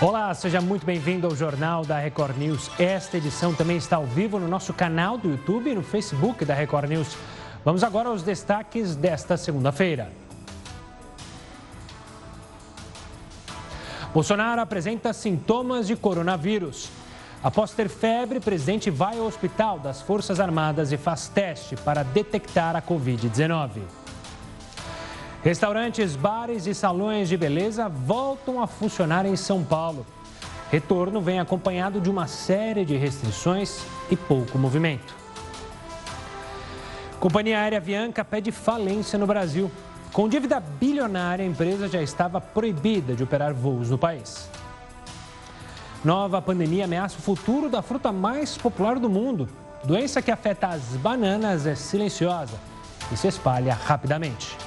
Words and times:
Olá, 0.00 0.32
seja 0.34 0.60
muito 0.60 0.84
bem-vindo 0.86 1.26
ao 1.26 1.34
Jornal 1.34 1.84
da 1.84 1.98
Record 1.98 2.36
News. 2.36 2.70
Esta 2.78 3.16
edição 3.16 3.54
também 3.54 3.76
está 3.76 3.96
ao 3.96 4.06
vivo 4.06 4.38
no 4.38 4.46
nosso 4.46 4.72
canal 4.72 5.18
do 5.18 5.30
YouTube 5.30 5.70
e 5.70 5.74
no 5.74 5.82
Facebook 5.82 6.44
da 6.44 6.54
Record 6.54 6.90
News. 6.90 7.16
Vamos 7.64 7.82
agora 7.82 8.08
aos 8.08 8.22
destaques 8.22 8.94
desta 8.94 9.36
segunda-feira. 9.36 10.12
Bolsonaro 14.14 14.60
apresenta 14.60 15.12
sintomas 15.12 15.86
de 15.86 15.96
coronavírus. 15.96 16.88
Após 17.42 17.72
ter 17.72 17.88
febre, 17.88 18.38
presidente 18.38 18.90
vai 18.90 19.18
ao 19.18 19.26
hospital 19.26 19.78
das 19.78 20.02
Forças 20.02 20.40
Armadas 20.40 20.92
e 20.92 20.96
faz 20.96 21.28
teste 21.28 21.74
para 21.76 22.02
detectar 22.02 22.76
a 22.76 22.82
Covid-19. 22.82 24.05
Restaurantes, 25.46 26.16
bares 26.16 26.66
e 26.66 26.74
salões 26.74 27.28
de 27.28 27.36
beleza 27.36 27.88
voltam 27.88 28.60
a 28.60 28.66
funcionar 28.66 29.24
em 29.24 29.36
São 29.36 29.62
Paulo. 29.62 30.04
Retorno 30.72 31.20
vem 31.20 31.38
acompanhado 31.38 32.00
de 32.00 32.10
uma 32.10 32.26
série 32.26 32.84
de 32.84 32.96
restrições 32.96 33.78
e 34.10 34.16
pouco 34.16 34.58
movimento. 34.58 35.14
Companhia 37.20 37.60
aérea 37.60 37.78
Avianca 37.78 38.24
pede 38.24 38.50
falência 38.50 39.16
no 39.16 39.24
Brasil. 39.24 39.70
Com 40.12 40.28
dívida 40.28 40.58
bilionária, 40.58 41.44
a 41.44 41.48
empresa 41.48 41.86
já 41.86 42.02
estava 42.02 42.40
proibida 42.40 43.14
de 43.14 43.22
operar 43.22 43.54
voos 43.54 43.88
no 43.88 43.96
país. 43.96 44.50
Nova 46.04 46.42
pandemia 46.42 46.86
ameaça 46.86 47.18
o 47.20 47.22
futuro 47.22 47.70
da 47.70 47.82
fruta 47.82 48.10
mais 48.10 48.58
popular 48.58 48.98
do 48.98 49.08
mundo. 49.08 49.48
Doença 49.84 50.20
que 50.20 50.32
afeta 50.32 50.66
as 50.66 50.82
bananas 50.96 51.66
é 51.66 51.76
silenciosa 51.76 52.58
e 53.12 53.16
se 53.16 53.28
espalha 53.28 53.74
rapidamente. 53.74 54.65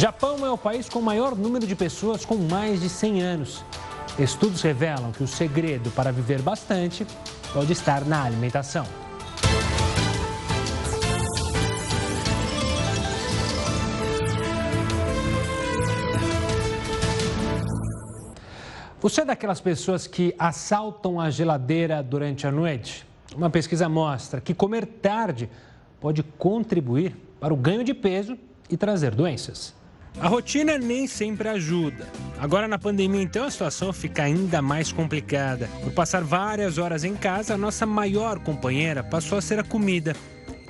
Japão 0.00 0.46
é 0.46 0.50
o 0.50 0.56
país 0.56 0.88
com 0.88 0.98
o 0.98 1.02
maior 1.02 1.36
número 1.36 1.66
de 1.66 1.76
pessoas 1.76 2.24
com 2.24 2.36
mais 2.36 2.80
de 2.80 2.88
100 2.88 3.20
anos. 3.20 3.62
Estudos 4.18 4.62
revelam 4.62 5.12
que 5.12 5.22
o 5.22 5.26
segredo 5.26 5.90
para 5.90 6.10
viver 6.10 6.40
bastante 6.40 7.06
pode 7.52 7.70
estar 7.70 8.06
na 8.06 8.24
alimentação. 8.24 8.86
Você 19.02 19.20
é 19.20 19.24
daquelas 19.26 19.60
pessoas 19.60 20.06
que 20.06 20.34
assaltam 20.38 21.20
a 21.20 21.28
geladeira 21.28 22.02
durante 22.02 22.46
a 22.46 22.50
noite? 22.50 23.06
Uma 23.36 23.50
pesquisa 23.50 23.86
mostra 23.86 24.40
que 24.40 24.54
comer 24.54 24.86
tarde 24.86 25.50
pode 26.00 26.22
contribuir 26.22 27.14
para 27.38 27.52
o 27.52 27.56
ganho 27.58 27.84
de 27.84 27.92
peso 27.92 28.38
e 28.70 28.78
trazer 28.78 29.14
doenças. 29.14 29.78
A 30.18 30.28
rotina 30.28 30.78
nem 30.78 31.06
sempre 31.06 31.48
ajuda. 31.48 32.08
Agora 32.38 32.66
na 32.66 32.78
pandemia, 32.78 33.22
então, 33.22 33.44
a 33.44 33.50
situação 33.50 33.92
fica 33.92 34.22
ainda 34.22 34.62
mais 34.62 34.90
complicada. 34.90 35.68
Por 35.82 35.92
passar 35.92 36.22
várias 36.22 36.78
horas 36.78 37.04
em 37.04 37.14
casa, 37.14 37.54
a 37.54 37.58
nossa 37.58 37.84
maior 37.84 38.38
companheira 38.38 39.04
passou 39.04 39.38
a 39.38 39.42
ser 39.42 39.58
a 39.58 39.64
comida. 39.64 40.14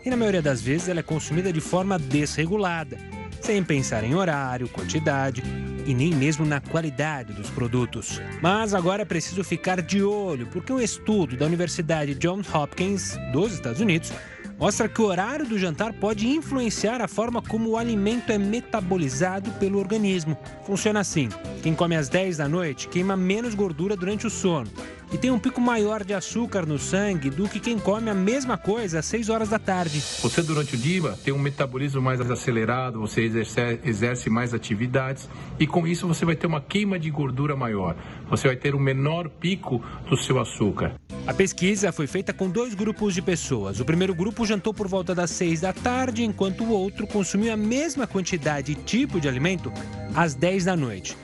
E 0.05 0.11
na 0.11 0.17
maioria 0.17 0.43
das 0.43 0.61
vezes 0.61 0.89
ela 0.89 1.01
é 1.01 1.03
consumida 1.03 1.53
de 1.53 1.61
forma 1.61 1.99
desregulada, 1.99 2.99
sem 3.41 3.63
pensar 3.63 4.03
em 4.03 4.15
horário, 4.15 4.69
quantidade 4.69 5.43
e 5.87 5.95
nem 5.95 6.15
mesmo 6.15 6.45
na 6.45 6.61
qualidade 6.61 7.33
dos 7.33 7.51
produtos. 7.51 8.21
Mas 8.41 8.75
agora 8.75 9.03
é 9.03 9.05
preciso 9.05 9.45
ficar 9.45 9.83
de 9.83 10.03
olho, 10.03 10.47
porque 10.49 10.73
um 10.73 10.81
estudo 10.81 11.37
da 11.37 11.47
Universidade 11.47 12.15
Johns 12.15 12.53
Hopkins, 12.55 13.19
dos 13.33 13.53
Estados 13.53 13.81
Unidos, 13.81 14.13
mostra 14.61 14.89
que 14.89 15.01
o 15.01 15.07
horário 15.07 15.47
do 15.47 15.59
jantar 15.59 15.95
pode 15.95 16.29
influenciar 16.29 17.01
a 17.01 17.09
forma 17.09 17.41
como 17.41 17.71
o 17.71 17.77
alimento 17.79 18.31
é 18.31 18.37
metabolizado 18.37 19.51
pelo 19.53 19.79
organismo. 19.79 20.37
Funciona 20.67 21.01
assim: 21.01 21.31
quem 21.63 21.75
come 21.75 21.97
às 21.97 22.11
10 22.11 22.37
da 22.37 22.47
noite 22.47 22.87
queima 22.87 23.17
menos 23.17 23.55
gordura 23.55 23.97
durante 23.97 24.27
o 24.27 24.31
sono 24.31 24.71
e 25.13 25.19
tem 25.19 25.31
um 25.31 25.39
pico 25.39 25.61
maior 25.61 26.05
de 26.05 26.15
açúcar 26.15 26.65
no 26.65 26.79
sangue 26.79 27.31
do 27.31 27.49
que 27.49 27.59
quem 27.59 27.79
come 27.79 28.11
a 28.11 28.15
mesma 28.15 28.57
coisa 28.57 29.01
às 29.01 29.07
6 29.07 29.29
horas 29.29 29.49
da 29.49 29.59
tarde. 29.59 30.01
Você, 30.01 30.43
durante 30.43 30.75
o 30.75 30.79
dia, 30.79 31.13
tem 31.25 31.35
um 31.35 31.39
metabolismo 31.39 32.01
mais 32.01 32.21
acelerado, 32.21 33.01
você 33.01 33.23
exerce, 33.23 33.81
exerce 33.85 34.31
mais 34.31 34.55
atividades 34.55 35.29
e 35.59 35.67
com 35.67 35.87
isso 35.87 36.07
você 36.07 36.25
vai 36.25 36.37
ter 36.37 36.47
uma 36.47 36.61
queima 36.61 36.99
de 36.99 37.11
gordura 37.11 37.57
maior. 37.57 37.97
Você 38.29 38.47
vai 38.47 38.57
ter 38.57 38.75
um 38.75 38.81
menor 38.81 39.29
pico 39.29 39.83
do 40.09 40.17
seu 40.17 40.39
açúcar. 40.39 40.95
A 41.27 41.35
pesquisa 41.35 41.93
foi 41.93 42.07
feita 42.07 42.33
com 42.33 42.49
dois 42.49 42.75
grupos 42.75 43.15
de 43.15 43.23
pessoas. 43.23 43.81
O 43.81 43.85
primeiro 43.85 44.15
grupo 44.15 44.47
jantou 44.47 44.73
por 44.73 44.89
volta 44.89 45.15
das 45.15 45.31
6 45.31 45.61
da 45.61 45.73
tarde, 45.73 46.25
enquanto 46.25 46.65
o 46.65 46.71
outro 46.71 47.07
consumiu 47.07 47.53
a 47.53 47.57
mesma 47.57 48.07
quantidade 48.07 48.73
e 48.73 48.75
tipo 48.75 49.21
de 49.21 49.29
alimento 49.29 49.73
às 50.15 50.35
10 50.35 50.65
da 50.65 50.77
noite. 50.77 51.17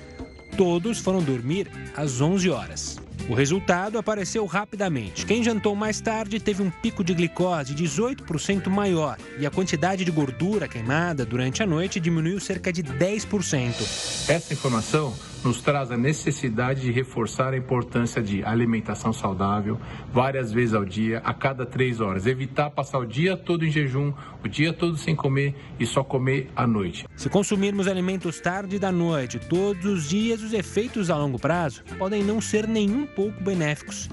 Todos 0.56 0.98
foram 0.98 1.22
dormir 1.22 1.70
às 1.96 2.20
11 2.20 2.50
horas. 2.50 3.05
O 3.28 3.34
resultado 3.34 3.98
apareceu 3.98 4.46
rapidamente. 4.46 5.26
Quem 5.26 5.42
jantou 5.42 5.74
mais 5.74 6.00
tarde 6.00 6.38
teve 6.38 6.62
um 6.62 6.70
pico 6.70 7.02
de 7.02 7.12
glicose 7.12 7.74
18% 7.74 8.68
maior 8.68 9.18
e 9.38 9.44
a 9.44 9.50
quantidade 9.50 10.04
de 10.04 10.10
gordura 10.12 10.68
queimada 10.68 11.24
durante 11.24 11.60
a 11.62 11.66
noite 11.66 11.98
diminuiu 11.98 12.38
cerca 12.38 12.72
de 12.72 12.84
10%. 12.84 14.28
Essa 14.28 14.54
informação 14.54 15.12
nos 15.44 15.60
traz 15.60 15.90
a 15.90 15.96
necessidade 15.96 16.82
de 16.82 16.92
reforçar 16.92 17.52
a 17.52 17.56
importância 17.56 18.22
de 18.22 18.44
alimentação 18.44 19.12
saudável 19.12 19.78
várias 20.12 20.52
vezes 20.52 20.74
ao 20.74 20.84
dia, 20.84 21.22
a 21.24 21.32
cada 21.32 21.64
três 21.64 22.00
horas. 22.00 22.26
Evitar 22.26 22.70
passar 22.70 22.98
o 22.98 23.06
dia 23.06 23.36
todo 23.36 23.64
em 23.64 23.70
jejum, 23.70 24.12
o 24.44 24.48
dia 24.48 24.72
todo 24.72 24.96
sem 24.96 25.14
comer 25.14 25.54
e 25.78 25.86
só 25.86 26.02
comer 26.02 26.50
à 26.54 26.66
noite. 26.66 27.06
Se 27.16 27.28
consumirmos 27.28 27.86
alimentos 27.86 28.40
tarde 28.40 28.78
da 28.78 28.92
noite, 28.92 29.38
todos 29.38 29.84
os 29.84 30.08
dias, 30.08 30.42
os 30.42 30.52
efeitos 30.52 31.10
a 31.10 31.16
longo 31.16 31.38
prazo 31.38 31.82
podem 31.98 32.22
não 32.22 32.40
ser 32.40 32.66
nem 32.66 32.90
um 32.90 33.06
pouco 33.06 33.42
benéficos. 33.42 34.08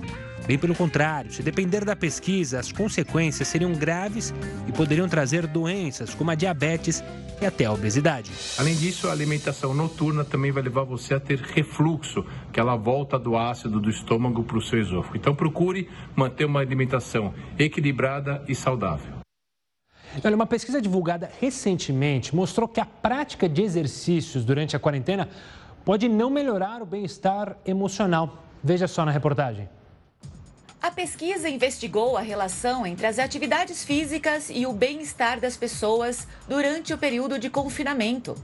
Bem 0.45 0.57
pelo 0.57 0.75
contrário, 0.75 1.31
se 1.31 1.41
depender 1.41 1.85
da 1.85 1.95
pesquisa, 1.95 2.59
as 2.59 2.69
consequências 2.69 3.47
seriam 3.47 3.71
graves 3.71 4.33
e 4.67 4.73
poderiam 4.73 5.07
trazer 5.07 5.47
doenças 5.47 6.13
como 6.13 6.31
a 6.31 6.35
diabetes 6.35 7.01
e 7.41 7.45
até 7.45 7.63
a 7.63 7.71
obesidade. 7.71 8.29
Além 8.57 8.75
disso, 8.75 9.07
a 9.07 9.13
alimentação 9.13 9.73
noturna 9.73 10.25
também 10.25 10.51
vai 10.51 10.61
levar 10.61 10.83
você 10.83 11.13
a 11.13 11.19
ter 11.19 11.39
refluxo, 11.39 12.25
aquela 12.49 12.75
volta 12.75 13.17
do 13.17 13.37
ácido 13.37 13.79
do 13.79 13.89
estômago 13.89 14.43
para 14.43 14.57
o 14.57 14.61
seu 14.61 14.81
esôfago. 14.81 15.15
Então 15.15 15.33
procure 15.33 15.89
manter 16.13 16.43
uma 16.43 16.59
alimentação 16.59 17.33
equilibrada 17.57 18.43
e 18.45 18.53
saudável. 18.53 19.13
Olha, 20.23 20.35
uma 20.35 20.45
pesquisa 20.45 20.81
divulgada 20.81 21.31
recentemente 21.39 22.35
mostrou 22.35 22.67
que 22.67 22.81
a 22.81 22.85
prática 22.85 23.47
de 23.47 23.61
exercícios 23.61 24.43
durante 24.43 24.75
a 24.75 24.79
quarentena 24.79 25.29
pode 25.85 26.09
não 26.09 26.29
melhorar 26.29 26.81
o 26.81 26.85
bem-estar 26.85 27.55
emocional. 27.65 28.43
Veja 28.61 28.89
só 28.89 29.05
na 29.05 29.11
reportagem. 29.11 29.69
A 30.83 30.91
pesquisa 30.91 31.47
investigou 31.47 32.17
a 32.17 32.21
relação 32.21 32.85
entre 32.85 33.07
as 33.07 33.17
atividades 33.17 33.85
físicas 33.85 34.49
e 34.49 34.66
o 34.66 34.73
bem-estar 34.73 35.39
das 35.39 35.55
pessoas 35.55 36.27
durante 36.45 36.94
o 36.94 36.97
período 36.97 37.39
de 37.39 37.49
confinamento. 37.49 38.35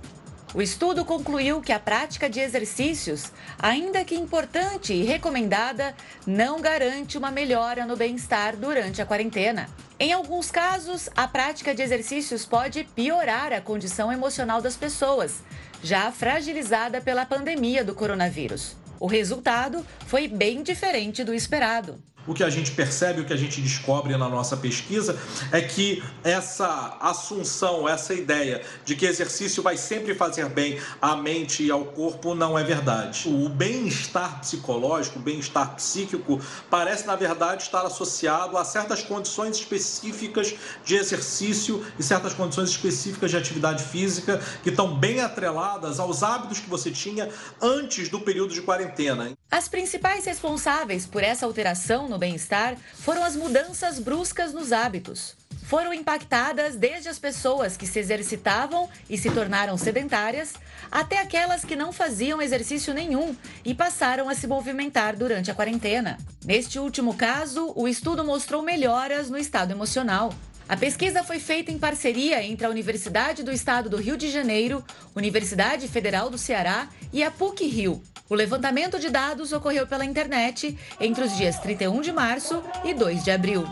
O 0.55 0.61
estudo 0.61 1.03
concluiu 1.03 1.59
que 1.61 1.73
a 1.73 1.79
prática 1.81 2.29
de 2.29 2.39
exercícios, 2.39 3.33
ainda 3.61 4.05
que 4.05 4.16
importante 4.16 4.94
e 4.94 5.03
recomendada, 5.03 5.94
não 6.25 6.61
garante 6.61 7.17
uma 7.17 7.29
melhora 7.29 7.85
no 7.85 7.97
bem-estar 7.97 8.55
durante 8.55 9.01
a 9.01 9.05
quarentena. 9.05 9.69
Em 9.99 10.13
alguns 10.13 10.49
casos, 10.49 11.09
a 11.17 11.28
prática 11.28 11.75
de 11.75 11.81
exercícios 11.81 12.45
pode 12.45 12.85
piorar 12.85 13.51
a 13.51 13.59
condição 13.59 14.13
emocional 14.13 14.61
das 14.61 14.78
pessoas, 14.78 15.44
já 15.83 16.09
fragilizada 16.09 17.01
pela 17.01 17.25
pandemia 17.25 17.83
do 17.83 17.94
coronavírus. 17.94 18.78
O 18.97 19.07
resultado 19.07 19.85
foi 20.07 20.29
bem 20.29 20.63
diferente 20.63 21.22
do 21.22 21.33
esperado 21.33 22.01
o 22.29 22.34
que 22.35 22.44
a 22.44 22.50
gente 22.50 22.72
percebe, 22.72 23.22
o 23.22 23.25
que 23.25 23.34
a 23.34 23.38
gente 23.38 23.59
descobre 23.59 24.16
na 24.16 24.29
nossa 24.29 24.56
pesquisa 24.56 25.19
é 25.51 25.59
que 25.62 26.03
essa 26.23 26.95
assunção, 27.01 27.90
essa 27.90 28.13
ideia 28.13 28.62
de 28.85 28.95
que 28.95 29.07
exercício 29.07 29.63
vai 29.63 29.75
sempre 29.75 30.13
fazer 30.13 30.47
bem 30.47 30.79
à 31.01 31.16
mente 31.16 31.63
e 31.63 31.72
ao 31.72 31.85
corpo 31.85 32.35
não 32.35 32.57
é 32.57 32.63
verdade. 32.63 33.28
O 33.28 33.50
bem-estar 33.50 34.41
psicológico, 34.41 35.17
o 35.17 35.22
bem-estar 35.23 35.73
psíquico, 35.73 36.40
parece 36.70 37.08
na 37.08 37.16
verdade 37.16 37.64
estar 37.64 37.84
associado 37.84 38.59
a 38.59 38.64
certas 38.64 39.02
condições 39.02 39.58
específicas 39.58 40.53
de 40.85 40.97
exercício 40.97 41.84
e 41.97 42.03
certas 42.03 42.35
condições 42.35 42.70
específicas 42.70 43.31
de 43.31 43.37
atividade 43.37 43.84
física 43.84 44.40
que 44.61 44.70
estão 44.70 44.96
bem 44.96 45.20
atreladas 45.20 45.99
aos 45.99 46.22
hábitos 46.22 46.59
que 46.59 46.70
você 46.70 46.91
tinha 46.91 47.28
antes 47.59 48.08
do 48.08 48.20
período 48.20 48.53
de 48.53 48.61
quarentena. 48.61 49.31
As 49.49 49.67
principais 49.67 50.26
responsáveis 50.26 51.08
por 51.08 51.23
essa 51.23 51.43
alteração 51.43 52.08
no 52.08 52.18
bem-estar 52.19 52.77
foram 52.93 53.23
as 53.23 53.35
mudanças 53.35 53.97
bruscas 53.97 54.53
nos 54.53 54.71
hábitos. 54.71 55.35
Foram 55.63 55.93
impactadas 55.93 56.75
desde 56.75 57.09
as 57.09 57.19
pessoas 57.19 57.77
que 57.77 57.85
se 57.85 57.99
exercitavam 57.99 58.89
e 59.09 59.17
se 59.17 59.29
tornaram 59.29 59.77
sedentárias, 59.77 60.53
até 60.91 61.19
aquelas 61.19 61.63
que 61.63 61.75
não 61.75 61.93
faziam 61.93 62.41
exercício 62.41 62.93
nenhum 62.93 63.35
e 63.63 63.75
passaram 63.75 64.27
a 64.27 64.35
se 64.35 64.47
movimentar 64.47 65.16
durante 65.16 65.51
a 65.51 65.53
quarentena. 65.53 66.17
Neste 66.43 66.79
último 66.79 67.13
caso, 67.13 67.71
o 67.75 67.87
estudo 67.87 68.23
mostrou 68.23 68.61
melhoras 68.61 69.29
no 69.29 69.37
estado 69.37 69.71
emocional. 69.71 70.33
A 70.69 70.77
pesquisa 70.77 71.23
foi 71.23 71.39
feita 71.39 71.71
em 71.71 71.79
parceria 71.79 72.43
entre 72.43 72.63
a 72.63 72.69
Universidade 72.69 73.41
do 73.41 73.51
Estado 73.51 73.89
do 73.89 73.97
Rio 73.97 74.16
de 74.16 74.29
Janeiro, 74.29 74.85
Universidade 75.16 75.87
Federal 75.87 76.29
do 76.29 76.37
Ceará 76.37 76.87
e 77.11 77.23
a 77.23 77.31
PUC 77.31 77.66
Rio. 77.66 78.03
O 78.29 78.35
levantamento 78.35 78.99
de 78.99 79.09
dados 79.09 79.51
ocorreu 79.51 79.87
pela 79.87 80.05
internet 80.05 80.77
entre 81.01 81.23
os 81.23 81.35
dias 81.35 81.57
31 81.57 82.01
de 82.01 82.11
março 82.11 82.63
e 82.85 82.93
2 82.93 83.23
de 83.23 83.31
abril. 83.31 83.66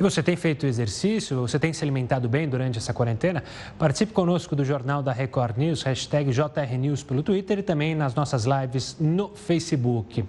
E 0.00 0.02
você 0.02 0.22
tem 0.22 0.34
feito 0.36 0.66
exercício? 0.66 1.40
Você 1.42 1.58
tem 1.58 1.70
se 1.72 1.84
alimentado 1.84 2.26
bem 2.26 2.48
durante 2.48 2.78
essa 2.78 2.94
quarentena? 2.94 3.44
Participe 3.78 4.12
conosco 4.12 4.56
do 4.56 4.64
Jornal 4.64 5.02
da 5.02 5.12
Record 5.12 5.58
News, 5.58 5.82
hashtag 5.82 6.32
JRNews 6.32 7.02
pelo 7.02 7.22
Twitter 7.22 7.58
e 7.58 7.62
também 7.62 7.94
nas 7.94 8.14
nossas 8.14 8.46
lives 8.46 8.96
no 8.98 9.28
Facebook. 9.28 10.24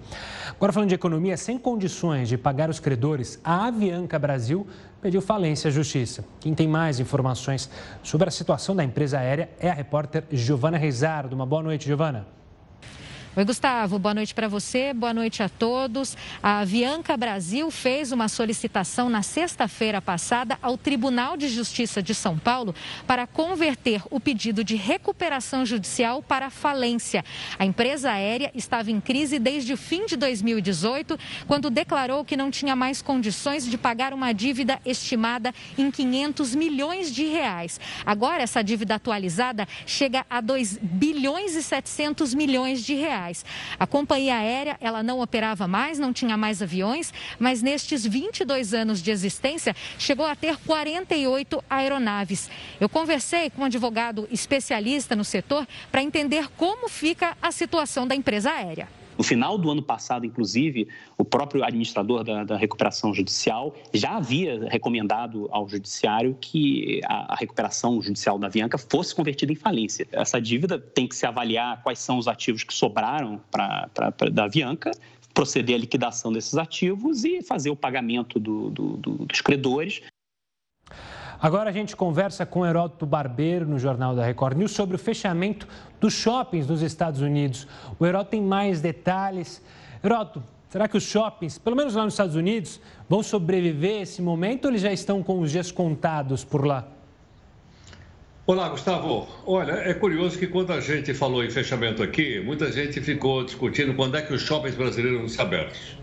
Agora 0.49 0.73
falando 0.73 0.89
de 0.89 0.95
economia, 0.95 1.37
sem 1.37 1.57
condições 1.57 2.27
de 2.27 2.37
pagar 2.37 2.69
os 2.69 2.79
credores, 2.79 3.39
a 3.41 3.67
Avianca 3.67 4.19
Brasil 4.19 4.67
pediu 5.01 5.21
falência 5.21 5.69
à 5.69 5.71
Justiça. 5.71 6.25
Quem 6.41 6.53
tem 6.53 6.67
mais 6.67 6.99
informações 6.99 7.69
sobre 8.03 8.27
a 8.27 8.31
situação 8.31 8.75
da 8.75 8.83
empresa 8.83 9.17
aérea 9.17 9.49
é 9.59 9.69
a 9.69 9.73
repórter 9.73 10.25
Giovana 10.29 10.77
Reisardo. 10.77 11.35
Uma 11.35 11.45
boa 11.45 11.63
noite, 11.63 11.85
Giovana. 11.85 12.42
Oi, 13.35 13.43
Gustavo. 13.45 13.97
Boa 13.97 14.13
noite 14.13 14.31
para 14.31 14.47
você, 14.47 14.93
boa 14.93 15.11
noite 15.11 15.41
a 15.41 15.49
todos. 15.49 16.15
A 16.43 16.59
Avianca 16.59 17.17
Brasil 17.17 17.71
fez 17.71 18.11
uma 18.11 18.27
solicitação 18.27 19.09
na 19.09 19.23
sexta-feira 19.23 19.99
passada 19.99 20.55
ao 20.61 20.77
Tribunal 20.77 21.35
de 21.35 21.47
Justiça 21.47 21.99
de 21.99 22.13
São 22.13 22.37
Paulo 22.37 22.75
para 23.07 23.25
converter 23.25 24.03
o 24.11 24.19
pedido 24.19 24.63
de 24.63 24.75
recuperação 24.75 25.65
judicial 25.65 26.21
para 26.21 26.51
falência. 26.51 27.25
A 27.57 27.65
empresa 27.65 28.11
aérea 28.11 28.51
estava 28.53 28.91
em 28.91 29.01
crise 29.01 29.39
desde 29.39 29.73
o 29.73 29.77
fim 29.77 30.05
de 30.05 30.15
2018, 30.15 31.17
quando 31.47 31.71
declarou 31.71 32.23
que 32.23 32.37
não 32.37 32.51
tinha 32.51 32.75
mais 32.75 33.01
condições 33.01 33.65
de 33.65 33.79
pagar 33.79 34.13
uma 34.13 34.31
dívida 34.31 34.79
estimada 34.85 35.51
em 35.75 35.89
500 35.89 36.53
milhões 36.53 37.11
de 37.11 37.25
reais. 37.25 37.79
Agora, 38.05 38.43
essa 38.43 38.63
dívida 38.63 38.93
atualizada 38.93 39.67
chega 39.87 40.23
a 40.29 40.39
2 40.39 40.77
bilhões 40.79 41.55
e 41.55 41.63
700 41.63 42.35
milhões 42.35 42.85
de 42.85 42.93
reais 42.93 43.22
reais. 43.23 43.45
A 43.79 43.87
companhia 43.87 44.35
aérea, 44.35 44.77
ela 44.81 45.01
não 45.01 45.21
operava 45.21 45.67
mais, 45.67 45.97
não 45.97 46.11
tinha 46.11 46.35
mais 46.35 46.61
aviões, 46.61 47.13
mas 47.39 47.61
nestes 47.61 48.05
22 48.05 48.73
anos 48.73 49.01
de 49.01 49.11
existência, 49.11 49.75
chegou 49.97 50.25
a 50.25 50.35
ter 50.35 50.57
48 50.57 51.63
aeronaves. 51.69 52.49
Eu 52.79 52.89
conversei 52.89 53.49
com 53.49 53.61
um 53.61 53.65
advogado 53.65 54.27
especialista 54.31 55.15
no 55.15 55.23
setor 55.23 55.67
para 55.91 56.03
entender 56.03 56.49
como 56.57 56.89
fica 56.89 57.37
a 57.41 57.51
situação 57.51 58.05
da 58.05 58.15
empresa 58.15 58.51
aérea. 58.51 58.87
No 59.17 59.23
final 59.23 59.57
do 59.57 59.69
ano 59.69 59.81
passado, 59.81 60.25
inclusive, 60.25 60.87
o 61.17 61.23
próprio 61.23 61.63
administrador 61.63 62.23
da, 62.23 62.43
da 62.43 62.57
recuperação 62.57 63.13
judicial 63.13 63.75
já 63.93 64.17
havia 64.17 64.67
recomendado 64.69 65.47
ao 65.51 65.67
judiciário 65.67 66.37
que 66.39 67.01
a, 67.05 67.33
a, 67.33 67.35
recuperação 67.35 68.01
judicial 68.01 68.37
da 68.39 68.47
Avianca 68.47 68.77
fosse 68.77 69.13
convertida 69.13 69.51
em 69.51 69.55
falência. 69.55 70.07
Essa 70.11 70.41
dívida 70.41 70.79
tem 70.79 71.07
que 71.07 71.15
se 71.15 71.25
avaliar 71.25 71.81
quais 71.83 71.99
são 71.99 72.17
os 72.17 72.27
ativos 72.27 72.63
que 72.63 72.73
sobraram 72.73 73.41
pra, 73.51 73.89
pra, 73.93 74.11
pra 74.11 74.29
da 74.29 74.45
Avianca, 74.45 74.91
proceder 75.33 75.75
à 75.75 75.79
liquidação 75.79 76.31
desses 76.31 76.55
ativos 76.55 77.23
e 77.23 77.41
fazer 77.41 77.69
o 77.69 77.75
pagamento 77.75 78.39
do, 78.39 78.69
do, 78.69 78.97
do, 78.97 79.11
dos 79.25 79.41
credores 79.41 80.01
Agora 81.43 81.71
a 81.71 81.73
gente 81.73 81.93
conversa 81.93 82.45
com 82.45 82.65
Heródoto 82.65 83.05
Barbeiro 83.05 83.67
no 83.67 83.77
Jornal 83.77 84.15
da 84.15 84.23
Record 84.23 84.57
News 84.57 84.71
sobre 84.71 84.95
o 84.95 84.97
fechamento 84.97 85.67
dos 85.99 86.13
shoppings 86.13 86.65
nos 86.65 86.81
Estados 86.81 87.19
Unidos. 87.19 87.67
O 87.99 88.05
Heródoto 88.05 88.31
tem 88.31 88.41
mais 88.41 88.79
detalhes. 88.79 89.61
Heródoto, 90.01 90.41
será 90.69 90.87
que 90.87 90.95
os 90.95 91.03
shoppings, 91.03 91.57
pelo 91.57 91.75
menos 91.75 91.95
lá 91.95 92.05
nos 92.05 92.13
Estados 92.13 92.37
Unidos, 92.37 92.79
vão 93.09 93.21
sobreviver 93.21 94.03
esse 94.03 94.21
momento 94.21 94.63
ou 94.63 94.71
eles 94.71 94.81
já 94.81 94.93
estão 94.93 95.21
com 95.21 95.41
os 95.41 95.51
dias 95.51 95.69
contados 95.69 96.45
por 96.45 96.65
lá? 96.65 96.87
Olá, 98.47 98.69
Gustavo. 98.69 99.27
Olha, 99.45 99.73
é 99.73 99.93
curioso 99.93 100.39
que 100.39 100.47
quando 100.47 100.71
a 100.71 100.79
gente 100.79 101.13
falou 101.13 101.43
em 101.43 101.49
fechamento 101.49 102.01
aqui, 102.01 102.39
muita 102.39 102.71
gente 102.71 103.01
ficou 103.01 103.43
discutindo 103.43 103.93
quando 103.95 104.15
é 104.15 104.21
que 104.21 104.33
os 104.33 104.43
shoppings 104.43 104.75
brasileiros 104.75 105.19
vão 105.19 105.27
ser 105.27 105.41
abertos. 105.41 106.02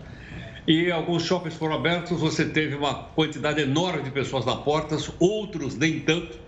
E 0.67 0.91
alguns 0.91 1.23
shoppings 1.23 1.55
foram 1.55 1.75
abertos, 1.75 2.19
você 2.19 2.45
teve 2.45 2.75
uma 2.75 2.93
quantidade 2.93 3.61
enorme 3.61 4.03
de 4.03 4.11
pessoas 4.11 4.45
na 4.45 4.55
portas, 4.55 5.11
outros 5.19 5.75
nem 5.75 5.99
tanto. 5.99 6.39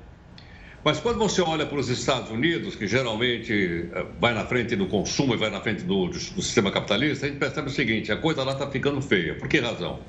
Mas 0.84 1.00
quando 1.00 1.18
você 1.18 1.42
olha 1.42 1.66
para 1.66 1.80
os 1.80 1.90
Estados 1.90 2.30
Unidos, 2.30 2.76
que 2.76 2.86
geralmente 2.86 3.90
eh, 3.92 4.06
vai 4.20 4.34
na 4.34 4.46
frente 4.46 4.76
do 4.76 4.86
consumo 4.86 5.34
e 5.34 5.38
vai 5.38 5.50
na 5.50 5.62
frente 5.62 5.84
do, 5.84 6.08
do, 6.08 6.20
sistema 6.20 6.70
capitalista, 6.72 7.26
a 7.26 7.30
gente 7.30 7.40
percebe 7.40 7.70
o 7.70 7.72
seguinte: 7.72 8.12
a 8.12 8.18
coisa 8.18 8.44
lá 8.44 8.52
está 8.52 8.70
ficando 8.70 9.02
feia. 9.02 9.34
Por 9.36 9.48
que 9.48 9.60
razão? 9.60 10.00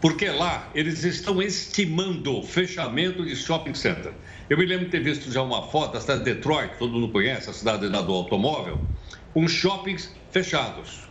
Porque 0.00 0.30
lá 0.30 0.70
eles 0.74 1.02
estão 1.04 1.42
estimando 1.42 2.42
fechamento 2.42 3.24
de 3.24 3.34
shopping 3.34 3.74
center. 3.74 4.12
Eu 4.48 4.56
me 4.56 4.64
lembro 4.64 4.84
de 4.84 4.90
ter 4.90 5.02
visto 5.02 5.32
já 5.32 5.42
uma 5.42 5.62
foto 5.68 5.94
da 5.94 6.00
cidade 6.00 6.24
de 6.24 6.34
Detroit, 6.34 6.78
todo 6.78 6.92
mundo 6.92 7.08
conhece, 7.08 7.50
a 7.50 7.52
cidade 7.52 7.88
do 7.88 8.12
automóvel, 8.12 8.80
com 9.32 9.48
shoppings 9.48 10.14
fechados. 10.30 11.08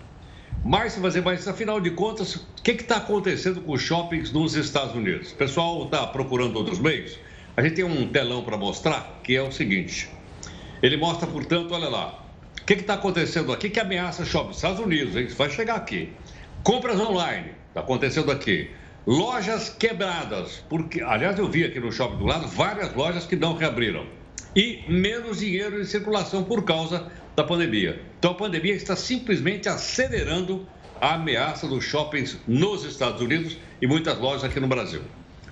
Mais 0.63 0.95
fazer 0.95 1.19
mais, 1.19 1.45
afinal 1.45 1.81
de 1.81 1.91
contas, 1.91 2.35
o 2.35 2.45
que 2.63 2.71
está 2.71 2.95
acontecendo 2.95 3.59
com 3.59 3.73
os 3.73 3.81
shoppings 3.81 4.31
nos 4.31 4.55
Estados 4.55 4.95
Unidos? 4.95 5.33
O 5.33 5.35
pessoal 5.35 5.83
está 5.83 6.07
procurando 6.07 6.55
outros 6.55 6.79
meios. 6.79 7.19
A 7.57 7.61
gente 7.61 7.75
tem 7.75 7.83
um 7.83 8.07
telão 8.07 8.45
para 8.45 8.55
mostrar 8.55 9.19
que 9.25 9.35
é 9.35 9.41
o 9.41 9.51
seguinte. 9.51 10.09
Ele 10.81 10.95
mostra, 10.95 11.27
portanto, 11.27 11.73
olha 11.73 11.89
lá. 11.89 12.25
O 12.61 12.65
que 12.65 12.75
está 12.75 12.93
acontecendo 12.93 13.51
aqui 13.51 13.69
que 13.69 13.77
ameaça 13.77 14.23
shopping? 14.23 14.51
Estados 14.51 14.79
Unidos, 14.79 15.17
hein? 15.17 15.27
Vai 15.37 15.49
chegar 15.49 15.75
aqui. 15.75 16.13
Compras 16.63 16.97
online, 16.97 17.51
está 17.67 17.81
acontecendo 17.81 18.31
aqui. 18.31 18.71
Lojas 19.05 19.67
quebradas, 19.67 20.63
porque, 20.69 21.01
aliás, 21.01 21.37
eu 21.37 21.49
vi 21.49 21.65
aqui 21.65 21.81
no 21.81 21.91
shopping 21.91 22.15
do 22.15 22.25
lado 22.25 22.47
várias 22.47 22.95
lojas 22.95 23.25
que 23.25 23.35
não 23.35 23.53
reabriram. 23.53 24.05
E 24.55 24.83
menos 24.87 25.39
dinheiro 25.39 25.81
em 25.81 25.85
circulação 25.85 26.43
por 26.43 26.63
causa 26.63 27.11
da 27.35 27.43
pandemia. 27.43 28.01
Então, 28.19 28.31
a 28.31 28.35
pandemia 28.35 28.73
está 28.73 28.95
simplesmente 28.95 29.67
acelerando 29.67 30.67
a 31.01 31.15
ameaça 31.15 31.67
dos 31.67 31.83
shoppings 31.83 32.37
nos 32.47 32.85
Estados 32.85 33.21
Unidos 33.21 33.57
e 33.81 33.87
muitas 33.87 34.17
lojas 34.19 34.43
aqui 34.43 34.59
no 34.59 34.67
Brasil. 34.67 35.01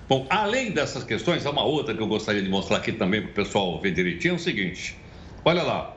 Bom, 0.08 0.26
além 0.30 0.70
dessas 0.70 1.04
questões, 1.04 1.44
há 1.46 1.50
uma 1.50 1.64
outra 1.64 1.94
que 1.94 2.02
eu 2.02 2.06
gostaria 2.06 2.42
de 2.42 2.48
mostrar 2.48 2.78
aqui 2.78 2.92
também 2.92 3.22
para 3.22 3.30
o 3.30 3.34
pessoal 3.34 3.80
ver 3.80 3.92
direitinho: 3.92 4.32
é 4.32 4.36
o 4.36 4.38
seguinte. 4.38 4.96
Olha 5.44 5.62
lá. 5.62 5.96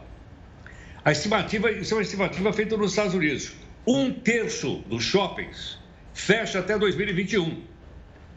A 1.03 1.11
estimativa, 1.11 1.71
isso 1.71 1.93
é 1.93 1.97
uma 1.97 2.01
estimativa 2.01 2.51
feita 2.51 2.75
nos 2.75 2.91
Estados 2.91 3.13
Unidos. 3.13 3.53
Um 3.85 4.11
terço 4.11 4.83
dos 4.87 5.03
shoppings 5.03 5.77
fecha 6.13 6.59
até 6.59 6.77
2021. 6.77 7.61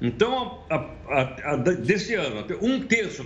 Então, 0.01 0.63
a, 0.69 0.77
a, 1.09 1.53
a, 1.53 1.57
desse 1.57 2.15
ano, 2.15 2.45
um 2.61 2.81
terço 2.81 3.25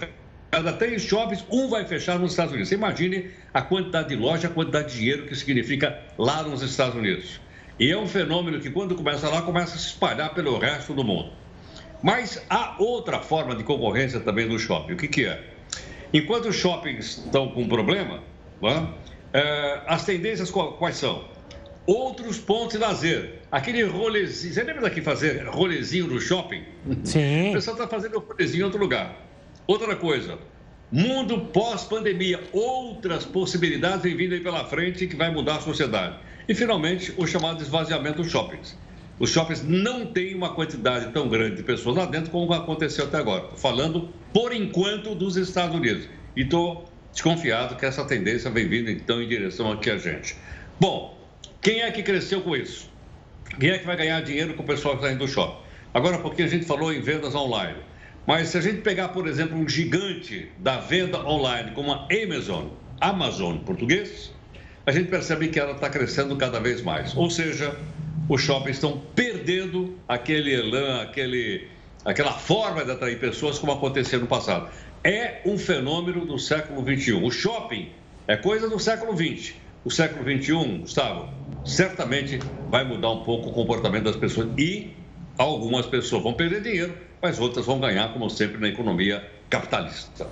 cada 0.53 0.71
três 0.75 1.03
shoppings, 1.03 1.43
um 1.51 1.67
vai 1.67 1.87
fechar 1.87 2.19
nos 2.19 2.33
Estados 2.33 2.53
Unidos. 2.53 2.69
Você 2.69 2.75
imagine 2.75 3.31
a 3.55 3.63
quantidade 3.63 4.11
de 4.11 4.17
loja, 4.17 4.49
a 4.49 4.51
quantidade 4.51 4.93
de 4.93 4.99
dinheiro 4.99 5.27
que 5.27 5.35
significa 5.35 5.99
lá 6.19 6.43
nos 6.43 6.61
Estados 6.61 6.95
Unidos. 6.95 7.41
E 7.81 7.91
é 7.91 7.97
um 7.97 8.07
fenômeno 8.07 8.61
que, 8.61 8.69
quando 8.69 8.95
começa 8.95 9.31
lá, 9.31 9.41
começa 9.41 9.75
a 9.75 9.79
se 9.79 9.87
espalhar 9.87 10.35
pelo 10.35 10.59
resto 10.59 10.93
do 10.93 11.03
mundo. 11.03 11.33
Mas 12.03 12.45
há 12.51 12.77
outra 12.79 13.19
forma 13.21 13.57
de 13.57 13.65
concorrência 13.65 14.21
também 14.21 14.47
no 14.47 14.59
shopping. 14.59 14.93
O 14.93 14.97
que, 14.99 15.09
que 15.09 15.25
é? 15.25 15.43
Enquanto 16.13 16.51
os 16.51 16.57
shoppings 16.57 17.23
estão 17.25 17.49
com 17.49 17.67
problema, 17.67 18.23
é, 19.33 19.81
as 19.87 20.05
tendências 20.05 20.51
quais 20.51 20.97
são? 20.97 21.25
Outros 21.87 22.39
pontos 22.39 22.75
de 22.75 22.79
lazer. 22.79 23.41
Aquele 23.51 23.83
rolezinho. 23.85 24.53
Você 24.53 24.63
lembra 24.63 24.83
daqui 24.83 25.01
fazer 25.01 25.47
rolezinho 25.49 26.09
no 26.09 26.21
shopping? 26.21 26.63
Sim. 27.05 27.51
O 27.51 27.53
pessoal 27.55 27.77
está 27.77 27.89
fazendo 27.89 28.19
rolezinho 28.19 28.61
em 28.61 28.65
outro 28.65 28.79
lugar. 28.79 29.32
Outra 29.67 29.95
coisa, 29.95 30.39
mundo 30.91 31.47
pós-pandemia, 31.53 32.41
outras 32.53 33.25
possibilidades 33.25 34.03
vêm 34.03 34.17
vindo 34.17 34.35
aí 34.35 34.41
pela 34.41 34.65
frente 34.65 35.07
que 35.07 35.15
vai 35.15 35.31
mudar 35.31 35.57
a 35.57 35.61
sociedade. 35.61 36.17
E, 36.49 36.55
finalmente, 36.55 37.15
o 37.17 37.27
chamado 37.27 37.63
esvaziamento 37.63 38.23
dos 38.23 38.31
shoppings. 38.31 38.77
Os 39.21 39.31
shoppings 39.31 39.63
não 39.63 40.07
têm 40.07 40.35
uma 40.35 40.53
quantidade 40.53 41.13
tão 41.13 41.29
grande 41.29 41.57
de 41.57 41.63
pessoas 41.63 41.97
lá 41.97 42.07
dentro 42.07 42.31
como 42.31 42.53
aconteceu 42.53 43.05
até 43.05 43.19
agora. 43.19 43.45
Estou 43.45 43.59
falando, 43.59 44.09
por 44.33 44.53
enquanto, 44.53 45.15
dos 45.15 45.37
Estados 45.37 45.77
Unidos. 45.77 46.09
E 46.35 46.43
estou 46.43 46.91
desconfiado 47.13 47.77
que 47.77 47.87
essa 47.87 48.05
tendência 48.05 48.51
vem 48.51 48.69
vindo, 48.69 48.91
então, 48.91 49.23
em 49.23 49.29
direção 49.29 49.71
aqui 49.71 49.91
a 49.91 49.97
gente. 49.97 50.35
Bom, 50.81 51.17
quem 51.61 51.83
é 51.83 51.91
que 51.93 52.03
cresceu 52.03 52.41
com 52.41 52.57
isso? 52.57 52.91
Quem 53.61 53.71
é 53.71 53.79
que 53.79 53.87
vai 53.87 53.97
ganhar 53.97 54.21
dinheiro 54.23 54.55
com 54.55 54.65
o 54.65 54.67
pessoal 54.67 54.97
que 54.97 55.03
está 55.03 55.15
indo 55.15 55.25
do 55.25 55.29
shopping? 55.31 55.63
Agora, 55.95 56.19
porque 56.19 56.43
a 56.43 56.49
gente 56.49 56.65
falou 56.65 56.93
em 56.93 57.01
vendas 57.01 57.35
online. 57.35 57.79
Mas 58.27 58.49
se 58.49 58.59
a 58.59 58.61
gente 58.61 58.83
pegar, 58.83 59.09
por 59.09 59.27
exemplo, 59.27 59.59
um 59.59 59.69
gigante 59.69 60.49
da 60.59 60.79
venda 60.79 61.19
online 61.27 61.73
como 61.73 61.93
a 61.93 62.07
Amazon, 62.25 62.67
Amazon 63.01 63.59
português, 63.59 64.33
a 64.87 64.93
gente 64.93 65.09
percebe 65.09 65.49
que 65.49 65.59
ela 65.59 65.73
está 65.73 65.91
crescendo 65.91 66.37
cada 66.37 66.61
vez 66.61 66.83
mais. 66.83 67.17
Ou 67.17 67.29
seja, 67.29 67.77
os 68.29 68.41
shoppings 68.41 68.77
estão 68.77 69.03
perdendo 69.15 69.99
aquele 70.07 70.55
elan, 70.55 71.03
aquele, 71.03 71.67
aquela 72.05 72.33
forma 72.33 72.85
de 72.85 72.93
atrair 72.93 73.19
pessoas 73.19 73.59
como 73.59 73.73
acontecia 73.73 74.19
no 74.19 74.27
passado. 74.29 74.71
É 75.03 75.41
um 75.45 75.59
fenômeno 75.59 76.25
do 76.25 76.39
século 76.39 76.81
XXI. 76.81 77.15
O 77.15 77.31
shopping 77.31 77.91
é 78.29 78.37
coisa 78.37 78.69
do 78.69 78.79
século 78.79 79.17
XX. 79.17 79.55
O 79.85 79.91
século 79.91 80.23
XXI, 80.23 80.79
Gustavo, 80.79 81.29
certamente 81.65 82.39
vai 82.71 82.85
mudar 82.85 83.11
um 83.11 83.25
pouco 83.25 83.51
o 83.51 83.53
comportamento 83.53 84.05
das 84.05 84.15
pessoas 84.15 84.49
e 84.57 84.93
algumas 85.37 85.87
pessoas 85.87 86.23
vão 86.23 86.35
perder 86.35 86.63
dinheiro 86.63 86.95
mas 87.23 87.39
outras 87.39 87.65
vão 87.65 87.79
ganhar, 87.79 88.13
como 88.13 88.29
sempre, 88.29 88.59
na 88.59 88.69
economia 88.69 89.25
capitalista. 89.49 90.27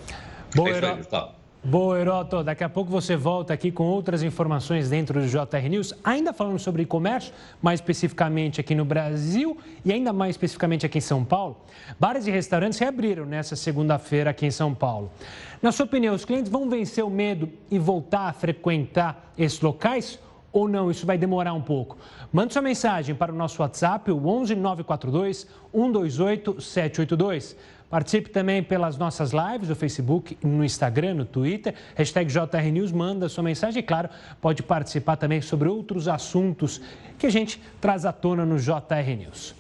Boa, 0.55 0.71
é 0.71 0.75
aí, 0.75 1.31
Boa, 1.63 2.01
Heroto. 2.01 2.43
Daqui 2.43 2.65
a 2.65 2.71
pouco 2.71 2.91
você 2.91 3.15
volta 3.15 3.53
aqui 3.53 3.71
com 3.71 3.85
outras 3.85 4.23
informações 4.23 4.89
dentro 4.89 5.21
do 5.21 5.27
JR 5.29 5.69
News, 5.69 5.95
ainda 6.03 6.33
falando 6.33 6.59
sobre 6.59 6.83
e-commerce, 6.83 7.33
mais 7.61 7.81
especificamente 7.81 8.61
aqui 8.61 8.75
no 8.75 8.85
Brasil 8.85 9.57
e 9.85 9.93
ainda 9.93 10.11
mais 10.11 10.31
especificamente 10.31 10.87
aqui 10.87 10.99
em 10.99 11.03
São 11.03 11.23
Paulo. 11.23 11.59
Bares 11.99 12.27
e 12.27 12.31
restaurantes 12.31 12.79
reabriram 12.79 13.27
nessa 13.27 13.55
segunda-feira 13.55 14.31
aqui 14.31 14.47
em 14.47 14.51
São 14.51 14.75
Paulo. 14.75 15.13
Na 15.61 15.71
sua 15.71 15.85
opinião, 15.85 16.15
os 16.15 16.25
clientes 16.25 16.51
vão 16.51 16.69
vencer 16.69 17.05
o 17.05 17.11
medo 17.11 17.51
e 17.71 17.79
voltar 17.79 18.29
a 18.29 18.33
frequentar 18.33 19.31
esses 19.37 19.61
locais? 19.61 20.19
Ou 20.53 20.69
não, 20.69 20.91
isso 20.91 21.07
vai 21.07 21.17
demorar 21.17 21.53
um 21.53 21.61
pouco. 21.61 21.97
Mande 22.33 22.53
sua 22.53 22.63
mensagem 22.63 23.15
para 23.15 23.33
o 23.33 23.35
nosso 23.35 23.63
WhatsApp, 23.63 24.11
o 24.11 24.27
11 24.27 24.55
942 24.57 25.47
128 25.73 26.61
782. 26.61 27.57
Participe 27.89 28.31
também 28.31 28.63
pelas 28.63 28.97
nossas 28.97 29.33
lives 29.33 29.69
no 29.69 29.75
Facebook, 29.75 30.39
no 30.45 30.65
Instagram, 30.65 31.15
no 31.15 31.25
Twitter. 31.25 31.75
Hashtag 31.97 32.33
JRNews, 32.33 32.93
manda 32.93 33.29
sua 33.29 33.43
mensagem 33.43 33.81
e, 33.81 33.83
claro, 33.83 34.09
pode 34.41 34.63
participar 34.63 35.17
também 35.17 35.41
sobre 35.41 35.69
outros 35.69 36.07
assuntos 36.07 36.81
que 37.19 37.27
a 37.27 37.31
gente 37.31 37.61
traz 37.81 38.05
à 38.05 38.13
tona 38.13 38.47
no 38.47 38.59
JR 38.59 39.17
News. 39.19 39.57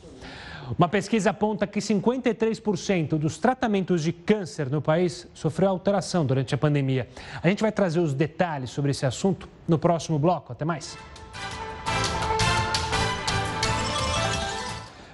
Uma 0.78 0.88
pesquisa 0.88 1.30
aponta 1.30 1.66
que 1.66 1.80
53% 1.80 3.18
dos 3.18 3.38
tratamentos 3.38 4.02
de 4.02 4.12
câncer 4.12 4.70
no 4.70 4.80
país 4.80 5.26
sofreu 5.34 5.68
alteração 5.68 6.24
durante 6.24 6.54
a 6.54 6.58
pandemia. 6.58 7.08
A 7.42 7.48
gente 7.48 7.60
vai 7.60 7.72
trazer 7.72 8.00
os 8.00 8.14
detalhes 8.14 8.70
sobre 8.70 8.90
esse 8.92 9.04
assunto 9.04 9.48
no 9.66 9.78
próximo 9.78 10.18
bloco. 10.18 10.52
Até 10.52 10.64
mais. 10.64 10.96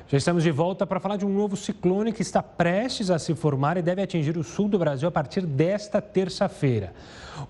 Já 0.08 0.18
estamos 0.18 0.44
de 0.44 0.52
volta 0.52 0.86
para 0.86 1.00
falar 1.00 1.16
de 1.16 1.26
um 1.26 1.28
novo 1.28 1.56
ciclone 1.56 2.12
que 2.12 2.22
está 2.22 2.40
prestes 2.40 3.10
a 3.10 3.18
se 3.18 3.34
formar 3.34 3.76
e 3.76 3.82
deve 3.82 4.00
atingir 4.00 4.38
o 4.38 4.44
sul 4.44 4.68
do 4.68 4.78
Brasil 4.78 5.08
a 5.08 5.10
partir 5.10 5.44
desta 5.44 6.00
terça-feira. 6.00 6.92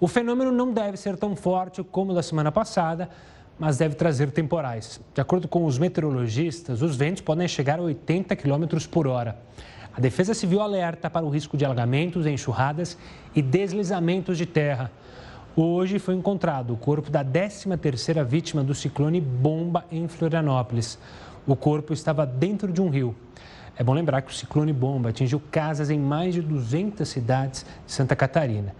O 0.00 0.08
fenômeno 0.08 0.50
não 0.50 0.72
deve 0.72 0.96
ser 0.96 1.18
tão 1.18 1.36
forte 1.36 1.82
como 1.82 2.14
da 2.14 2.22
semana 2.22 2.50
passada, 2.50 3.10
mas 3.58 3.78
deve 3.78 3.94
trazer 3.94 4.30
temporais. 4.30 5.00
De 5.14 5.20
acordo 5.20 5.48
com 5.48 5.64
os 5.64 5.78
meteorologistas, 5.78 6.82
os 6.82 6.96
ventos 6.96 7.22
podem 7.22 7.48
chegar 7.48 7.78
a 7.78 7.82
80 7.82 8.36
km 8.36 8.66
por 8.90 9.06
hora. 9.06 9.38
A 9.96 10.00
Defesa 10.00 10.34
Civil 10.34 10.60
alerta 10.60 11.08
para 11.08 11.24
o 11.24 11.30
risco 11.30 11.56
de 11.56 11.64
alagamentos, 11.64 12.26
enxurradas 12.26 12.98
e 13.34 13.40
deslizamentos 13.40 14.36
de 14.36 14.44
terra. 14.44 14.90
Hoje 15.56 15.98
foi 15.98 16.14
encontrado 16.14 16.74
o 16.74 16.76
corpo 16.76 17.10
da 17.10 17.24
13ª 17.24 18.22
vítima 18.22 18.62
do 18.62 18.74
ciclone 18.74 19.22
Bomba 19.22 19.86
em 19.90 20.06
Florianópolis. 20.06 20.98
O 21.46 21.56
corpo 21.56 21.94
estava 21.94 22.26
dentro 22.26 22.70
de 22.70 22.82
um 22.82 22.90
rio. 22.90 23.16
É 23.78 23.82
bom 23.82 23.94
lembrar 23.94 24.22
que 24.22 24.30
o 24.30 24.34
ciclone 24.34 24.72
bomba 24.72 25.10
atingiu 25.10 25.40
casas 25.50 25.90
em 25.90 25.98
mais 25.98 26.34
de 26.34 26.40
200 26.42 27.06
cidades 27.06 27.64
de 27.86 27.92
Santa 27.92 28.16
Catarina. 28.16 28.74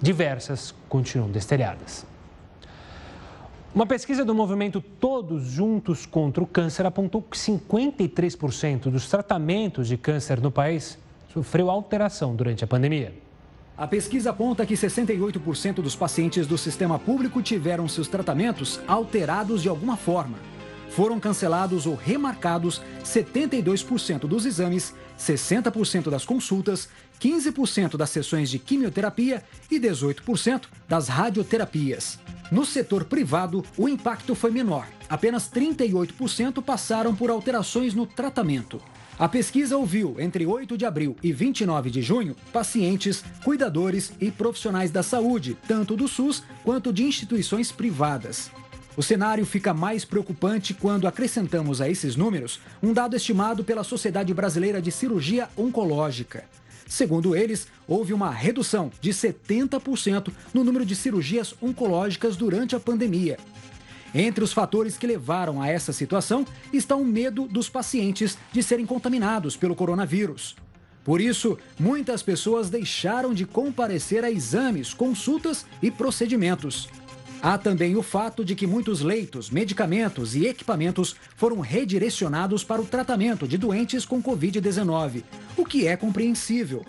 Diversas 0.00 0.74
continuam 0.88 1.30
destelhadas. 1.30 2.13
Uma 3.74 3.86
pesquisa 3.86 4.24
do 4.24 4.32
movimento 4.32 4.80
Todos 4.80 5.46
Juntos 5.46 6.06
contra 6.06 6.40
o 6.40 6.46
Câncer 6.46 6.86
apontou 6.86 7.20
que 7.20 7.36
53% 7.36 8.82
dos 8.82 9.08
tratamentos 9.08 9.88
de 9.88 9.96
câncer 9.96 10.40
no 10.40 10.52
país 10.52 10.96
sofreu 11.32 11.68
alteração 11.68 12.36
durante 12.36 12.62
a 12.62 12.68
pandemia. 12.68 13.12
A 13.76 13.84
pesquisa 13.88 14.30
aponta 14.30 14.64
que 14.64 14.74
68% 14.74 15.82
dos 15.82 15.96
pacientes 15.96 16.46
do 16.46 16.56
sistema 16.56 17.00
público 17.00 17.42
tiveram 17.42 17.88
seus 17.88 18.06
tratamentos 18.06 18.80
alterados 18.86 19.60
de 19.60 19.68
alguma 19.68 19.96
forma 19.96 20.38
foram 20.94 21.18
cancelados 21.18 21.86
ou 21.86 21.96
remarcados 21.96 22.80
72% 23.02 24.20
dos 24.20 24.46
exames, 24.46 24.94
60% 25.18 26.08
das 26.08 26.24
consultas, 26.24 26.88
15% 27.20 27.96
das 27.96 28.10
sessões 28.10 28.48
de 28.48 28.58
quimioterapia 28.58 29.42
e 29.70 29.80
18% 29.80 30.62
das 30.88 31.08
radioterapias. 31.08 32.18
No 32.50 32.64
setor 32.64 33.04
privado, 33.04 33.64
o 33.76 33.88
impacto 33.88 34.34
foi 34.34 34.52
menor. 34.52 34.86
Apenas 35.08 35.50
38% 35.50 36.62
passaram 36.62 37.14
por 37.14 37.28
alterações 37.28 37.92
no 37.92 38.06
tratamento. 38.06 38.80
A 39.18 39.28
pesquisa 39.28 39.76
ouviu, 39.76 40.16
entre 40.18 40.44
8 40.44 40.76
de 40.76 40.84
abril 40.84 41.16
e 41.22 41.32
29 41.32 41.90
de 41.90 42.02
junho, 42.02 42.36
pacientes, 42.52 43.24
cuidadores 43.44 44.12
e 44.20 44.30
profissionais 44.30 44.90
da 44.90 45.02
saúde, 45.02 45.56
tanto 45.66 45.96
do 45.96 46.06
SUS 46.06 46.42
quanto 46.64 46.92
de 46.92 47.04
instituições 47.04 47.70
privadas. 47.70 48.50
O 48.96 49.02
cenário 49.02 49.44
fica 49.44 49.74
mais 49.74 50.04
preocupante 50.04 50.72
quando 50.72 51.08
acrescentamos 51.08 51.80
a 51.80 51.88
esses 51.88 52.14
números 52.14 52.60
um 52.80 52.92
dado 52.92 53.16
estimado 53.16 53.64
pela 53.64 53.82
Sociedade 53.82 54.32
Brasileira 54.32 54.80
de 54.80 54.92
Cirurgia 54.92 55.48
Oncológica. 55.56 56.44
Segundo 56.86 57.34
eles, 57.34 57.66
houve 57.88 58.12
uma 58.12 58.30
redução 58.30 58.92
de 59.00 59.10
70% 59.10 60.32
no 60.52 60.62
número 60.62 60.86
de 60.86 60.94
cirurgias 60.94 61.54
oncológicas 61.60 62.36
durante 62.36 62.76
a 62.76 62.80
pandemia. 62.80 63.36
Entre 64.14 64.44
os 64.44 64.52
fatores 64.52 64.96
que 64.96 65.08
levaram 65.08 65.60
a 65.60 65.66
essa 65.66 65.92
situação 65.92 66.46
está 66.72 66.94
o 66.94 67.04
medo 67.04 67.48
dos 67.48 67.68
pacientes 67.68 68.38
de 68.52 68.62
serem 68.62 68.86
contaminados 68.86 69.56
pelo 69.56 69.74
coronavírus. 69.74 70.54
Por 71.02 71.20
isso, 71.20 71.58
muitas 71.78 72.22
pessoas 72.22 72.70
deixaram 72.70 73.34
de 73.34 73.44
comparecer 73.44 74.24
a 74.24 74.30
exames, 74.30 74.94
consultas 74.94 75.66
e 75.82 75.90
procedimentos. 75.90 76.88
Há 77.44 77.58
também 77.58 77.94
o 77.94 78.02
fato 78.02 78.42
de 78.42 78.54
que 78.54 78.66
muitos 78.66 79.02
leitos, 79.02 79.50
medicamentos 79.50 80.34
e 80.34 80.46
equipamentos 80.46 81.14
foram 81.36 81.60
redirecionados 81.60 82.64
para 82.64 82.80
o 82.80 82.86
tratamento 82.86 83.46
de 83.46 83.58
doentes 83.58 84.06
com 84.06 84.22
Covid-19, 84.22 85.22
o 85.54 85.66
que 85.66 85.86
é 85.86 85.94
compreensível. 85.94 86.86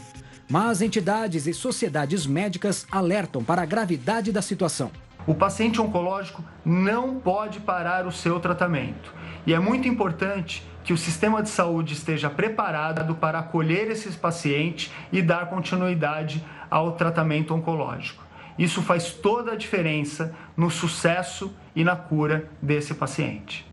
Mas 0.50 0.82
entidades 0.82 1.46
e 1.46 1.54
sociedades 1.54 2.26
médicas 2.26 2.88
alertam 2.90 3.44
para 3.44 3.64
a 3.64 3.66
gravidade 3.66 4.32
da 4.32 4.42
situação. 4.42 4.92
O 5.28 5.36
paciente 5.36 5.82
oncológico 5.82 6.42
não 6.64 7.16
pode 7.20 7.60
parar 7.60 8.08
o 8.08 8.12
seu 8.12 8.40
tratamento. 8.40 9.14
E 9.46 9.54
é 9.54 9.60
muito 9.60 9.90
importante 9.90 10.66
que 10.86 10.94
o 10.94 10.98
sistema 10.98 11.44
de 11.44 11.50
saúde 11.50 11.92
esteja 11.92 12.30
preparado 12.30 13.14
para 13.16 13.40
acolher 13.40 13.92
esses 13.92 14.16
pacientes 14.16 14.90
e 15.12 15.22
dar 15.22 15.50
continuidade 15.50 16.42
ao 16.72 16.94
tratamento 16.94 17.54
oncológico. 17.54 18.25
Isso 18.58 18.82
faz 18.82 19.12
toda 19.12 19.52
a 19.52 19.56
diferença 19.56 20.34
no 20.56 20.70
sucesso 20.70 21.54
e 21.76 21.84
na 21.84 21.96
cura 21.96 22.50
desse 22.62 22.94
paciente. 22.94 23.66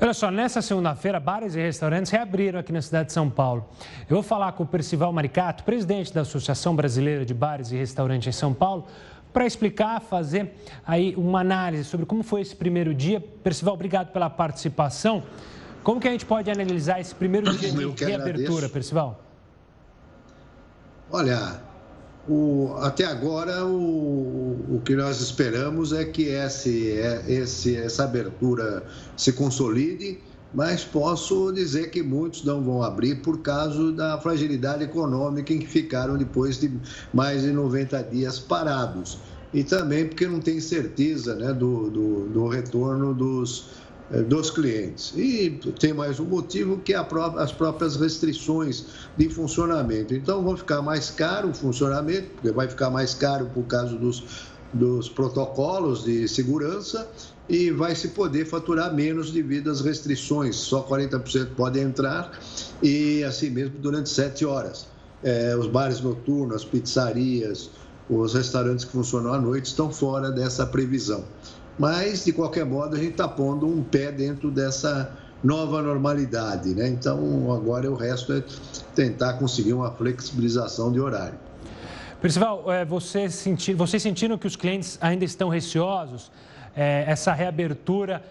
Olha 0.00 0.12
só, 0.12 0.30
nessa 0.30 0.60
segunda-feira, 0.60 1.18
bares 1.18 1.54
e 1.54 1.60
restaurantes 1.60 2.10
reabriram 2.10 2.58
aqui 2.58 2.72
na 2.72 2.82
cidade 2.82 3.06
de 3.06 3.12
São 3.12 3.30
Paulo. 3.30 3.68
Eu 4.08 4.16
vou 4.16 4.22
falar 4.22 4.52
com 4.52 4.64
o 4.64 4.66
Percival 4.66 5.12
Maricato, 5.12 5.64
presidente 5.64 6.12
da 6.12 6.22
Associação 6.22 6.74
Brasileira 6.74 7.24
de 7.24 7.32
Bares 7.32 7.70
e 7.72 7.76
Restaurantes 7.76 8.28
em 8.28 8.32
São 8.32 8.52
Paulo, 8.52 8.86
para 9.32 9.46
explicar, 9.46 10.00
fazer 10.00 10.52
aí 10.86 11.14
uma 11.16 11.40
análise 11.40 11.84
sobre 11.84 12.06
como 12.06 12.22
foi 12.22 12.40
esse 12.40 12.54
primeiro 12.54 12.94
dia. 12.94 13.20
Percival, 13.20 13.74
obrigado 13.74 14.12
pela 14.12 14.28
participação. 14.28 15.22
Como 15.82 16.00
que 16.00 16.08
a 16.08 16.10
gente 16.10 16.26
pode 16.26 16.50
analisar 16.50 17.00
esse 17.00 17.14
primeiro 17.14 17.52
dia 17.56 17.70
de 17.72 18.04
reabertura, 18.04 18.68
Percival? 18.68 19.20
Olha, 21.10 21.60
o, 22.28 22.74
até 22.78 23.04
agora, 23.04 23.66
o, 23.66 24.76
o 24.76 24.80
que 24.84 24.94
nós 24.96 25.20
esperamos 25.20 25.92
é 25.92 26.04
que 26.04 26.24
esse, 26.24 26.92
é, 26.92 27.22
esse, 27.28 27.76
essa 27.76 28.04
abertura 28.04 28.82
se 29.16 29.32
consolide, 29.32 30.18
mas 30.54 30.84
posso 30.84 31.52
dizer 31.52 31.90
que 31.90 32.02
muitos 32.02 32.44
não 32.44 32.62
vão 32.62 32.82
abrir 32.82 33.16
por 33.16 33.42
causa 33.42 33.92
da 33.92 34.18
fragilidade 34.18 34.84
econômica 34.84 35.52
em 35.52 35.58
que 35.58 35.66
ficaram 35.66 36.16
depois 36.16 36.58
de 36.58 36.72
mais 37.12 37.42
de 37.42 37.52
90 37.52 38.02
dias 38.04 38.38
parados. 38.38 39.18
E 39.52 39.62
também 39.62 40.06
porque 40.08 40.26
não 40.26 40.40
tem 40.40 40.60
certeza 40.60 41.34
né, 41.34 41.52
do, 41.52 41.90
do, 41.90 42.28
do 42.28 42.48
retorno 42.48 43.14
dos, 43.14 43.66
dos 44.28 44.50
clientes. 44.50 45.12
E 45.16 45.50
tem 45.78 45.92
mais 45.92 46.20
um 46.20 46.24
motivo 46.24 46.78
que 46.78 46.92
é 46.92 47.06
as 47.36 47.52
próprias 47.52 47.96
restrições 47.96 48.84
de 49.16 49.28
funcionamento. 49.28 50.14
Então, 50.14 50.42
vão 50.42 50.56
ficar 50.56 50.82
mais 50.82 51.10
caro 51.10 51.50
o 51.50 51.54
funcionamento, 51.54 52.28
porque 52.34 52.52
vai 52.52 52.68
ficar 52.68 52.90
mais 52.90 53.14
caro 53.14 53.46
por 53.54 53.64
causa 53.64 53.96
dos, 53.96 54.22
dos 54.72 55.08
protocolos 55.08 56.04
de 56.04 56.28
segurança 56.28 57.08
e 57.48 57.70
vai 57.70 57.94
se 57.94 58.08
poder 58.08 58.46
faturar 58.46 58.92
menos 58.94 59.30
devido 59.30 59.70
às 59.70 59.80
restrições. 59.80 60.56
Só 60.56 60.82
40% 60.82 61.54
podem 61.56 61.84
entrar 61.84 62.38
e 62.82 63.22
assim 63.24 63.50
mesmo 63.50 63.78
durante 63.78 64.08
sete 64.10 64.44
horas. 64.44 64.86
É, 65.22 65.56
os 65.56 65.66
bares 65.66 66.00
noturnos, 66.00 66.56
as 66.56 66.64
pizzarias, 66.64 67.70
os 68.10 68.34
restaurantes 68.34 68.84
que 68.84 68.92
funcionam 68.92 69.32
à 69.32 69.40
noite 69.40 69.66
estão 69.66 69.90
fora 69.90 70.30
dessa 70.30 70.66
previsão. 70.66 71.24
Mas, 71.78 72.24
de 72.24 72.32
qualquer 72.32 72.64
modo, 72.64 72.94
a 72.94 72.98
gente 72.98 73.12
está 73.12 73.26
pondo 73.26 73.66
um 73.66 73.82
pé 73.82 74.12
dentro 74.12 74.50
dessa 74.50 75.12
nova 75.42 75.82
normalidade. 75.82 76.74
Né? 76.74 76.88
Então, 76.88 77.52
agora 77.52 77.90
o 77.90 77.94
resto 77.94 78.32
é 78.32 78.42
tentar 78.94 79.34
conseguir 79.34 79.72
uma 79.72 79.90
flexibilização 79.90 80.90
de 80.90 81.00
horário. 81.00 81.38
Percival, 82.20 82.72
é, 82.72 82.84
você 82.84 83.28
senti, 83.28 83.74
vocês 83.74 84.02
sentiram 84.02 84.38
que 84.38 84.46
os 84.46 84.56
clientes 84.56 84.96
ainda 85.00 85.24
estão 85.24 85.48
receosos? 85.48 86.32
É, 86.74 87.04
essa 87.06 87.32
reabertura 87.32 88.22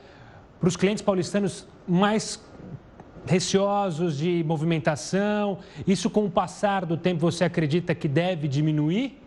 para 0.59 0.67
os 0.67 0.75
clientes 0.75 1.03
paulistanos 1.03 1.67
mais 1.87 2.39
receosos 3.25 4.17
de 4.17 4.43
movimentação. 4.45 5.59
Isso, 5.85 6.09
com 6.09 6.25
o 6.25 6.29
passar 6.29 6.85
do 6.85 6.97
tempo, 6.97 7.19
você 7.19 7.43
acredita 7.43 7.93
que 7.93 8.07
deve 8.07 8.47
diminuir? 8.47 9.22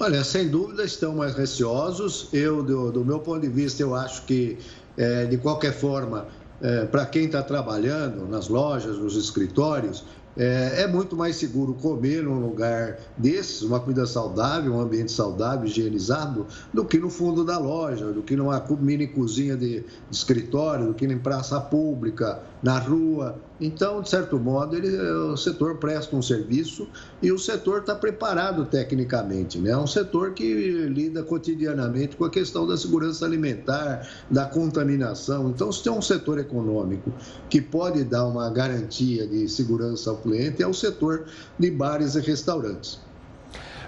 Olha, 0.00 0.24
sem 0.24 0.48
dúvida 0.48 0.82
estão 0.82 1.14
mais 1.14 1.34
receosos. 1.34 2.28
Eu, 2.32 2.64
do, 2.64 2.90
do 2.90 3.04
meu 3.04 3.20
ponto 3.20 3.40
de 3.42 3.48
vista, 3.48 3.80
eu 3.80 3.94
acho 3.94 4.24
que, 4.26 4.58
é, 4.96 5.24
de 5.24 5.38
qualquer 5.38 5.72
forma, 5.72 6.26
é, 6.60 6.84
para 6.84 7.06
quem 7.06 7.26
está 7.26 7.42
trabalhando 7.42 8.26
nas 8.26 8.48
lojas, 8.48 8.98
nos 8.98 9.16
escritórios, 9.16 10.04
é, 10.36 10.82
é, 10.82 10.86
muito 10.88 11.16
mais 11.16 11.36
seguro 11.36 11.74
comer 11.74 12.24
num 12.24 12.40
lugar 12.40 12.98
desses, 13.16 13.62
uma 13.62 13.78
comida 13.78 14.04
saudável, 14.04 14.74
um 14.74 14.80
ambiente 14.80 15.12
saudável, 15.12 15.64
higienizado, 15.64 16.44
do 16.72 16.84
que 16.84 16.98
no 16.98 17.08
fundo 17.08 17.44
da 17.44 17.56
loja, 17.56 18.12
do 18.12 18.20
que 18.20 18.34
numa 18.34 18.64
mini 18.80 19.06
cozinha 19.06 19.56
de, 19.56 19.80
de 19.80 19.86
escritório, 20.10 20.88
do 20.88 20.94
que 20.94 21.06
em 21.06 21.18
praça 21.18 21.60
pública, 21.60 22.42
na 22.64 22.78
rua. 22.78 23.36
Então, 23.60 24.00
de 24.00 24.08
certo 24.08 24.38
modo, 24.38 24.74
ele, 24.74 24.98
o 24.98 25.36
setor 25.36 25.76
presta 25.76 26.16
um 26.16 26.22
serviço 26.22 26.88
e 27.22 27.30
o 27.30 27.38
setor 27.38 27.80
está 27.80 27.94
preparado 27.94 28.64
tecnicamente. 28.64 29.58
Né? 29.58 29.70
É 29.70 29.76
um 29.76 29.86
setor 29.86 30.32
que 30.32 30.88
lida 30.88 31.22
cotidianamente 31.22 32.16
com 32.16 32.24
a 32.24 32.30
questão 32.30 32.66
da 32.66 32.76
segurança 32.76 33.26
alimentar, 33.26 34.08
da 34.30 34.46
contaminação. 34.46 35.50
Então, 35.50 35.70
se 35.70 35.84
tem 35.84 35.92
um 35.92 36.02
setor 36.02 36.38
econômico 36.38 37.12
que 37.50 37.60
pode 37.60 38.02
dar 38.02 38.26
uma 38.26 38.48
garantia 38.48 39.26
de 39.26 39.46
segurança 39.46 40.10
ao 40.10 40.16
cliente, 40.16 40.62
é 40.62 40.66
o 40.66 40.74
setor 40.74 41.26
de 41.58 41.70
bares 41.70 42.14
e 42.14 42.20
restaurantes. 42.20 42.98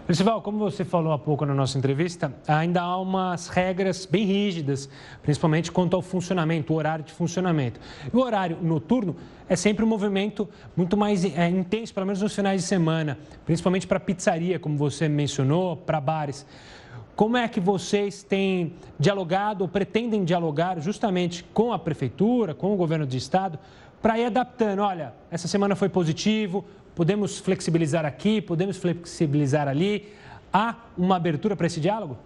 Principal, 0.07 0.41
como 0.41 0.57
você 0.57 0.85
falou 0.85 1.13
há 1.13 1.19
pouco 1.19 1.45
na 1.45 1.53
nossa 1.53 1.77
entrevista, 1.77 2.33
ainda 2.47 2.81
há 2.81 2.97
umas 2.97 3.49
regras 3.49 4.07
bem 4.07 4.25
rígidas, 4.25 4.89
principalmente 5.21 5.73
quanto 5.73 5.97
ao 5.97 6.01
funcionamento, 6.01 6.73
o 6.73 6.77
horário 6.77 7.05
de 7.05 7.13
funcionamento. 7.13 7.81
E 8.15 8.17
o 8.17 8.21
horário 8.21 8.57
noturno 8.63 9.17
é 9.49 9.57
sempre 9.57 9.85
um 9.85 9.89
movimento 9.89 10.49
muito 10.77 10.97
mais 10.97 11.25
é, 11.25 11.49
intenso, 11.49 11.93
pelo 11.93 12.07
menos 12.07 12.23
nos 12.23 12.33
finais 12.33 12.63
de 12.63 12.69
semana, 12.69 13.19
principalmente 13.45 13.85
para 13.85 13.99
pizzaria, 13.99 14.61
como 14.61 14.79
você 14.79 15.09
mencionou, 15.09 15.77
para 15.77 16.01
bares. 16.01 16.47
Como 17.17 17.37
é 17.37 17.49
que 17.49 17.59
vocês 17.59 18.23
têm 18.23 18.75
dialogado 19.01 19.63
ou 19.65 19.69
pretendem 19.69 20.25
dialogar 20.25 20.79
justamente 20.79 21.43
com 21.53 21.73
a 21.73 21.81
prefeitura, 21.81 22.55
com 22.55 22.73
o 22.73 22.77
governo 22.77 23.07
do 23.07 23.17
estado, 23.17 23.59
para 24.01 24.17
ir 24.21 24.27
adaptando? 24.27 24.83
Olha, 24.83 25.15
essa 25.33 25.49
semana 25.49 25.75
foi 25.75 25.89
positivo, 25.89 26.65
Podemos 26.97 27.39
flexibilizar 27.39 28.07
aqui, 28.07 28.41
podemos 28.41 28.79
flexibilizar 28.79 29.69
ali. 29.69 30.09
Há 30.51 30.75
uma 30.97 31.17
abertura 31.17 31.55
para 31.55 31.67
esse 31.67 31.79
diálogo? 31.79 32.17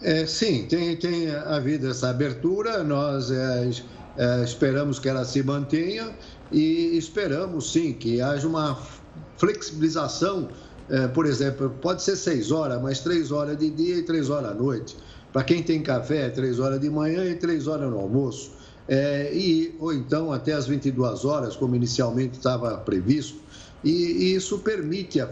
É, 0.00 0.24
sim, 0.24 0.64
tem, 0.66 0.96
tem 0.96 1.30
havido 1.30 1.90
essa 1.90 2.08
abertura, 2.08 2.82
nós 2.82 3.30
é, 3.30 3.70
é, 4.16 4.42
esperamos 4.42 4.98
que 4.98 5.10
ela 5.10 5.26
se 5.26 5.42
mantenha 5.42 6.10
e 6.50 6.96
esperamos 6.96 7.70
sim 7.70 7.92
que 7.92 8.18
haja 8.22 8.48
uma 8.48 8.78
flexibilização. 9.36 10.48
É, 10.88 11.06
por 11.08 11.26
exemplo, 11.26 11.68
pode 11.82 12.02
ser 12.02 12.16
seis 12.16 12.50
horas, 12.50 12.80
mas 12.80 13.00
três 13.00 13.30
horas 13.30 13.58
de 13.58 13.68
dia 13.68 13.96
e 13.96 14.02
três 14.04 14.30
horas 14.30 14.52
à 14.52 14.54
noite. 14.54 14.96
Para 15.34 15.44
quem 15.44 15.62
tem 15.62 15.82
café, 15.82 16.30
três 16.30 16.58
horas 16.58 16.80
de 16.80 16.88
manhã 16.88 17.26
e 17.26 17.34
três 17.34 17.66
horas 17.66 17.90
no 17.90 17.98
almoço 17.98 18.53
é, 18.88 19.30
e, 19.34 19.74
ou 19.78 19.92
então 19.92 20.32
até 20.32 20.52
as 20.52 20.66
22 20.66 21.24
horas, 21.24 21.56
como 21.56 21.74
inicialmente 21.74 22.36
estava 22.36 22.76
previsto. 22.78 23.42
E, 23.82 23.90
e 23.90 24.34
isso 24.34 24.58
permite 24.60 25.20
a 25.20 25.28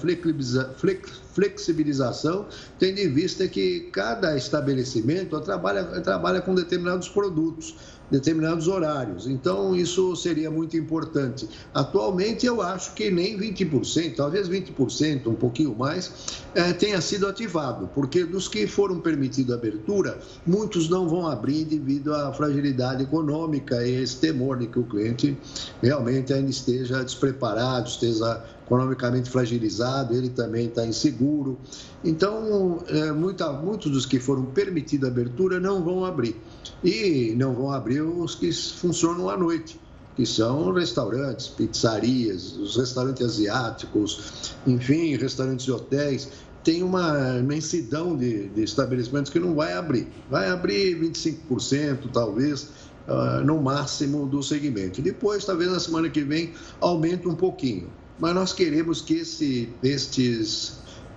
flexibilização, 1.35 2.47
tendo 2.79 2.99
em 2.99 3.11
vista 3.11 3.49
que 3.49 3.89
cada 3.93 4.37
estabelecimento 4.37 5.41
trabalha, 5.41 5.85
trabalha 6.03 6.43
com 6.43 6.55
determinados 6.55 7.09
produtos 7.09 7.75
determinados 8.13 8.69
horários. 8.69 9.27
Então, 9.27 9.75
isso 9.75 10.15
seria 10.15 10.51
muito 10.51 10.77
importante. 10.77 11.49
Atualmente, 11.73 12.45
eu 12.45 12.61
acho 12.61 12.93
que 12.93 13.11
nem 13.11 13.39
20%, 13.39 14.15
talvez 14.15 14.49
20%, 14.49 15.27
um 15.27 15.35
pouquinho 15.35 15.75
mais, 15.75 16.45
é, 16.55 16.75
tenha 16.75 17.01
sido 17.01 17.27
ativado, 17.27 17.89
porque 17.95 18.25
dos 18.25 18.47
que 18.47 18.67
foram 18.67 19.01
permitidos 19.01 19.55
abertura, 19.55 20.21
muitos 20.47 20.91
não 20.91 21.09
vão 21.09 21.27
abrir 21.27 21.65
devido 21.65 22.15
à 22.15 22.33
fragilidade 22.35 23.03
econômica 23.03 23.85
e 23.87 24.03
esse 24.03 24.19
temor 24.19 24.59
de 24.59 24.67
que 24.67 24.79
o 24.79 24.85
cliente 24.85 25.37
realmente 25.83 26.35
ainda 26.35 26.51
esteja 26.51 27.03
despreparado, 27.03 27.89
esteja 27.89 28.45
economicamente 28.73 29.29
fragilizado, 29.29 30.15
ele 30.15 30.31
também 30.31 30.67
está 30.67 30.87
inseguro. 30.87 31.59
Então, 32.03 32.83
é, 32.89 33.13
muita, 33.13 33.53
muitos 33.53 33.93
dos 33.93 34.07
que 34.07 34.19
foram 34.19 34.47
permitidos 34.47 35.09
abertura 35.09 35.61
não 35.61 35.85
vão 35.85 36.05
abrir. 36.05 36.37
E 36.83 37.35
não 37.37 37.53
vão 37.53 37.71
abrir 37.71 38.01
os 38.01 38.35
que 38.35 38.51
funcionam 38.53 39.29
à 39.29 39.37
noite, 39.37 39.79
que 40.17 40.25
são 40.25 40.73
restaurantes, 40.73 41.49
pizzarias, 41.49 42.57
os 42.57 42.77
restaurantes 42.77 43.25
asiáticos, 43.25 44.55
enfim, 44.67 45.17
restaurantes 45.17 45.67
de 45.67 45.73
hotéis. 45.73 46.29
Tem 46.65 46.83
uma 46.83 47.39
imensidão 47.41 48.17
de, 48.17 48.49
de 48.49 48.63
estabelecimentos 48.63 49.31
que 49.31 49.39
não 49.39 49.55
vai 49.55 49.75
abrir. 49.75 50.09
Vai 50.31 50.49
abrir 50.49 50.99
25%, 50.99 52.11
talvez, 52.13 52.69
uh, 53.09 53.45
no 53.45 53.61
máximo 53.61 54.27
do 54.27 54.43
segmento. 54.43 55.03
Depois, 55.03 55.45
talvez 55.45 55.71
na 55.71 55.81
semana 55.81 56.09
que 56.09 56.23
vem, 56.23 56.53
aumente 56.81 57.27
um 57.27 57.35
pouquinho 57.35 57.91
mas 58.23 58.37
nós 58.37 58.53
queremos 58.53 59.01
que 59.01 59.15
esse, 59.15 59.69
estes 59.83 60.75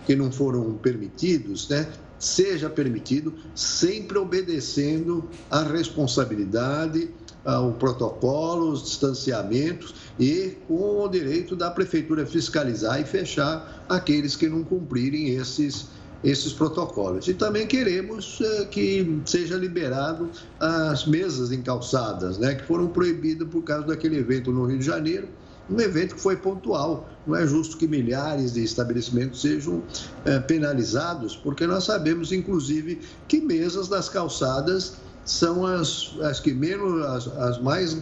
que 0.08 0.16
não 0.16 0.32
foram 0.32 0.74
permitidos, 0.74 1.70
né, 1.70 1.88
seja 2.18 2.68
permitido, 2.68 3.32
sempre 3.54 4.18
obedecendo 4.18 5.24
à 5.52 5.62
responsabilidade, 5.62 7.12
ao 7.46 7.74
protocolo, 7.74 8.72
os 8.72 8.82
distanciamentos 8.82 9.94
e 10.20 10.58
com 10.68 11.02
o 11.02 11.08
direito 11.08 11.56
da 11.56 11.70
prefeitura 11.70 12.26
fiscalizar 12.26 13.00
e 13.00 13.06
fechar 13.06 13.86
aqueles 13.88 14.36
que 14.36 14.50
não 14.50 14.64
cumprirem 14.64 15.30
esses 15.36 15.86
esses 16.24 16.54
protocolos. 16.54 17.28
E 17.28 17.36
também 17.36 17.68
queremos 17.68 18.40
uh, 18.40 18.66
que 18.72 19.22
seja 19.28 19.56
liberado 19.58 20.28
as 20.60 21.06
mesas 21.06 21.52
encalçadas, 21.52 22.40
né, 22.40 22.56
que 22.56 22.64
foram 22.64 22.88
proibidas 22.88 23.48
por 23.48 23.62
causa 23.62 23.86
daquele 23.86 24.18
evento 24.18 24.52
no 24.52 24.66
Rio 24.66 24.80
de 24.80 24.86
Janeiro, 24.86 25.28
um 25.70 25.80
evento 25.80 26.16
que 26.16 26.22
foi 26.22 26.36
pontual. 26.36 27.10
Não 27.26 27.36
é 27.36 27.48
justo 27.48 27.78
que 27.78 27.88
milhares 27.88 28.54
de 28.54 28.64
estabelecimentos 28.64 29.42
sejam 29.42 29.82
é, 30.26 30.40
penalizados, 30.40 31.36
porque 31.36 31.66
nós 31.66 31.86
sabemos, 31.86 32.32
inclusive, 32.32 33.02
que 33.28 33.42
mesas 33.42 33.88
das 33.88 34.08
calçadas 34.10 34.94
são 35.24 35.66
as, 35.66 36.14
as 36.22 36.40
que 36.40 36.54
menos, 36.54 37.04
as, 37.06 37.28
as 37.40 37.62
mais 37.62 37.98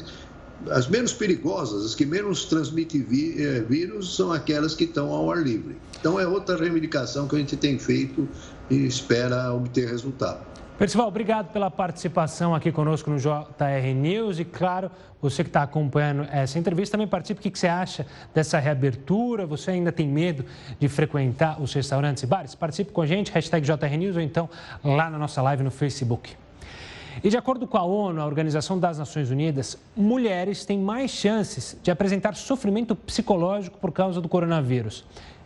as 0.70 0.88
menos 0.88 1.12
perigosas, 1.14 1.86
as 1.86 1.96
que 1.96 2.06
menos 2.06 2.46
transmitem 2.46 3.06
é, 3.38 3.60
vírus, 3.62 4.16
são 4.16 4.32
aquelas 4.32 4.74
que 4.76 4.86
estão 4.86 5.12
ao 5.12 5.32
ar 5.32 5.44
livre. 5.44 5.76
Então, 6.00 6.20
é 6.20 6.28
outra 6.28 6.56
reivindicação 6.56 7.28
que 7.28 7.36
a 7.36 7.40
gente 7.40 7.58
tem 7.58 7.78
feito 7.78 8.28
e 8.70 8.86
espera 8.86 9.54
obter 9.54 9.90
resultado. 9.90 10.53
Percival, 10.78 11.08
obrigado 11.08 11.52
pela 11.54 11.70
participação 11.70 12.56
aqui 12.56 12.72
conosco 12.72 13.08
no 13.10 13.18
JR 13.18 13.94
News 13.96 14.40
e, 14.40 14.44
claro, 14.44 14.90
você 15.22 15.44
que 15.44 15.50
está 15.50 15.62
acompanhando 15.62 16.28
essa 16.32 16.58
entrevista 16.58 16.94
também 16.94 17.08
participe. 17.08 17.40
O 17.40 17.52
que 17.52 17.58
você 17.58 17.68
acha 17.68 18.08
dessa 18.34 18.58
reabertura? 18.58 19.46
Você 19.46 19.70
ainda 19.70 19.92
tem 19.92 20.08
medo 20.08 20.44
de 20.80 20.90
frequentar 20.90 21.62
os 21.62 21.72
restaurantes 21.74 22.24
e 22.24 22.26
bares? 22.26 22.56
Participe 22.56 22.92
com 22.92 23.02
a 23.02 23.06
gente, 23.06 23.32
hashtag 23.32 23.64
JR 23.64 23.98
News 23.98 24.16
ou 24.16 24.22
então 24.22 24.50
lá 24.84 25.12
na 25.12 25.18
nossa 25.20 25.44
live 25.44 25.62
no 25.62 25.70
Facebook. 25.70 26.36
E 27.24 27.30
de 27.30 27.38
acordo 27.38 27.68
com 27.68 27.78
a 27.78 27.84
ONU, 27.84 28.20
a 28.20 28.26
Organização 28.26 28.80
das 28.80 28.98
Nações 28.98 29.30
Unidas, 29.30 29.78
mulheres 29.96 30.66
têm 30.66 30.80
mais 30.80 31.12
chances 31.12 31.78
de 31.84 31.92
apresentar 31.92 32.34
sofrimento 32.34 32.96
psicológico 32.96 33.78
por 33.78 33.92
causa 33.92 34.20
do 34.20 34.28
coronavírus. 34.28 35.06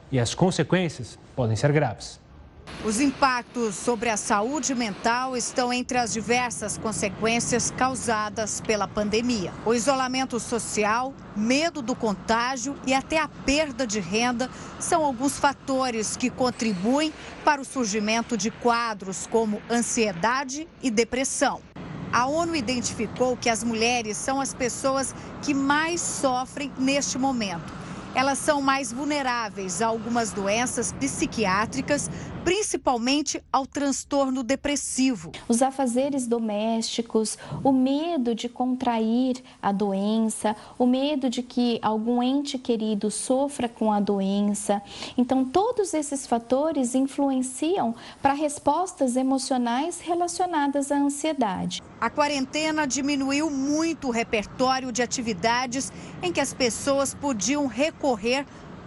E 0.09 0.17
as 0.19 0.33
consequências 0.33 1.19
podem 1.35 1.57
ser 1.57 1.73
graves. 1.73 2.17
Os 2.85 3.01
impactos 3.01 3.75
sobre 3.75 4.07
a 4.07 4.15
saúde 4.15 4.73
mental 4.73 5.35
estão 5.35 5.73
entre 5.73 5.97
as 5.97 6.13
diversas 6.13 6.77
consequências 6.77 7.69
causadas 7.71 8.61
pela 8.61 8.87
pandemia. 8.87 9.51
O 9.65 9.73
isolamento 9.73 10.39
social, 10.39 11.13
medo 11.35 11.81
do 11.81 11.95
contágio 11.95 12.77
e 12.85 12.93
até 12.93 13.19
a 13.19 13.27
perda 13.27 13.85
de 13.85 13.99
renda 13.99 14.49
são 14.79 15.03
alguns 15.03 15.37
fatores 15.37 16.15
que 16.15 16.29
contribuem 16.29 17.11
para 17.43 17.59
o 17.59 17.65
surgimento 17.65 18.37
de 18.37 18.51
quadros 18.51 19.27
como 19.27 19.61
ansiedade 19.69 20.67
e 20.81 20.91
depressão. 20.91 21.61
A 22.13 22.25
ONU 22.25 22.55
identificou 22.55 23.35
que 23.35 23.49
as 23.49 23.63
mulheres 23.63 24.15
são 24.15 24.39
as 24.39 24.53
pessoas 24.53 25.13
que 25.41 25.53
mais 25.53 25.99
sofrem 25.99 26.71
neste 26.77 27.17
momento 27.17 27.86
elas 28.17 28.39
são 28.39 28.63
mais 28.63 28.91
vulneráveis 28.91 29.79
a 29.79 29.85
algumas 29.85 30.31
doenças 30.31 30.91
psiquiátricas, 30.91 32.09
principalmente 32.43 33.43
ao 33.53 33.67
transtorno 33.67 34.41
depressivo. 34.41 35.31
Os 35.47 35.61
afazeres 35.61 36.25
domésticos, 36.25 37.37
o 37.63 37.71
medo 37.71 38.33
de 38.33 38.49
contrair 38.49 39.35
a 39.61 39.71
doença, 39.71 40.55
o 40.79 40.87
medo 40.87 41.29
de 41.29 41.43
que 41.43 41.77
algum 41.79 42.23
ente 42.23 42.57
querido 42.57 43.11
sofra 43.11 43.69
com 43.69 43.91
a 43.91 43.99
doença. 43.99 44.81
Então, 45.15 45.45
todos 45.45 45.93
esses 45.93 46.25
fatores 46.25 46.95
influenciam 46.95 47.93
para 48.19 48.33
respostas 48.33 49.15
emocionais 49.15 49.99
relacionadas 49.99 50.91
à 50.91 50.97
ansiedade. 50.97 51.83
A 52.01 52.09
quarentena 52.09 52.87
diminuiu 52.87 53.51
muito 53.51 54.07
o 54.07 54.11
repertório 54.11 54.91
de 54.91 55.03
atividades 55.03 55.91
em 56.23 56.31
que 56.31 56.39
as 56.39 56.53
pessoas 56.53 57.13
podiam 57.13 57.67
recorrer 57.67 58.06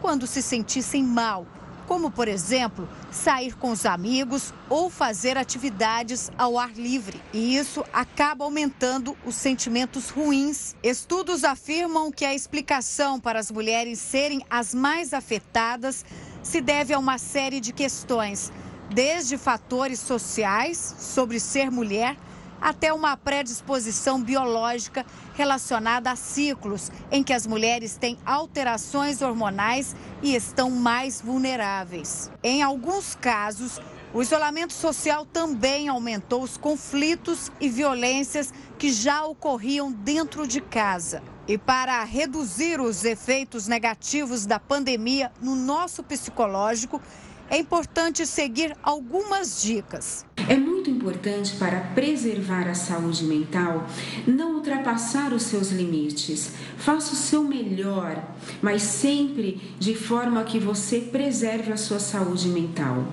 quando 0.01 0.27
se 0.27 0.41
sentissem 0.41 1.05
mal, 1.05 1.47
como, 1.87 2.11
por 2.11 2.27
exemplo, 2.29 2.89
sair 3.11 3.55
com 3.57 3.71
os 3.71 3.85
amigos 3.85 4.55
ou 4.69 4.89
fazer 4.89 5.37
atividades 5.37 6.31
ao 6.39 6.59
ar 6.59 6.73
livre. 6.73 7.21
E 7.33 7.57
isso 7.57 7.85
acaba 7.93 8.45
aumentando 8.45 9.17
os 9.27 9.35
sentimentos 9.35 10.09
ruins. 10.09 10.75
Estudos 10.83 11.45
afirmam 11.45 12.11
que 12.11 12.25
a 12.25 12.35
explicação 12.35 13.21
para 13.21 13.39
as 13.39 13.51
mulheres 13.51 13.99
serem 13.99 14.41
as 14.49 14.73
mais 14.73 15.13
afetadas 15.13 16.05
se 16.43 16.61
deve 16.61 16.95
a 16.95 16.99
uma 16.99 17.19
série 17.19 17.61
de 17.61 17.73
questões, 17.73 18.51
desde 18.89 19.37
fatores 19.37 20.01
sociais 20.01 20.95
sobre 20.99 21.39
ser 21.39 21.71
mulher 21.71 22.17
até 22.61 22.93
uma 22.93 23.17
predisposição 23.17 24.21
biológica 24.23 25.07
relacionada 25.35 26.11
a 26.11 26.17
ciclos 26.17 26.91
em 27.11 27.23
que 27.23 27.33
as 27.33 27.47
mulheres 27.47 27.97
têm 27.97 28.19
alterações 28.25 29.23
hormonais 29.23 29.97
e 30.23 30.35
estão 30.35 30.71
mais 30.71 31.21
vulneráveis. 31.21 32.31
Em 32.43 32.63
alguns 32.63 33.15
casos, 33.15 33.81
o 34.13 34.21
isolamento 34.21 34.73
social 34.73 35.25
também 35.25 35.89
aumentou 35.89 36.43
os 36.43 36.57
conflitos 36.57 37.51
e 37.61 37.69
violências 37.69 38.53
que 38.77 38.93
já 38.93 39.25
ocorriam 39.25 39.93
dentro 39.93 40.47
de 40.47 40.61
casa. 40.61 41.23
E 41.47 41.57
para 41.57 42.03
reduzir 42.05 42.81
os 42.81 43.05
efeitos 43.05 43.69
negativos 43.69 44.47
da 44.47 44.59
pandemia 44.59 45.33
no 45.41 45.55
nosso 45.55 46.03
psicológico, 46.03 47.01
é 47.49 47.59
importante 47.59 48.27
seguir 48.27 48.77
algumas 48.83 49.61
dicas. 49.63 50.25
É 50.49 50.57
muito 50.81 50.91
importante 50.91 51.57
para 51.57 51.79
preservar 51.79 52.67
a 52.67 52.75
saúde 52.75 53.25
mental 53.25 53.87
não 54.27 54.55
ultrapassar 54.55 55.31
os 55.35 55.43
seus 55.43 55.71
limites. 55.71 56.55
Faça 56.79 57.13
o 57.13 57.17
seu 57.17 57.45
melhor, 57.45 58.25
mas 58.63 58.81
sempre 58.81 59.61
de 59.79 59.95
forma 59.95 60.43
que 60.43 60.59
você 60.59 61.01
preserve 61.01 61.71
a 61.71 61.77
sua 61.77 61.99
saúde 61.99 62.49
mental. 62.49 63.07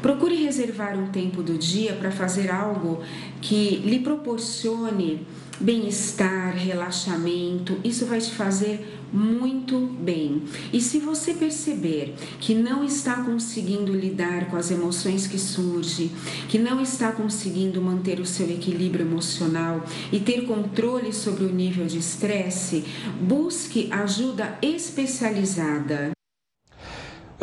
Procure 0.00 0.42
reservar 0.42 0.98
um 0.98 1.08
tempo 1.08 1.42
do 1.42 1.58
dia 1.58 1.92
para 1.92 2.10
fazer 2.10 2.50
algo 2.50 3.02
que 3.42 3.76
lhe 3.84 3.98
proporcione 3.98 5.26
bem-estar, 5.60 6.54
relaxamento. 6.56 7.78
Isso 7.84 8.06
vai 8.06 8.20
te 8.20 8.30
fazer 8.32 9.00
muito 9.12 9.78
bem. 9.78 10.44
E 10.72 10.80
se 10.80 10.98
você 10.98 11.34
perceber 11.34 12.14
que 12.40 12.54
não 12.54 12.82
está 12.82 13.22
conseguindo 13.22 13.92
lidar 13.92 14.50
com 14.50 14.56
as 14.56 14.70
emoções 14.70 15.26
que 15.26 15.38
surgem, 15.38 16.10
que 16.48 16.58
não 16.58 16.80
está 16.80 17.12
conseguindo 17.12 17.80
manter 17.80 18.20
o 18.20 18.26
seu 18.26 18.48
equilíbrio 18.50 19.06
emocional 19.06 19.84
e 20.10 20.18
ter 20.18 20.46
controle 20.46 21.12
sobre 21.12 21.44
o 21.44 21.52
nível 21.52 21.86
de 21.86 21.98
estresse, 21.98 22.84
busque 23.20 23.88
ajuda 23.92 24.58
especializada. 24.62 26.12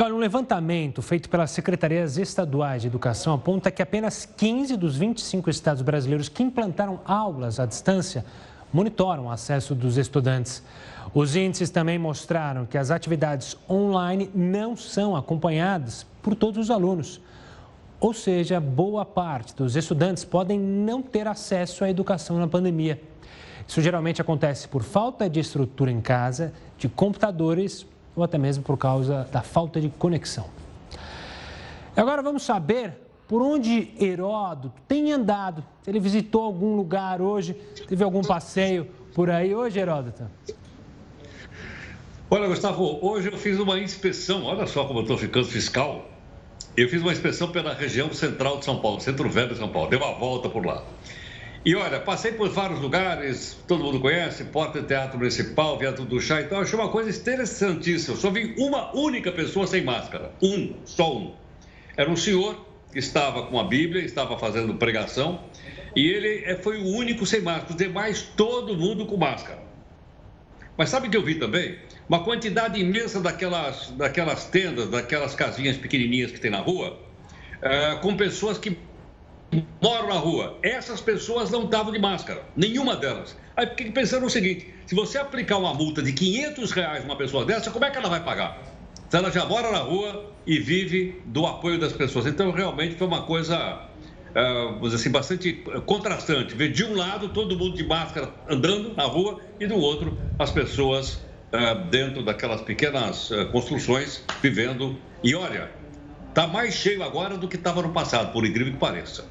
Olha, 0.02 0.16
um 0.16 0.18
levantamento 0.18 1.02
feito 1.02 1.30
pelas 1.30 1.52
secretarias 1.52 2.18
estaduais 2.18 2.84
de 2.84 2.88
educação 2.88 3.34
aponta 3.34 3.70
que 3.70 3.82
apenas 3.82 4.26
15 4.26 4.78
dos 4.78 4.96
25 4.96 5.50
estados 5.50 5.82
brasileiros 5.82 6.30
que 6.30 6.42
implantaram 6.42 7.02
aulas 7.04 7.60
à 7.60 7.66
distância 7.66 8.24
monitoram 8.72 9.26
o 9.26 9.30
acesso 9.30 9.76
dos 9.76 9.98
estudantes. 9.98 10.64
Os 11.14 11.36
índices 11.36 11.70
também 11.70 12.00
mostraram 12.00 12.66
que 12.66 12.78
as 12.78 12.92
atividades 12.92 13.58
online 13.70 14.32
não 14.34 14.74
são 14.74 15.18
acompanhadas 15.18 16.08
por 16.22 16.34
todos 16.34 16.58
os 16.58 16.72
alunos. 16.72 17.20
Ou 18.00 18.14
seja, 18.14 18.58
boa 18.58 19.04
parte 19.04 19.54
dos 19.54 19.76
estudantes 19.76 20.24
podem 20.24 20.58
não 20.58 21.02
ter 21.02 21.28
acesso 21.28 21.84
à 21.84 21.90
educação 21.90 22.38
na 22.38 22.48
pandemia. 22.48 23.02
Isso 23.68 23.82
geralmente 23.82 24.22
acontece 24.22 24.66
por 24.66 24.82
falta 24.82 25.30
de 25.30 25.42
estrutura 25.42 25.92
em 25.92 26.00
casa, 26.00 26.54
de 26.78 26.88
computadores 26.88 27.86
ou 28.20 28.24
até 28.24 28.38
mesmo 28.38 28.64
por 28.64 28.78
causa 28.78 29.28
da 29.32 29.42
falta 29.42 29.80
de 29.80 29.90
conexão. 29.90 30.46
Agora 31.96 32.22
vamos 32.22 32.44
saber 32.44 32.94
por 33.28 33.42
onde 33.42 33.92
Heródoto 34.00 34.74
tem 34.88 35.12
andado. 35.12 35.64
Ele 35.86 36.00
visitou 36.00 36.44
algum 36.44 36.76
lugar 36.76 37.22
hoje, 37.22 37.54
teve 37.88 38.04
algum 38.04 38.22
passeio 38.22 38.88
por 39.14 39.30
aí 39.30 39.54
hoje, 39.54 39.80
Heródoto? 39.80 40.24
Olha, 42.32 42.48
Gustavo, 42.48 43.00
hoje 43.02 43.32
eu 43.32 43.38
fiz 43.38 43.60
uma 43.60 43.80
inspeção, 43.80 44.44
olha 44.44 44.68
só 44.68 44.86
como 44.86 45.00
eu 45.00 45.04
estou 45.04 45.18
ficando 45.18 45.46
fiscal. 45.46 46.06
Eu 46.78 46.88
fiz 46.88 47.02
uma 47.02 47.12
inspeção 47.12 47.52
pela 47.52 47.74
região 47.74 48.14
central 48.14 48.60
de 48.60 48.66
São 48.66 48.80
Paulo, 48.80 49.02
centro 49.02 49.30
velho 49.30 49.50
de 49.50 49.58
São 49.58 49.70
Paulo, 49.70 49.90
dei 49.90 49.98
uma 49.98 50.14
volta 50.14 50.48
por 50.48 50.66
lá. 50.66 50.84
E 51.66 51.76
olha, 51.76 52.00
passei 52.00 52.32
por 52.32 52.50
vários 52.50 52.80
lugares, 52.80 53.58
todo 53.68 53.84
mundo 53.84 54.00
conhece, 54.00 54.46
Porta 54.46 54.82
Teatro 54.82 55.18
Municipal, 55.18 55.78
Viaduto 55.78 56.06
do 56.06 56.22
Chá, 56.22 56.42
então 56.42 56.62
achei 56.62 56.80
uma 56.80 56.88
coisa 56.88 57.10
interessantíssima. 57.10 58.16
Só 58.16 58.32
vi 58.32 58.56
uma 58.58 58.96
única 58.96 59.30
pessoa 59.30 59.68
sem 59.68 59.84
máscara, 59.84 60.32
um, 60.42 60.74
só 60.86 61.14
um. 61.18 61.36
Era 61.98 62.10
um 62.10 62.16
senhor 62.16 62.66
que 62.94 63.00
estava 63.00 63.46
com 63.48 63.60
a 63.60 63.66
Bíblia, 63.66 64.04
estava 64.04 64.40
fazendo 64.40 64.74
pregação, 64.76 65.44
e 65.94 66.08
ele 66.08 66.46
eh, 66.46 66.56
foi 66.56 66.78
o 66.80 66.86
único 66.96 67.26
sem 67.26 67.42
máscara, 67.42 67.72
os 67.72 67.76
demais, 67.76 68.22
todo 68.38 68.78
mundo 68.78 69.06
com 69.06 69.18
máscara. 69.18 69.62
Mas 70.78 70.90
sabe 70.90 71.10
o 71.10 71.12
que 71.12 71.18
eu 71.18 71.24
vi 71.24 71.36
também? 71.36 71.78
Uma 72.08 72.24
quantidade 72.24 72.80
imensa 72.80 73.20
daquelas, 73.20 73.92
daquelas 73.98 74.46
tendas, 74.46 74.88
daquelas 74.88 75.36
casinhas 75.36 75.76
pequenininhas 75.76 76.32
que 76.32 76.40
tem 76.40 76.50
na 76.50 76.60
rua, 76.60 76.98
é, 77.62 77.96
com 77.96 78.16
pessoas 78.16 78.58
que 78.58 78.78
moram 79.82 80.10
na 80.10 80.16
rua. 80.16 80.58
Essas 80.62 81.02
pessoas 81.02 81.50
não 81.50 81.66
estavam 81.66 81.92
de 81.92 82.00
máscara, 82.00 82.44
nenhuma 82.56 82.96
delas. 82.96 83.36
Aí 83.56 83.68
fiquei 83.68 83.92
pensando 83.92 84.26
o 84.26 84.30
seguinte: 84.30 84.74
se 84.86 84.96
você 84.96 85.18
aplicar 85.18 85.58
uma 85.58 85.74
multa 85.74 86.02
de 86.02 86.14
500 86.14 86.72
reais 86.72 87.04
uma 87.04 87.16
pessoa 87.16 87.46
dessa, 87.46 87.72
como 87.72 87.86
é 87.86 87.90
que 87.90 87.98
ela 87.98 88.10
vai 88.10 88.24
pagar? 88.24 88.62
Se 89.10 89.18
ela 89.18 89.32
já 89.32 89.46
mora 89.46 89.72
na 89.72 89.80
rua 89.80 90.32
e 90.46 90.60
vive 90.60 91.22
do 91.26 91.46
apoio 91.46 91.80
das 91.80 91.94
pessoas. 91.94 92.28
Então, 92.28 92.52
realmente 92.52 92.96
foi 92.96 93.08
uma 93.08 93.24
coisa 93.24 93.88
uh, 94.36 94.86
assim, 94.86 95.10
bastante 95.10 95.54
contrastante. 95.86 96.54
Ver 96.54 96.72
de 96.72 96.84
um 96.84 96.96
lado 96.96 97.30
todo 97.30 97.58
mundo 97.58 97.76
de 97.76 97.84
máscara 97.84 98.32
andando 98.48 98.94
na 98.96 99.04
rua 99.04 99.40
e 99.60 99.66
do 99.66 99.76
outro 99.76 100.18
as 100.38 100.52
pessoas 100.52 101.16
uh, 101.52 101.84
dentro 101.90 102.24
daquelas 102.24 102.62
pequenas 102.62 103.32
construções 103.52 104.24
vivendo. 104.44 104.96
E 105.24 105.34
olha, 105.34 105.72
está 106.30 106.46
mais 106.46 106.76
cheio 106.76 107.04
agora 107.04 107.36
do 107.36 107.48
que 107.48 107.56
estava 107.56 107.82
no 107.82 107.90
passado, 107.90 108.32
por 108.32 108.46
incrível 108.46 108.74
que 108.74 108.80
pareça. 108.80 109.26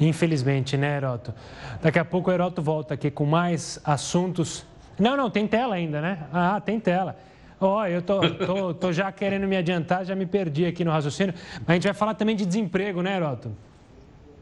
Infelizmente, 0.00 0.76
né, 0.76 0.96
Heroto? 0.96 1.34
Daqui 1.82 1.98
a 1.98 2.04
pouco 2.04 2.30
o 2.30 2.32
Heroto 2.32 2.62
volta 2.62 2.94
aqui 2.94 3.10
com 3.10 3.26
mais 3.26 3.80
assuntos. 3.84 4.64
Não, 4.98 5.16
não, 5.16 5.28
tem 5.28 5.46
tela 5.46 5.74
ainda, 5.74 6.00
né? 6.00 6.26
Ah, 6.32 6.60
tem 6.60 6.78
tela. 6.78 7.16
Ó, 7.60 7.80
oh, 7.80 7.86
eu 7.86 8.00
tô, 8.00 8.20
tô, 8.30 8.74
tô, 8.74 8.92
já 8.92 9.10
querendo 9.10 9.48
me 9.48 9.56
adiantar, 9.56 10.04
já 10.04 10.14
me 10.14 10.26
perdi 10.26 10.64
aqui 10.64 10.84
no 10.84 10.92
raciocínio. 10.92 11.34
A 11.66 11.74
gente 11.74 11.84
vai 11.84 11.94
falar 11.94 12.14
também 12.14 12.36
de 12.36 12.46
desemprego, 12.46 13.02
né, 13.02 13.16
Heroto? 13.16 13.50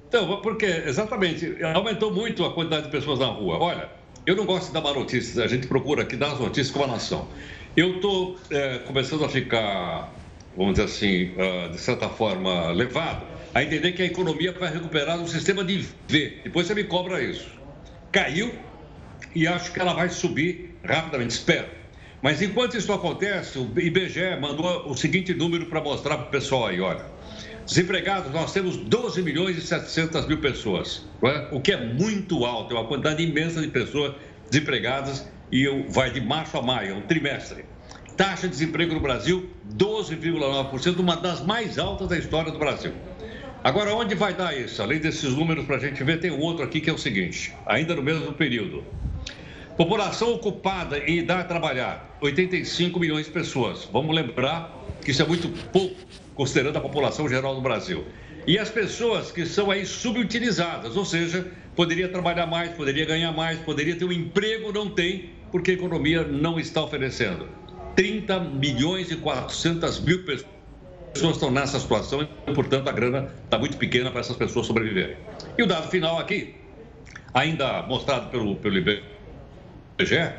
Então, 0.08 0.40
porque, 0.42 0.66
exatamente, 0.66 1.56
aumentou 1.74 2.12
muito 2.12 2.44
a 2.44 2.52
quantidade 2.52 2.84
de 2.84 2.90
pessoas 2.90 3.18
na 3.18 3.26
rua. 3.26 3.58
Olha, 3.58 3.88
eu 4.26 4.36
não 4.36 4.44
gosto 4.44 4.68
de 4.68 4.74
dar 4.74 4.82
má 4.82 4.92
notícia, 4.92 5.42
a 5.42 5.48
gente 5.48 5.66
procura 5.66 6.02
aqui 6.02 6.16
dar 6.16 6.32
as 6.32 6.38
notícias 6.38 6.70
como 6.70 6.84
a 6.84 6.88
nação. 6.88 7.26
Eu 7.74 7.96
estou 7.96 8.36
é, 8.50 8.78
começando 8.80 9.24
a 9.24 9.28
ficar, 9.28 10.12
vamos 10.56 10.74
dizer 10.74 10.84
assim, 10.84 11.32
uh, 11.32 11.70
de 11.70 11.78
certa 11.78 12.08
forma, 12.08 12.70
levado 12.70 13.35
a 13.56 13.62
entender 13.62 13.92
que 13.92 14.02
a 14.02 14.04
economia 14.04 14.52
vai 14.52 14.70
recuperar 14.70 15.16
no 15.16 15.26
sistema 15.26 15.64
de 15.64 15.78
V. 16.06 16.40
Depois 16.44 16.66
você 16.66 16.74
me 16.74 16.84
cobra 16.84 17.22
isso. 17.22 17.48
Caiu 18.12 18.52
e 19.34 19.48
acho 19.48 19.72
que 19.72 19.80
ela 19.80 19.94
vai 19.94 20.10
subir 20.10 20.76
rapidamente, 20.84 21.30
espero. 21.30 21.66
Mas 22.20 22.42
enquanto 22.42 22.76
isso 22.76 22.92
acontece, 22.92 23.58
o 23.58 23.72
IBGE 23.74 24.36
mandou 24.38 24.90
o 24.90 24.94
seguinte 24.94 25.32
número 25.32 25.64
para 25.66 25.80
mostrar 25.80 26.18
para 26.18 26.26
o 26.26 26.30
pessoal 26.30 26.66
aí, 26.66 26.82
olha. 26.82 27.06
Desempregados, 27.64 28.30
nós 28.30 28.52
temos 28.52 28.76
12 28.76 29.22
milhões 29.22 29.56
e 29.56 29.62
700 29.62 30.26
mil 30.26 30.38
pessoas, 30.38 31.06
é? 31.24 31.48
o 31.50 31.58
que 31.58 31.72
é 31.72 31.82
muito 31.82 32.44
alto, 32.44 32.76
é 32.76 32.78
uma 32.78 32.86
quantidade 32.86 33.22
imensa 33.22 33.62
de 33.62 33.68
pessoas 33.68 34.14
desempregadas 34.50 35.26
e 35.50 35.66
vai 35.88 36.10
de 36.10 36.20
março 36.20 36.58
a 36.58 36.62
maio, 36.62 36.90
é 36.90 36.94
um 36.94 37.02
trimestre. 37.02 37.64
Taxa 38.18 38.48
de 38.48 38.50
desemprego 38.50 38.92
no 38.92 39.00
Brasil, 39.00 39.48
12,9%, 39.74 40.98
uma 40.98 41.16
das 41.16 41.40
mais 41.40 41.78
altas 41.78 42.08
da 42.08 42.18
história 42.18 42.52
do 42.52 42.58
Brasil. 42.58 42.92
Agora, 43.66 43.92
onde 43.96 44.14
vai 44.14 44.32
dar 44.32 44.56
isso? 44.56 44.80
Além 44.80 45.00
desses 45.00 45.34
números 45.34 45.66
para 45.66 45.74
a 45.74 45.80
gente 45.80 46.04
ver, 46.04 46.20
tem 46.20 46.30
outro 46.30 46.64
aqui 46.64 46.80
que 46.80 46.88
é 46.88 46.92
o 46.92 46.96
seguinte: 46.96 47.52
ainda 47.66 47.96
no 47.96 48.02
mesmo 48.02 48.32
período. 48.32 48.84
População 49.76 50.34
ocupada 50.34 50.98
em 51.00 51.18
idade 51.18 51.40
a 51.40 51.44
trabalhar, 51.46 52.16
85 52.20 53.00
milhões 53.00 53.26
de 53.26 53.32
pessoas. 53.32 53.88
Vamos 53.92 54.14
lembrar 54.14 54.72
que 55.04 55.10
isso 55.10 55.20
é 55.20 55.26
muito 55.26 55.48
pouco 55.72 55.96
considerando 56.36 56.76
a 56.76 56.80
população 56.80 57.28
geral 57.28 57.56
do 57.56 57.60
Brasil. 57.60 58.04
E 58.46 58.56
as 58.56 58.70
pessoas 58.70 59.32
que 59.32 59.44
são 59.44 59.68
aí 59.68 59.84
subutilizadas, 59.84 60.96
ou 60.96 61.04
seja, 61.04 61.44
poderia 61.74 62.08
trabalhar 62.08 62.46
mais, 62.46 62.70
poderia 62.70 63.04
ganhar 63.04 63.32
mais, 63.32 63.58
poderia 63.58 63.96
ter 63.96 64.04
um 64.04 64.12
emprego, 64.12 64.72
não 64.72 64.88
tem, 64.88 65.30
porque 65.50 65.72
a 65.72 65.74
economia 65.74 66.22
não 66.22 66.60
está 66.60 66.84
oferecendo. 66.84 67.48
30 67.96 68.38
milhões 68.38 69.10
e 69.10 69.16
400 69.16 69.98
mil 69.98 70.24
pessoas 70.24 70.55
estão 71.20 71.50
nessa 71.50 71.78
situação 71.78 72.22
e, 72.46 72.52
portanto, 72.52 72.88
a 72.88 72.92
grana 72.92 73.32
está 73.44 73.58
muito 73.58 73.76
pequena 73.76 74.10
para 74.10 74.20
essas 74.20 74.36
pessoas 74.36 74.66
sobreviverem. 74.66 75.16
E 75.56 75.62
o 75.62 75.66
dado 75.66 75.88
final 75.88 76.18
aqui, 76.18 76.54
ainda 77.34 77.82
mostrado 77.82 78.30
pelo, 78.30 78.56
pelo 78.56 78.76
IBGE, 78.78 80.32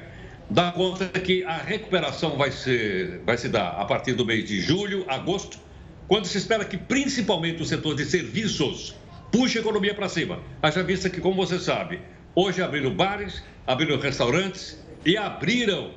dá 0.50 0.72
conta 0.72 1.08
que 1.08 1.44
a 1.44 1.58
recuperação 1.58 2.38
vai, 2.38 2.52
ser, 2.52 3.22
vai 3.26 3.38
se 3.38 3.50
dar 3.50 3.70
a 3.70 3.86
partir 3.86 4.14
do 4.14 4.26
mês 4.26 4.46
de 4.46 4.60
julho, 4.62 5.06
agosto, 5.08 5.60
quando 6.08 6.26
se 6.26 6.38
espera 6.38 6.64
que 6.64 6.78
principalmente 6.78 7.62
o 7.62 7.66
setor 7.66 7.96
de 7.96 8.06
serviços 8.06 8.96
puxe 9.32 9.58
a 9.58 9.62
economia 9.62 9.94
para 9.94 10.08
cima. 10.08 10.40
Haja 10.62 10.84
vista 10.84 11.10
que, 11.10 11.20
como 11.20 11.36
você 11.36 11.60
sabe, 11.60 12.00
hoje 12.34 12.62
abriram 12.62 12.94
bares, 12.94 13.44
abriram 13.66 14.00
restaurantes 14.00 14.82
e 15.06 15.18
abriram 15.18 15.92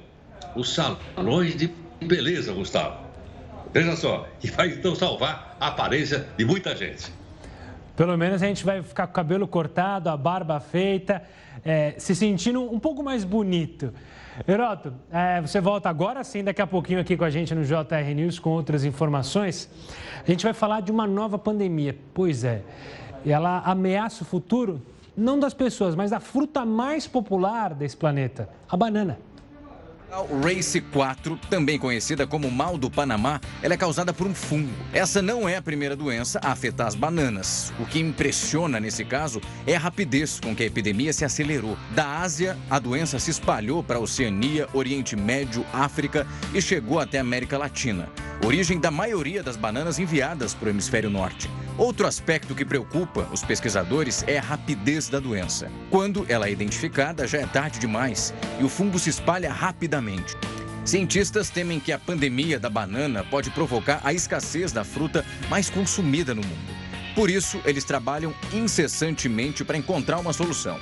os 0.56 0.74
salões 0.74 1.56
de 1.56 1.70
beleza, 2.00 2.52
Gustavo. 2.52 3.09
Veja 3.72 3.94
só, 3.94 4.26
e 4.42 4.48
vai 4.48 4.68
então 4.68 4.94
salvar 4.94 5.56
a 5.60 5.68
aparência 5.68 6.26
de 6.36 6.44
muita 6.44 6.74
gente. 6.74 7.12
Pelo 7.96 8.16
menos 8.16 8.42
a 8.42 8.46
gente 8.46 8.64
vai 8.64 8.82
ficar 8.82 9.06
com 9.06 9.12
o 9.12 9.14
cabelo 9.14 9.46
cortado, 9.46 10.08
a 10.08 10.16
barba 10.16 10.58
feita, 10.58 11.22
é, 11.64 11.94
se 11.98 12.14
sentindo 12.14 12.62
um 12.62 12.80
pouco 12.80 13.02
mais 13.02 13.24
bonito. 13.24 13.92
Heroto, 14.48 14.92
é, 15.12 15.40
você 15.40 15.60
volta 15.60 15.88
agora 15.88 16.24
sim, 16.24 16.42
daqui 16.42 16.62
a 16.62 16.66
pouquinho 16.66 16.98
aqui 17.00 17.16
com 17.16 17.24
a 17.24 17.30
gente 17.30 17.54
no 17.54 17.62
JR 17.62 18.14
News 18.14 18.38
com 18.38 18.50
outras 18.50 18.84
informações. 18.84 19.68
A 20.26 20.30
gente 20.30 20.44
vai 20.44 20.54
falar 20.54 20.80
de 20.80 20.90
uma 20.90 21.06
nova 21.06 21.38
pandemia. 21.38 21.96
Pois 22.14 22.42
é, 22.42 22.62
ela 23.24 23.60
ameaça 23.60 24.22
o 24.22 24.26
futuro 24.26 24.80
não 25.16 25.38
das 25.38 25.52
pessoas, 25.52 25.94
mas 25.94 26.10
da 26.10 26.18
fruta 26.20 26.64
mais 26.64 27.06
popular 27.06 27.74
desse 27.74 27.96
planeta, 27.96 28.48
a 28.68 28.76
banana. 28.76 29.18
Race 30.42 30.80
4, 30.80 31.38
também 31.48 31.78
conhecida 31.78 32.26
como 32.26 32.50
mal 32.50 32.76
do 32.76 32.90
Panamá, 32.90 33.40
ela 33.62 33.74
é 33.74 33.76
causada 33.76 34.12
por 34.12 34.26
um 34.26 34.34
fungo. 34.34 34.72
Essa 34.92 35.22
não 35.22 35.48
é 35.48 35.56
a 35.56 35.62
primeira 35.62 35.94
doença 35.94 36.40
a 36.42 36.50
afetar 36.50 36.88
as 36.88 36.96
bananas. 36.96 37.72
O 37.78 37.86
que 37.86 38.00
impressiona 38.00 38.80
nesse 38.80 39.04
caso 39.04 39.40
é 39.66 39.76
a 39.76 39.78
rapidez 39.78 40.40
com 40.40 40.54
que 40.54 40.64
a 40.64 40.66
epidemia 40.66 41.12
se 41.12 41.24
acelerou. 41.24 41.78
Da 41.94 42.20
Ásia, 42.20 42.58
a 42.68 42.80
doença 42.80 43.20
se 43.20 43.30
espalhou 43.30 43.84
para 43.84 43.98
a 43.98 44.00
Oceania, 44.00 44.68
Oriente 44.72 45.14
Médio, 45.14 45.64
África 45.72 46.26
e 46.52 46.60
chegou 46.60 46.98
até 46.98 47.18
a 47.18 47.22
América 47.22 47.56
Latina. 47.56 48.08
Origem 48.44 48.80
da 48.80 48.90
maioria 48.90 49.42
das 49.42 49.56
bananas 49.56 49.98
enviadas 49.98 50.54
para 50.54 50.66
o 50.66 50.70
hemisfério 50.70 51.10
norte. 51.10 51.48
Outro 51.76 52.06
aspecto 52.06 52.54
que 52.54 52.64
preocupa 52.64 53.28
os 53.32 53.42
pesquisadores 53.42 54.24
é 54.26 54.38
a 54.38 54.42
rapidez 54.42 55.08
da 55.08 55.20
doença. 55.20 55.70
Quando 55.90 56.26
ela 56.28 56.46
é 56.46 56.50
identificada, 56.50 57.26
já 57.26 57.38
é 57.38 57.46
tarde 57.46 57.78
demais 57.78 58.34
e 58.58 58.64
o 58.64 58.68
fungo 58.68 58.98
se 58.98 59.08
espalha 59.08 59.52
rapidamente. 59.52 59.99
Cientistas 60.84 61.50
temem 61.50 61.78
que 61.78 61.92
a 61.92 61.98
pandemia 61.98 62.58
da 62.58 62.70
banana 62.70 63.22
pode 63.22 63.50
provocar 63.50 64.00
a 64.02 64.12
escassez 64.12 64.72
da 64.72 64.82
fruta 64.82 65.24
mais 65.48 65.68
consumida 65.68 66.34
no 66.34 66.42
mundo. 66.42 66.80
Por 67.14 67.28
isso, 67.28 67.60
eles 67.64 67.84
trabalham 67.84 68.34
incessantemente 68.52 69.64
para 69.64 69.76
encontrar 69.76 70.18
uma 70.18 70.32
solução. 70.32 70.78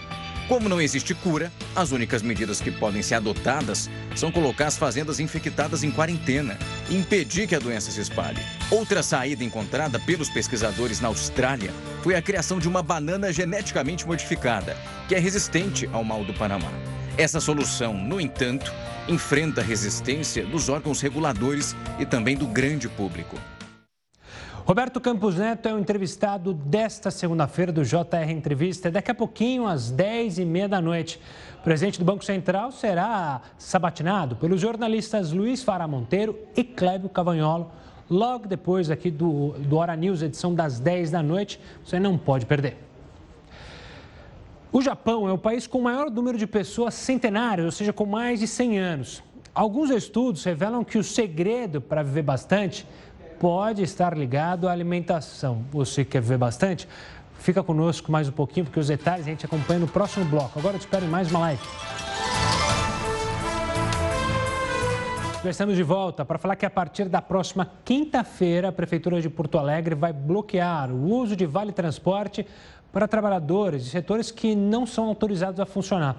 Como 0.48 0.66
não 0.66 0.80
existe 0.80 1.14
cura, 1.14 1.52
as 1.76 1.92
únicas 1.92 2.22
medidas 2.22 2.58
que 2.58 2.70
podem 2.70 3.02
ser 3.02 3.16
adotadas 3.16 3.90
são 4.16 4.32
colocar 4.32 4.68
as 4.68 4.78
fazendas 4.78 5.20
infectadas 5.20 5.84
em 5.84 5.90
quarentena 5.90 6.58
e 6.88 6.96
impedir 6.96 7.46
que 7.46 7.54
a 7.54 7.58
doença 7.58 7.90
se 7.90 8.00
espalhe. 8.00 8.40
Outra 8.70 9.02
saída 9.02 9.44
encontrada 9.44 9.98
pelos 10.00 10.30
pesquisadores 10.30 11.00
na 11.00 11.08
Austrália 11.08 11.70
foi 12.02 12.14
a 12.14 12.22
criação 12.22 12.58
de 12.58 12.66
uma 12.66 12.82
banana 12.82 13.30
geneticamente 13.30 14.06
modificada, 14.06 14.74
que 15.06 15.14
é 15.14 15.18
resistente 15.18 15.86
ao 15.92 16.02
mal 16.02 16.24
do 16.24 16.32
Panamá. 16.32 16.72
Essa 17.18 17.40
solução, 17.40 17.94
no 17.94 18.20
entanto, 18.20 18.72
enfrenta 19.08 19.60
resistência 19.60 20.46
dos 20.46 20.68
órgãos 20.68 21.00
reguladores 21.00 21.74
e 21.98 22.06
também 22.06 22.36
do 22.36 22.46
grande 22.46 22.88
público. 22.88 23.36
Roberto 24.64 25.00
Campos 25.00 25.34
Neto 25.34 25.68
é 25.68 25.74
o 25.74 25.80
entrevistado 25.80 26.54
desta 26.54 27.10
segunda-feira 27.10 27.72
do 27.72 27.82
JR 27.82 28.30
Entrevista. 28.30 28.88
Daqui 28.88 29.10
a 29.10 29.14
pouquinho, 29.16 29.66
às 29.66 29.92
10h30 29.92 30.68
da 30.68 30.80
noite. 30.80 31.20
O 31.58 31.64
presidente 31.64 31.98
do 31.98 32.04
Banco 32.04 32.24
Central 32.24 32.70
será 32.70 33.40
sabatinado 33.58 34.36
pelos 34.36 34.60
jornalistas 34.60 35.32
Luiz 35.32 35.60
Fara 35.60 35.88
Monteiro 35.88 36.38
e 36.56 36.62
Clébio 36.62 37.08
Cavagnolo. 37.08 37.72
Logo 38.08 38.46
depois 38.46 38.92
aqui 38.92 39.10
do, 39.10 39.54
do 39.58 39.76
Hora 39.76 39.96
News, 39.96 40.22
edição 40.22 40.54
das 40.54 40.78
10 40.78 41.10
da 41.10 41.20
noite. 41.20 41.58
Você 41.84 41.98
não 41.98 42.16
pode 42.16 42.46
perder. 42.46 42.87
O 44.70 44.82
Japão 44.82 45.26
é 45.26 45.32
o 45.32 45.38
país 45.38 45.66
com 45.66 45.78
o 45.78 45.82
maior 45.82 46.10
número 46.10 46.36
de 46.36 46.46
pessoas 46.46 46.92
centenárias, 46.92 47.64
ou 47.64 47.72
seja, 47.72 47.90
com 47.90 48.04
mais 48.04 48.40
de 48.40 48.46
100 48.46 48.78
anos. 48.78 49.22
Alguns 49.54 49.88
estudos 49.88 50.44
revelam 50.44 50.84
que 50.84 50.98
o 50.98 51.02
segredo 51.02 51.80
para 51.80 52.02
viver 52.02 52.22
bastante 52.22 52.86
pode 53.40 53.82
estar 53.82 54.14
ligado 54.14 54.68
à 54.68 54.72
alimentação. 54.72 55.64
Você 55.70 56.04
quer 56.04 56.20
ver 56.20 56.36
bastante? 56.36 56.86
Fica 57.38 57.62
conosco 57.62 58.12
mais 58.12 58.28
um 58.28 58.32
pouquinho, 58.32 58.66
porque 58.66 58.78
os 58.78 58.88
detalhes 58.88 59.26
a 59.26 59.30
gente 59.30 59.46
acompanha 59.46 59.80
no 59.80 59.88
próximo 59.88 60.26
bloco. 60.26 60.58
Agora 60.58 60.74
eu 60.74 60.78
te 60.78 60.82
espero 60.82 61.06
em 61.06 61.08
mais 61.08 61.30
uma 61.30 61.40
live. 61.40 61.62
Já 65.42 65.50
estamos 65.50 65.76
de 65.76 65.84
volta 65.84 66.24
para 66.24 66.36
falar 66.36 66.56
que 66.56 66.66
a 66.66 66.70
partir 66.70 67.08
da 67.08 67.22
próxima 67.22 67.70
quinta-feira, 67.84 68.68
a 68.68 68.72
Prefeitura 68.72 69.20
de 69.22 69.30
Porto 69.30 69.56
Alegre 69.56 69.94
vai 69.94 70.12
bloquear 70.12 70.90
o 70.90 71.04
uso 71.10 71.36
de 71.36 71.46
vale 71.46 71.70
transporte 71.70 72.44
para 72.92 73.06
trabalhadores 73.06 73.84
de 73.84 73.90
setores 73.90 74.30
que 74.30 74.54
não 74.54 74.86
são 74.86 75.06
autorizados 75.06 75.60
a 75.60 75.66
funcionar. 75.66 76.16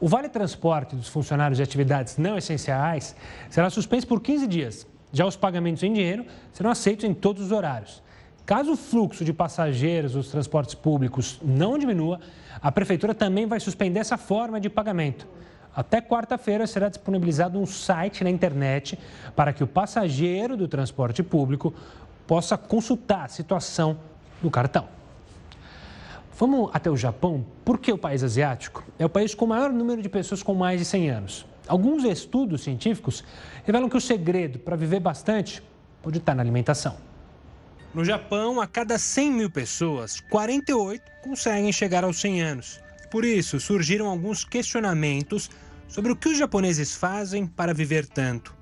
O 0.00 0.08
vale 0.08 0.28
transporte 0.28 0.94
dos 0.94 1.08
funcionários 1.08 1.56
de 1.58 1.62
atividades 1.62 2.16
não 2.16 2.38
essenciais 2.38 3.16
será 3.50 3.68
suspenso 3.70 4.06
por 4.06 4.20
15 4.20 4.46
dias 4.46 4.86
já 5.14 5.24
os 5.24 5.36
pagamentos 5.36 5.80
em 5.84 5.92
dinheiro 5.92 6.26
serão 6.52 6.72
aceitos 6.72 7.04
em 7.04 7.14
todos 7.14 7.40
os 7.44 7.52
horários. 7.52 8.02
Caso 8.44 8.72
o 8.72 8.76
fluxo 8.76 9.24
de 9.24 9.32
passageiros 9.32 10.12
dos 10.12 10.28
transportes 10.28 10.74
públicos 10.74 11.40
não 11.42 11.78
diminua, 11.78 12.18
a 12.60 12.72
Prefeitura 12.72 13.14
também 13.14 13.46
vai 13.46 13.60
suspender 13.60 14.00
essa 14.00 14.18
forma 14.18 14.60
de 14.60 14.68
pagamento. 14.68 15.26
Até 15.74 16.00
quarta-feira 16.00 16.66
será 16.66 16.88
disponibilizado 16.88 17.58
um 17.58 17.64
site 17.64 18.24
na 18.24 18.30
internet 18.30 18.98
para 19.36 19.52
que 19.52 19.62
o 19.62 19.68
passageiro 19.68 20.56
do 20.56 20.66
transporte 20.66 21.22
público 21.22 21.72
possa 22.26 22.58
consultar 22.58 23.26
a 23.26 23.28
situação 23.28 23.96
do 24.42 24.50
cartão. 24.50 24.88
Vamos 26.36 26.70
até 26.72 26.90
o 26.90 26.96
Japão, 26.96 27.46
porque 27.64 27.92
o 27.92 27.98
país 27.98 28.24
asiático 28.24 28.82
é 28.98 29.06
o 29.06 29.08
país 29.08 29.36
com 29.36 29.44
o 29.44 29.48
maior 29.48 29.72
número 29.72 30.02
de 30.02 30.08
pessoas 30.08 30.42
com 30.42 30.52
mais 30.52 30.80
de 30.80 30.84
100 30.84 31.10
anos. 31.10 31.46
Alguns 31.68 32.02
estudos 32.02 32.64
científicos 32.64 33.22
revelam 33.64 33.88
que 33.88 33.96
o 33.96 34.00
segredo 34.00 34.58
para 34.58 34.74
viver 34.74 34.98
bastante 34.98 35.62
pode 36.02 36.18
estar 36.18 36.34
na 36.34 36.42
alimentação. 36.42 36.96
No 37.94 38.04
Japão, 38.04 38.60
a 38.60 38.66
cada 38.66 38.98
100 38.98 39.30
mil 39.30 39.48
pessoas, 39.48 40.18
48 40.28 41.02
conseguem 41.22 41.70
chegar 41.72 42.02
aos 42.02 42.20
100 42.20 42.42
anos. 42.42 42.80
Por 43.12 43.24
isso, 43.24 43.60
surgiram 43.60 44.08
alguns 44.08 44.44
questionamentos 44.44 45.48
sobre 45.86 46.10
o 46.10 46.16
que 46.16 46.28
os 46.28 46.36
japoneses 46.36 46.96
fazem 46.96 47.46
para 47.46 47.72
viver 47.72 48.06
tanto. 48.06 48.52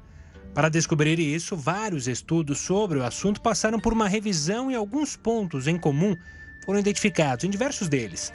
Para 0.52 0.68
descobrir 0.68 1.18
isso, 1.18 1.56
vários 1.56 2.06
estudos 2.06 2.60
sobre 2.60 2.98
o 2.98 3.04
assunto 3.04 3.40
passaram 3.40 3.80
por 3.80 3.94
uma 3.94 4.06
revisão 4.06 4.70
e 4.70 4.74
alguns 4.74 5.16
pontos 5.16 5.66
em 5.66 5.78
comum 5.78 6.14
foram 6.64 6.80
identificados 6.80 7.44
em 7.44 7.50
diversos 7.50 7.88
deles. 7.88 8.32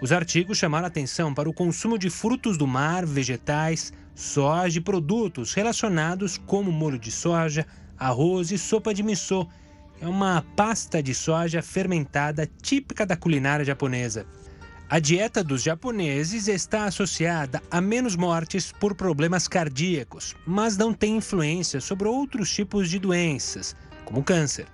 Os 0.00 0.12
artigos 0.12 0.58
chamaram 0.58 0.86
atenção 0.86 1.32
para 1.32 1.48
o 1.48 1.52
consumo 1.52 1.98
de 1.98 2.10
frutos 2.10 2.58
do 2.58 2.66
mar, 2.66 3.06
vegetais, 3.06 3.92
soja 4.14 4.78
e 4.78 4.82
produtos 4.82 5.54
relacionados 5.54 6.36
como 6.36 6.70
molho 6.70 6.98
de 6.98 7.10
soja, 7.10 7.66
arroz 7.98 8.50
e 8.50 8.58
sopa 8.58 8.92
de 8.92 9.02
miso. 9.02 9.48
É 10.00 10.06
uma 10.06 10.44
pasta 10.56 11.02
de 11.02 11.14
soja 11.14 11.62
fermentada 11.62 12.48
típica 12.60 13.06
da 13.06 13.16
culinária 13.16 13.64
japonesa. 13.64 14.26
A 14.88 14.98
dieta 14.98 15.42
dos 15.42 15.62
japoneses 15.62 16.46
está 16.46 16.84
associada 16.84 17.62
a 17.70 17.80
menos 17.80 18.14
mortes 18.14 18.70
por 18.70 18.94
problemas 18.94 19.48
cardíacos, 19.48 20.36
mas 20.46 20.76
não 20.76 20.92
tem 20.92 21.16
influência 21.16 21.80
sobre 21.80 22.06
outros 22.06 22.52
tipos 22.52 22.90
de 22.90 22.98
doenças, 22.98 23.74
como 24.04 24.22
câncer. 24.22 24.66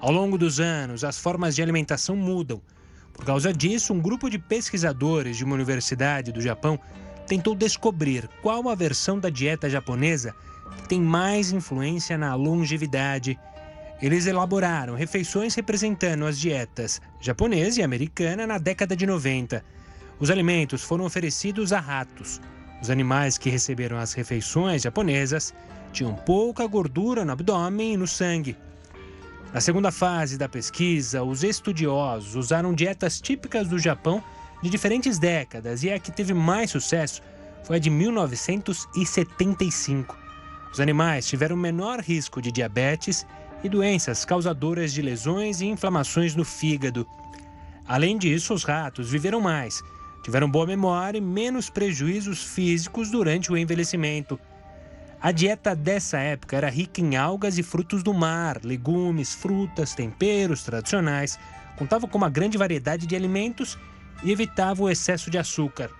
Ao 0.00 0.10
longo 0.10 0.38
dos 0.38 0.58
anos, 0.60 1.04
as 1.04 1.18
formas 1.18 1.54
de 1.54 1.62
alimentação 1.62 2.16
mudam. 2.16 2.62
Por 3.12 3.22
causa 3.22 3.52
disso, 3.52 3.92
um 3.92 4.00
grupo 4.00 4.30
de 4.30 4.38
pesquisadores 4.38 5.36
de 5.36 5.44
uma 5.44 5.54
universidade 5.54 6.32
do 6.32 6.40
Japão 6.40 6.80
tentou 7.26 7.54
descobrir 7.54 8.26
qual 8.40 8.66
a 8.70 8.74
versão 8.74 9.18
da 9.20 9.28
dieta 9.28 9.68
japonesa 9.68 10.34
tem 10.88 10.98
mais 10.98 11.52
influência 11.52 12.16
na 12.16 12.34
longevidade. 12.34 13.38
Eles 14.00 14.24
elaboraram 14.24 14.94
refeições 14.94 15.54
representando 15.54 16.24
as 16.24 16.38
dietas 16.38 16.98
japonesa 17.20 17.80
e 17.80 17.82
americana 17.82 18.46
na 18.46 18.56
década 18.56 18.96
de 18.96 19.04
90. 19.04 19.62
Os 20.18 20.30
alimentos 20.30 20.82
foram 20.82 21.04
oferecidos 21.04 21.74
a 21.74 21.78
ratos. 21.78 22.40
Os 22.80 22.88
animais 22.88 23.36
que 23.36 23.50
receberam 23.50 23.98
as 23.98 24.14
refeições 24.14 24.80
japonesas 24.80 25.52
tinham 25.92 26.14
pouca 26.14 26.66
gordura 26.66 27.22
no 27.22 27.32
abdômen 27.32 27.92
e 27.92 27.96
no 27.98 28.06
sangue. 28.06 28.56
Na 29.52 29.60
segunda 29.60 29.90
fase 29.90 30.38
da 30.38 30.48
pesquisa, 30.48 31.24
os 31.24 31.42
estudiosos 31.42 32.36
usaram 32.36 32.72
dietas 32.72 33.20
típicas 33.20 33.66
do 33.66 33.80
Japão 33.80 34.22
de 34.62 34.70
diferentes 34.70 35.18
décadas 35.18 35.82
e 35.82 35.90
a 35.90 35.98
que 35.98 36.12
teve 36.12 36.32
mais 36.32 36.70
sucesso 36.70 37.20
foi 37.64 37.74
a 37.76 37.80
de 37.80 37.90
1975. 37.90 40.16
Os 40.72 40.78
animais 40.78 41.26
tiveram 41.26 41.56
menor 41.56 41.98
risco 41.98 42.40
de 42.40 42.52
diabetes 42.52 43.26
e 43.64 43.68
doenças 43.68 44.24
causadoras 44.24 44.92
de 44.92 45.02
lesões 45.02 45.60
e 45.60 45.66
inflamações 45.66 46.36
no 46.36 46.44
fígado. 46.44 47.04
Além 47.88 48.16
disso, 48.16 48.54
os 48.54 48.62
ratos 48.62 49.10
viveram 49.10 49.40
mais, 49.40 49.82
tiveram 50.22 50.48
boa 50.48 50.64
memória 50.64 51.18
e 51.18 51.20
menos 51.20 51.68
prejuízos 51.68 52.40
físicos 52.40 53.10
durante 53.10 53.50
o 53.50 53.56
envelhecimento. 53.56 54.38
A 55.22 55.32
dieta 55.32 55.76
dessa 55.76 56.18
época 56.18 56.56
era 56.56 56.70
rica 56.70 56.98
em 56.98 57.14
algas 57.14 57.58
e 57.58 57.62
frutos 57.62 58.02
do 58.02 58.14
mar, 58.14 58.58
legumes, 58.64 59.34
frutas, 59.34 59.94
temperos 59.94 60.62
tradicionais, 60.62 61.38
contava 61.76 62.08
com 62.08 62.16
uma 62.16 62.30
grande 62.30 62.56
variedade 62.56 63.06
de 63.06 63.14
alimentos 63.14 63.78
e 64.22 64.32
evitava 64.32 64.82
o 64.82 64.88
excesso 64.88 65.30
de 65.30 65.36
açúcar. 65.36 65.90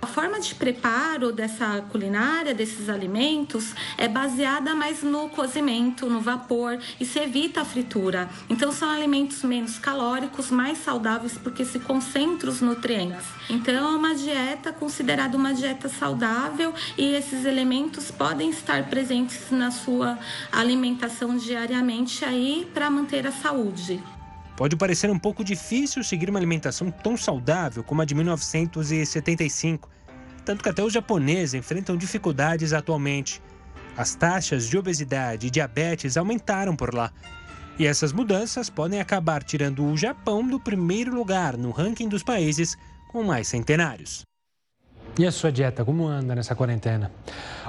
A 0.00 0.06
forma 0.06 0.38
de 0.38 0.54
preparo 0.54 1.32
dessa 1.32 1.80
culinária, 1.90 2.54
desses 2.54 2.88
alimentos, 2.88 3.74
é 3.98 4.06
baseada 4.06 4.74
mais 4.74 5.02
no 5.02 5.28
cozimento, 5.28 6.08
no 6.08 6.20
vapor 6.20 6.78
e 7.00 7.04
se 7.04 7.18
evita 7.18 7.62
a 7.62 7.64
fritura. 7.64 8.28
Então, 8.48 8.70
são 8.70 8.88
alimentos 8.88 9.42
menos 9.42 9.78
calóricos, 9.78 10.50
mais 10.50 10.78
saudáveis 10.78 11.36
porque 11.38 11.64
se 11.64 11.78
concentram 11.80 12.50
os 12.50 12.60
nutrientes. 12.60 13.26
Então, 13.50 13.74
é 13.74 13.96
uma 13.96 14.14
dieta 14.14 14.72
considerada 14.72 15.36
uma 15.36 15.52
dieta 15.52 15.88
saudável 15.88 16.72
e 16.96 17.14
esses 17.14 17.44
elementos 17.44 18.10
podem 18.10 18.50
estar 18.50 18.88
presentes 18.88 19.50
na 19.50 19.70
sua 19.70 20.18
alimentação 20.52 21.36
diariamente 21.36 22.24
aí 22.24 22.68
para 22.72 22.90
manter 22.90 23.26
a 23.26 23.32
saúde. 23.32 24.02
Pode 24.56 24.76
parecer 24.76 25.10
um 25.10 25.18
pouco 25.18 25.44
difícil 25.44 26.02
seguir 26.02 26.30
uma 26.30 26.38
alimentação 26.38 26.90
tão 26.90 27.16
saudável 27.16 27.84
como 27.84 28.02
a 28.02 28.04
de 28.04 28.14
1975 28.14 29.96
tanto 30.46 30.62
que 30.62 30.70
até 30.70 30.82
os 30.82 30.92
japoneses 30.92 31.54
enfrentam 31.54 31.96
dificuldades 31.96 32.72
atualmente. 32.72 33.42
As 33.96 34.14
taxas 34.14 34.68
de 34.68 34.78
obesidade 34.78 35.48
e 35.48 35.50
diabetes 35.50 36.16
aumentaram 36.16 36.76
por 36.76 36.94
lá. 36.94 37.12
E 37.78 37.84
essas 37.84 38.12
mudanças 38.12 38.70
podem 38.70 39.00
acabar 39.00 39.42
tirando 39.42 39.84
o 39.84 39.96
Japão 39.96 40.46
do 40.46 40.60
primeiro 40.60 41.12
lugar 41.12 41.56
no 41.56 41.72
ranking 41.72 42.08
dos 42.08 42.22
países 42.22 42.78
com 43.08 43.24
mais 43.24 43.48
centenários. 43.48 44.22
E 45.18 45.26
a 45.26 45.32
sua 45.32 45.50
dieta, 45.50 45.82
como 45.82 46.06
anda 46.06 46.34
nessa 46.34 46.54
quarentena? 46.54 47.10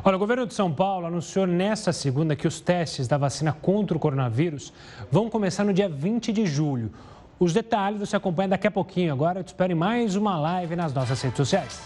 Olha, 0.04 0.18
o 0.18 0.20
governo 0.20 0.46
de 0.46 0.54
São 0.54 0.70
Paulo 0.72 1.06
anunciou 1.08 1.48
nesta 1.48 1.94
segunda 1.94 2.36
que 2.36 2.46
os 2.46 2.60
testes 2.60 3.08
da 3.08 3.18
vacina 3.18 3.54
contra 3.54 3.96
o 3.96 4.00
coronavírus 4.00 4.74
vão 5.10 5.30
começar 5.30 5.64
no 5.64 5.72
dia 5.72 5.88
20 5.88 6.34
de 6.34 6.46
julho. 6.46 6.92
Os 7.40 7.54
detalhes 7.54 8.02
você 8.02 8.18
acompanha 8.18 8.50
daqui 8.50 8.68
a 8.68 8.72
pouquinho. 8.72 9.14
Agora 9.14 9.40
eu 9.40 9.44
te 9.46 9.48
espero 9.48 9.72
em 9.72 9.76
mais 9.76 10.18
uma 10.18 10.38
live 10.38 10.76
nas 10.76 10.94
nossas 10.94 11.22
redes 11.22 11.38
sociais. 11.38 11.80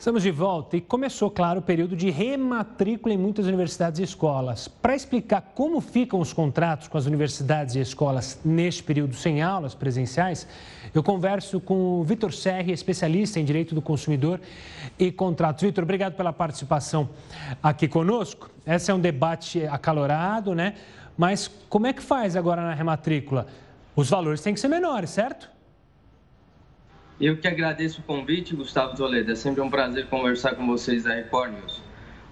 Estamos 0.00 0.22
de 0.22 0.30
volta 0.30 0.78
e 0.78 0.80
começou, 0.80 1.30
claro, 1.30 1.60
o 1.60 1.62
período 1.62 1.94
de 1.94 2.08
rematrícula 2.08 3.12
em 3.12 3.18
muitas 3.18 3.44
universidades 3.44 4.00
e 4.00 4.02
escolas. 4.02 4.66
Para 4.66 4.96
explicar 4.96 5.52
como 5.54 5.78
ficam 5.78 6.20
os 6.20 6.32
contratos 6.32 6.88
com 6.88 6.96
as 6.96 7.04
universidades 7.04 7.74
e 7.74 7.80
escolas 7.80 8.40
neste 8.42 8.82
período 8.82 9.14
sem 9.14 9.42
aulas 9.42 9.74
presenciais, 9.74 10.48
eu 10.94 11.02
converso 11.02 11.60
com 11.60 12.00
o 12.00 12.02
Vitor 12.02 12.32
Serri, 12.32 12.72
especialista 12.72 13.38
em 13.38 13.44
direito 13.44 13.74
do 13.74 13.82
consumidor 13.82 14.40
e 14.98 15.12
contratos. 15.12 15.64
Vitor, 15.64 15.84
obrigado 15.84 16.14
pela 16.14 16.32
participação 16.32 17.10
aqui 17.62 17.86
conosco. 17.86 18.48
Esse 18.66 18.90
é 18.90 18.94
um 18.94 19.00
debate 19.00 19.66
acalorado, 19.66 20.54
né? 20.54 20.76
Mas 21.14 21.46
como 21.68 21.86
é 21.86 21.92
que 21.92 22.02
faz 22.02 22.36
agora 22.36 22.62
na 22.62 22.72
rematrícula? 22.72 23.48
Os 23.94 24.08
valores 24.08 24.40
têm 24.40 24.54
que 24.54 24.60
ser 24.60 24.68
menores, 24.68 25.10
certo? 25.10 25.59
Eu 27.20 27.36
que 27.36 27.46
agradeço 27.46 28.00
o 28.00 28.04
convite, 28.04 28.56
Gustavo 28.56 28.96
Toledo. 28.96 29.32
É 29.32 29.34
sempre 29.34 29.60
um 29.60 29.68
prazer 29.68 30.06
conversar 30.06 30.54
com 30.54 30.66
vocês 30.66 31.04
da 31.04 31.12
Record 31.12 31.52
News. 31.52 31.82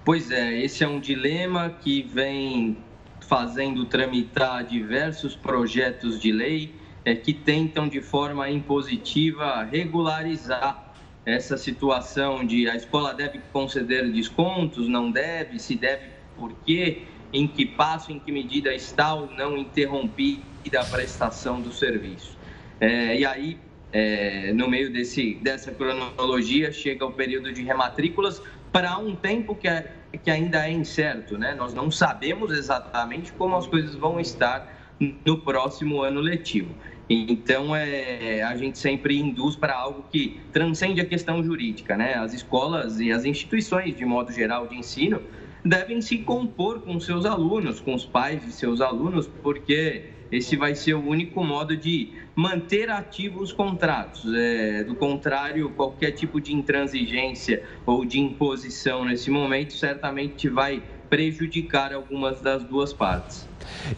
Pois 0.03 0.31
é, 0.31 0.63
esse 0.63 0.83
é 0.83 0.89
um 0.89 0.99
dilema 0.99 1.69
que 1.69 2.01
vem 2.01 2.79
fazendo 3.21 3.85
tramitar 3.85 4.65
diversos 4.65 5.37
projetos 5.37 6.19
de 6.19 6.33
lei 6.33 6.75
é, 7.05 7.15
que 7.15 7.35
tentam, 7.35 7.87
de 7.87 8.01
forma 8.01 8.49
impositiva, 8.49 9.63
regularizar 9.65 10.91
essa 11.27 11.59
situação 11.59 12.47
de 12.47 12.67
a 12.67 12.75
escola 12.75 13.13
deve 13.13 13.41
conceder 13.53 14.11
descontos, 14.11 14.89
não 14.89 15.11
deve, 15.11 15.59
se 15.59 15.77
deve, 15.77 16.07
por 16.35 16.55
quê, 16.65 17.03
em 17.31 17.47
que 17.47 17.67
passo, 17.67 18.11
em 18.11 18.19
que 18.19 18.33
medida 18.33 18.75
está 18.75 19.13
ou 19.13 19.31
não 19.33 19.59
interrompida 19.59 20.81
a 20.81 20.85
prestação 20.85 21.61
do 21.61 21.71
serviço. 21.71 22.39
É, 22.81 23.19
e 23.19 23.27
aí, 23.27 23.59
é, 23.93 24.53
no 24.53 24.69
meio 24.69 24.93
desse, 24.93 25.35
dessa 25.43 25.73
cronologia, 25.73 26.71
chega 26.73 27.05
o 27.05 27.13
período 27.13 27.53
de 27.53 27.63
rematrículas 27.63 28.43
para 28.73 28.99
um 28.99 29.15
tempo 29.17 29.55
que, 29.55 29.67
é, 29.67 29.93
que 30.23 30.31
ainda 30.31 30.67
é 30.67 30.73
incerto, 30.73 31.39
né? 31.39 31.55
Nós 31.55 31.73
não 31.73 31.91
sabemos 31.91 32.53
exatamente 32.53 33.33
como 33.33 33.57
as 33.57 33.67
coisas 33.67 33.95
vão 33.95 34.21
estar 34.21 34.95
no 35.25 35.39
próximo 35.39 36.03
ano 36.03 36.21
letivo. 36.21 36.75
Então, 37.09 37.75
é, 37.75 38.43
a 38.43 38.55
gente 38.57 38.79
sempre 38.79 39.19
induz 39.19 39.57
para 39.57 39.75
algo 39.75 40.05
que 40.13 40.41
transcende 40.53 41.01
a 41.01 41.07
questão 41.07 41.43
jurídica, 41.43 41.97
né? 41.97 42.15
As 42.15 42.35
escolas 42.35 43.01
e 43.01 43.11
as 43.11 43.25
instituições, 43.25 43.97
de 43.97 44.05
modo 44.05 44.31
geral, 44.31 44.67
de 44.67 44.77
ensino, 44.77 45.23
devem 45.65 46.03
se 46.03 46.19
compor 46.19 46.83
com 46.83 47.01
seus 47.01 47.25
alunos, 47.25 47.81
com 47.81 47.95
os 47.95 48.05
pais 48.05 48.45
de 48.45 48.53
seus 48.53 48.83
alunos, 48.83 49.27
porque 49.43 50.11
esse 50.31 50.57
vai 50.57 50.75
ser 50.75 50.95
o 50.95 51.07
único 51.07 51.43
modo 51.43 51.77
de 51.77 52.13
manter 52.35 52.91
ativos 52.91 53.39
os 53.39 53.53
contratos. 53.53 54.25
É, 54.35 54.85
do 54.85 54.95
contrário, 54.95 55.71
qualquer 55.71 56.13
tipo 56.13 56.41
de 56.41 56.55
intransigência 56.55 57.63
ou 57.87 58.05
de 58.05 58.21
imposição 58.21 59.05
nesse 59.05 59.31
momento 59.31 59.73
certamente 59.73 60.49
vai 60.49 60.83
prejudicar 61.09 61.93
algumas 61.93 62.41
das 62.41 62.63
duas 62.65 62.93
partes. 62.93 63.49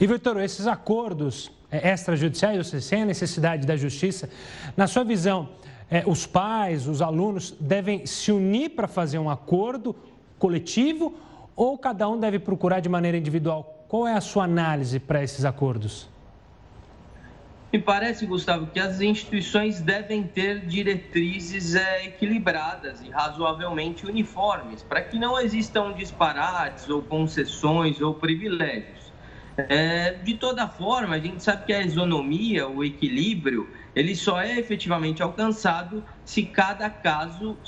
E, 0.01 0.07
Vitor, 0.07 0.41
esses 0.41 0.67
acordos 0.67 1.51
é, 1.71 1.93
extrajudiciais, 1.93 2.57
você 2.57 2.81
sem 2.81 3.03
a 3.03 3.07
necessidade 3.07 3.67
da 3.67 3.77
justiça, 3.77 4.31
na 4.77 4.87
sua 4.87 5.05
visão, 5.05 5.49
é, 5.91 6.05
os 6.07 6.27
pais, 6.27 6.87
os 6.87 7.03
alunos 7.03 7.55
devem 7.59 8.07
se 8.07 8.31
unir 8.31 8.71
para 8.71 8.87
fazer 8.87 9.19
um 9.19 9.29
acordo 9.29 9.95
coletivo 10.39 11.15
ou 11.57 11.77
cada 11.77 12.09
um 12.09 12.19
deve 12.19 12.39
procurar 12.39 12.81
de 12.81 12.89
maneira 12.89 13.19
individual? 13.19 13.85
Qual 13.89 14.07
é 14.07 14.15
a 14.15 14.21
sua 14.21 14.45
análise 14.45 15.01
para 15.01 15.23
esses 15.23 15.45
acordos? 15.45 16.09
Me 17.73 17.79
parece, 17.79 18.27
Gustavo, 18.27 18.67
que 18.67 18.81
as 18.81 19.01
instituições 19.01 19.81
devem 19.81 20.27
ter 20.27 20.67
diretrizes 20.67 21.77
é, 21.77 22.07
equilibradas 22.07 23.01
e 23.01 23.11
razoavelmente 23.11 24.05
uniformes, 24.07 24.83
para 24.83 25.01
que 25.03 25.19
não 25.19 25.39
existam 25.39 25.93
disparates 25.93 26.89
ou 26.89 27.01
concessões 27.01 28.01
ou 28.01 28.15
privilégios. 28.15 29.13
É, 29.69 30.15
de 30.15 30.35
toda 30.35 30.67
forma, 30.67 31.15
a 31.15 31.19
gente 31.19 31.43
sabe 31.43 31.67
que 31.67 31.73
a 31.73 31.83
isonomia, 31.83 32.67
o 32.67 32.83
equilíbrio, 32.83 33.71
ele 33.95 34.17
só 34.17 34.41
é 34.41 34.59
efetivamente 34.59 35.23
alcançado 35.23 36.05
se 36.25 36.45
cada 36.47 36.89
caso 36.89 37.61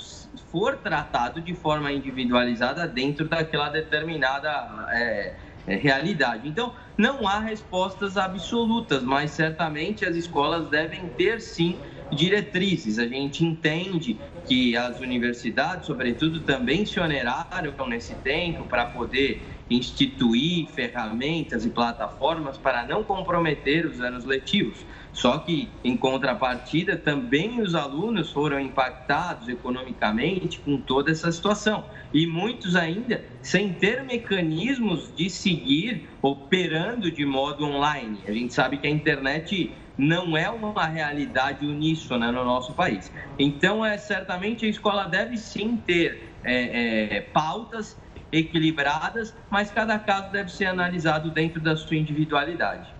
for 0.51 0.77
tratado 0.77 1.41
de 1.41 1.53
forma 1.53 1.91
individualizada 1.91 2.87
dentro 2.87 3.27
daquela 3.29 3.69
determinada 3.69 4.87
é, 4.91 5.37
é, 5.65 5.75
realidade. 5.75 6.47
Então, 6.47 6.75
não 6.97 7.27
há 7.27 7.39
respostas 7.39 8.17
absolutas, 8.17 9.03
mas 9.03 9.31
certamente 9.31 10.05
as 10.05 10.15
escolas 10.15 10.69
devem 10.69 11.09
ter 11.09 11.41
sim 11.41 11.81
diretrizes. 12.11 12.99
A 12.99 13.07
gente 13.07 13.43
entende 13.43 14.21
que 14.43 14.75
as 14.75 14.99
universidades, 14.99 15.85
sobretudo, 15.85 16.43
também 16.43 16.85
se 16.85 16.99
oneraram 16.99 17.73
nesse 17.87 18.21
tempo 18.21 18.65
para 18.65 18.85
poder 18.85 19.63
instituir 19.69 20.67
ferramentas 20.73 21.65
e 21.65 21.69
plataformas 21.71 22.57
para 22.57 22.85
não 22.85 23.03
comprometer 23.03 23.85
os 23.85 24.01
anos 24.01 24.25
letivos. 24.25 24.85
Só 25.13 25.37
que, 25.37 25.69
em 25.83 25.95
contrapartida, 25.95 26.97
também 26.97 27.61
os 27.61 27.75
alunos 27.75 28.31
foram 28.31 28.59
impactados 28.59 29.47
economicamente 29.47 30.59
com 30.59 30.77
toda 30.77 31.11
essa 31.11 31.31
situação. 31.31 31.85
E 32.11 32.25
muitos 32.25 32.75
ainda 32.75 33.23
sem 33.41 33.73
ter 33.73 34.03
mecanismos 34.03 35.13
de 35.15 35.29
seguir 35.29 36.09
operando 36.21 37.11
de 37.11 37.25
modo 37.25 37.63
online. 37.63 38.19
A 38.27 38.31
gente 38.31 38.53
sabe 38.53 38.77
que 38.77 38.87
a 38.87 38.89
internet 38.89 39.75
não 39.95 40.35
é 40.35 40.49
uma 40.49 40.87
realidade 40.87 41.65
uníssona 41.65 42.31
no 42.31 42.43
nosso 42.43 42.73
país. 42.73 43.11
Então, 43.37 43.85
é, 43.85 43.97
certamente 43.97 44.65
a 44.65 44.69
escola 44.69 45.05
deve 45.05 45.37
sim 45.37 45.77
ter 45.77 46.33
é, 46.43 47.17
é, 47.17 47.21
pautas 47.21 47.97
equilibradas, 48.33 49.33
mas 49.49 49.71
cada 49.71 49.97
caso 49.99 50.31
deve 50.31 50.51
ser 50.51 50.65
analisado 50.65 51.29
dentro 51.29 51.61
da 51.61 51.77
sua 51.77 51.95
individualidade. 51.95 52.91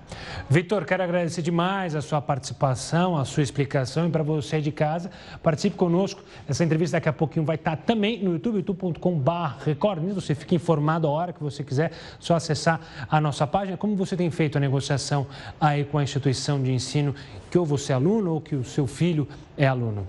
Vitor, 0.48 0.86
quero 0.86 1.02
agradecer 1.02 1.42
demais 1.42 1.96
a 1.96 2.02
sua 2.02 2.22
participação, 2.22 3.18
a 3.18 3.26
sua 3.26 3.42
explicação 3.42 4.08
e 4.08 4.12
para 4.12 4.22
você 4.22 4.62
de 4.62 4.72
casa, 4.72 5.10
participe 5.42 5.76
conosco. 5.76 6.22
Essa 6.48 6.64
entrevista 6.64 6.98
daqui 6.98 7.10
a 7.10 7.14
pouquinho 7.14 7.46
vai 7.46 7.56
estar 7.56 7.76
também 7.78 8.22
no 8.24 8.34
YouTube, 8.34 8.58
youtube.com.br 8.58 9.64
Record 9.66 10.04
Você 10.14 10.36
fica 10.36 10.54
informado 10.54 11.08
a 11.08 11.10
hora 11.10 11.34
que 11.34 11.42
você 11.42 11.64
quiser, 11.64 11.92
só 12.20 12.36
acessar 12.36 12.80
a 13.10 13.20
nossa 13.20 13.48
página. 13.48 13.76
Como 13.76 13.96
você 13.96 14.16
tem 14.16 14.30
feito 14.30 14.58
a 14.58 14.62
negociação 14.62 15.26
aí 15.60 15.84
com 15.86 15.98
a 15.98 16.04
instituição 16.04 16.62
de 16.62 16.72
ensino 16.72 17.16
que 17.50 17.58
ou 17.58 17.66
você 17.66 17.92
é 17.92 17.96
aluno 17.96 18.34
ou 18.34 18.42
que 18.42 18.56
o 18.56 18.64
seu 18.64 18.86
filho 18.86 19.28
é 19.58 19.66
aluno? 19.66 20.08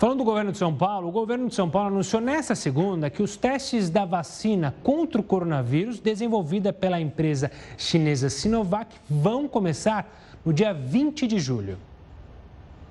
Falando 0.00 0.20
do 0.20 0.24
governo 0.24 0.50
de 0.50 0.56
São 0.56 0.74
Paulo, 0.74 1.08
o 1.08 1.12
governo 1.12 1.46
de 1.46 1.54
São 1.54 1.68
Paulo 1.68 1.88
anunciou 1.88 2.22
nesta 2.22 2.54
segunda 2.54 3.10
que 3.10 3.22
os 3.22 3.36
testes 3.36 3.90
da 3.90 4.06
vacina 4.06 4.74
contra 4.82 5.20
o 5.20 5.22
coronavírus, 5.22 6.00
desenvolvida 6.00 6.72
pela 6.72 6.98
empresa 6.98 7.52
chinesa 7.76 8.30
Sinovac, 8.30 8.96
vão 9.10 9.46
começar 9.46 10.10
no 10.42 10.54
dia 10.54 10.72
20 10.72 11.26
de 11.26 11.38
julho. 11.38 11.76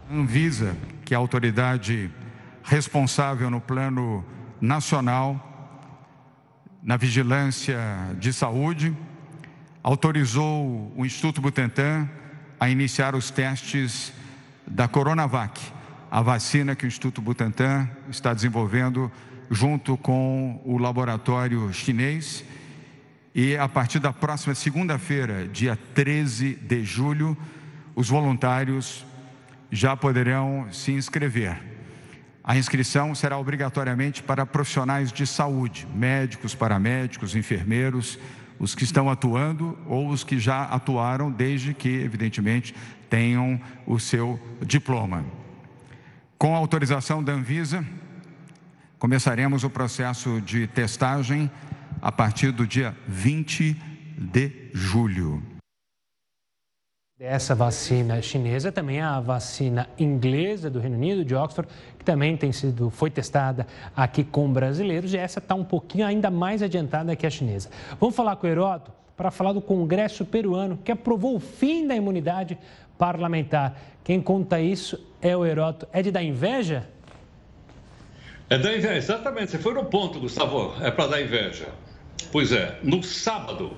Anvisa, 0.08 0.78
que 1.04 1.16
é 1.16 1.18
a 1.18 1.20
autoridade 1.20 2.12
responsável 2.62 3.50
no 3.50 3.60
plano 3.60 4.24
nacional 4.62 5.82
na 6.84 6.96
vigilância 6.96 7.80
de 8.20 8.32
saúde, 8.32 8.96
autorizou 9.82 10.94
o 10.96 11.04
Instituto 11.04 11.42
Butantan 11.42 12.08
a 12.60 12.70
iniciar 12.70 13.16
os 13.16 13.32
testes 13.32 14.14
da 14.68 14.88
Coronavac, 14.88 15.60
a 16.12 16.22
vacina 16.22 16.76
que 16.76 16.86
o 16.86 16.88
Instituto 16.88 17.22
Butantan 17.22 17.88
está 18.10 18.34
desenvolvendo 18.34 19.12
junto 19.50 19.96
com 19.98 20.62
o 20.66 20.78
laboratório 20.78 21.72
chinês. 21.72 22.44
E 23.34 23.56
a 23.56 23.70
partir 23.70 24.00
da 24.00 24.12
próxima 24.12 24.56
segunda-feira, 24.56 25.48
dia 25.48 25.78
13 25.94 26.56
de 26.56 26.84
julho, 26.84 27.38
os 27.96 28.10
voluntários 28.10 29.06
já 29.72 29.96
poderão 29.96 30.68
se 30.72 30.92
inscrever. 30.92 31.62
A 32.44 32.58
inscrição 32.58 33.14
será 33.14 33.38
obrigatoriamente 33.38 34.24
para 34.24 34.46
profissionais 34.46 35.12
de 35.12 35.28
saúde, 35.28 35.88
médicos, 35.94 36.56
paramédicos, 36.56 37.36
enfermeiros, 37.36 38.18
os 38.58 38.74
que 38.74 38.84
estão 38.84 39.10
atuando 39.10 39.78
ou 39.86 40.10
os 40.10 40.24
que 40.24 40.40
já 40.40 40.64
atuaram, 40.64 41.30
desde 41.30 41.74
que, 41.74 41.88
evidentemente, 41.88 42.74
tenham 43.10 43.62
o 43.86 44.00
seu 44.00 44.40
diploma. 44.66 45.24
Com 46.40 46.56
a 46.56 46.58
autorização 46.58 47.22
da 47.22 47.34
Anvisa, 47.34 47.86
começaremos 48.98 49.66
o 49.66 49.70
processo 49.70 50.40
de 50.40 50.68
testagem 50.68 51.52
a 52.02 52.14
partir 52.14 52.54
do 52.54 52.66
dia 52.66 52.96
20 53.06 53.76
de 54.18 54.70
julho. 54.74 55.44
Essa 57.20 57.54
vacina 57.54 58.22
chinesa 58.22 58.72
também 58.72 59.02
a 59.02 59.20
vacina 59.20 59.90
inglesa 60.00 60.70
do 60.70 60.80
Reino 60.80 60.96
Unido, 60.96 61.26
de 61.26 61.36
Oxford, 61.36 61.70
que 61.98 62.06
também 62.06 62.38
tem 62.38 62.54
sido, 62.54 62.90
foi 62.90 63.12
testada 63.12 63.68
aqui 63.94 64.24
com 64.24 64.50
brasileiros, 64.50 65.14
e 65.14 65.18
essa 65.18 65.40
está 65.40 65.56
um 65.56 65.66
pouquinho 65.66 66.08
ainda 66.08 66.32
mais 66.32 66.64
adiantada 66.64 67.18
que 67.18 67.28
a 67.28 67.30
chinesa. 67.30 67.70
Vamos 68.00 68.16
falar 68.16 68.38
com 68.38 68.48
o 68.48 68.50
Heródoto 68.50 68.94
para 69.18 69.30
falar 69.30 69.52
do 69.52 69.60
Congresso 69.60 70.24
peruano, 70.24 70.78
que 70.78 70.94
aprovou 70.94 71.36
o 71.36 71.40
fim 71.42 71.86
da 71.86 71.98
imunidade 71.98 72.58
parlamentar. 72.98 73.78
Quem 74.06 74.22
conta 74.22 74.62
isso 74.62 75.09
é 75.22 75.36
o 75.36 75.46
Heródoto. 75.46 75.88
É 75.92 76.02
de 76.02 76.12
dar 76.12 76.24
inveja? 76.24 76.88
É 78.50 78.58
da 78.58 78.76
inveja, 78.76 78.96
exatamente. 78.96 79.52
Você 79.52 79.60
foi 79.60 79.74
no 79.74 79.86
ponto, 79.86 80.20
Gustavo. 80.20 80.74
É 80.82 80.90
para 80.90 81.08
dar 81.08 81.22
inveja. 81.22 81.68
Pois 82.32 82.52
é, 82.52 82.78
no 82.84 83.02
sábado, 83.02 83.76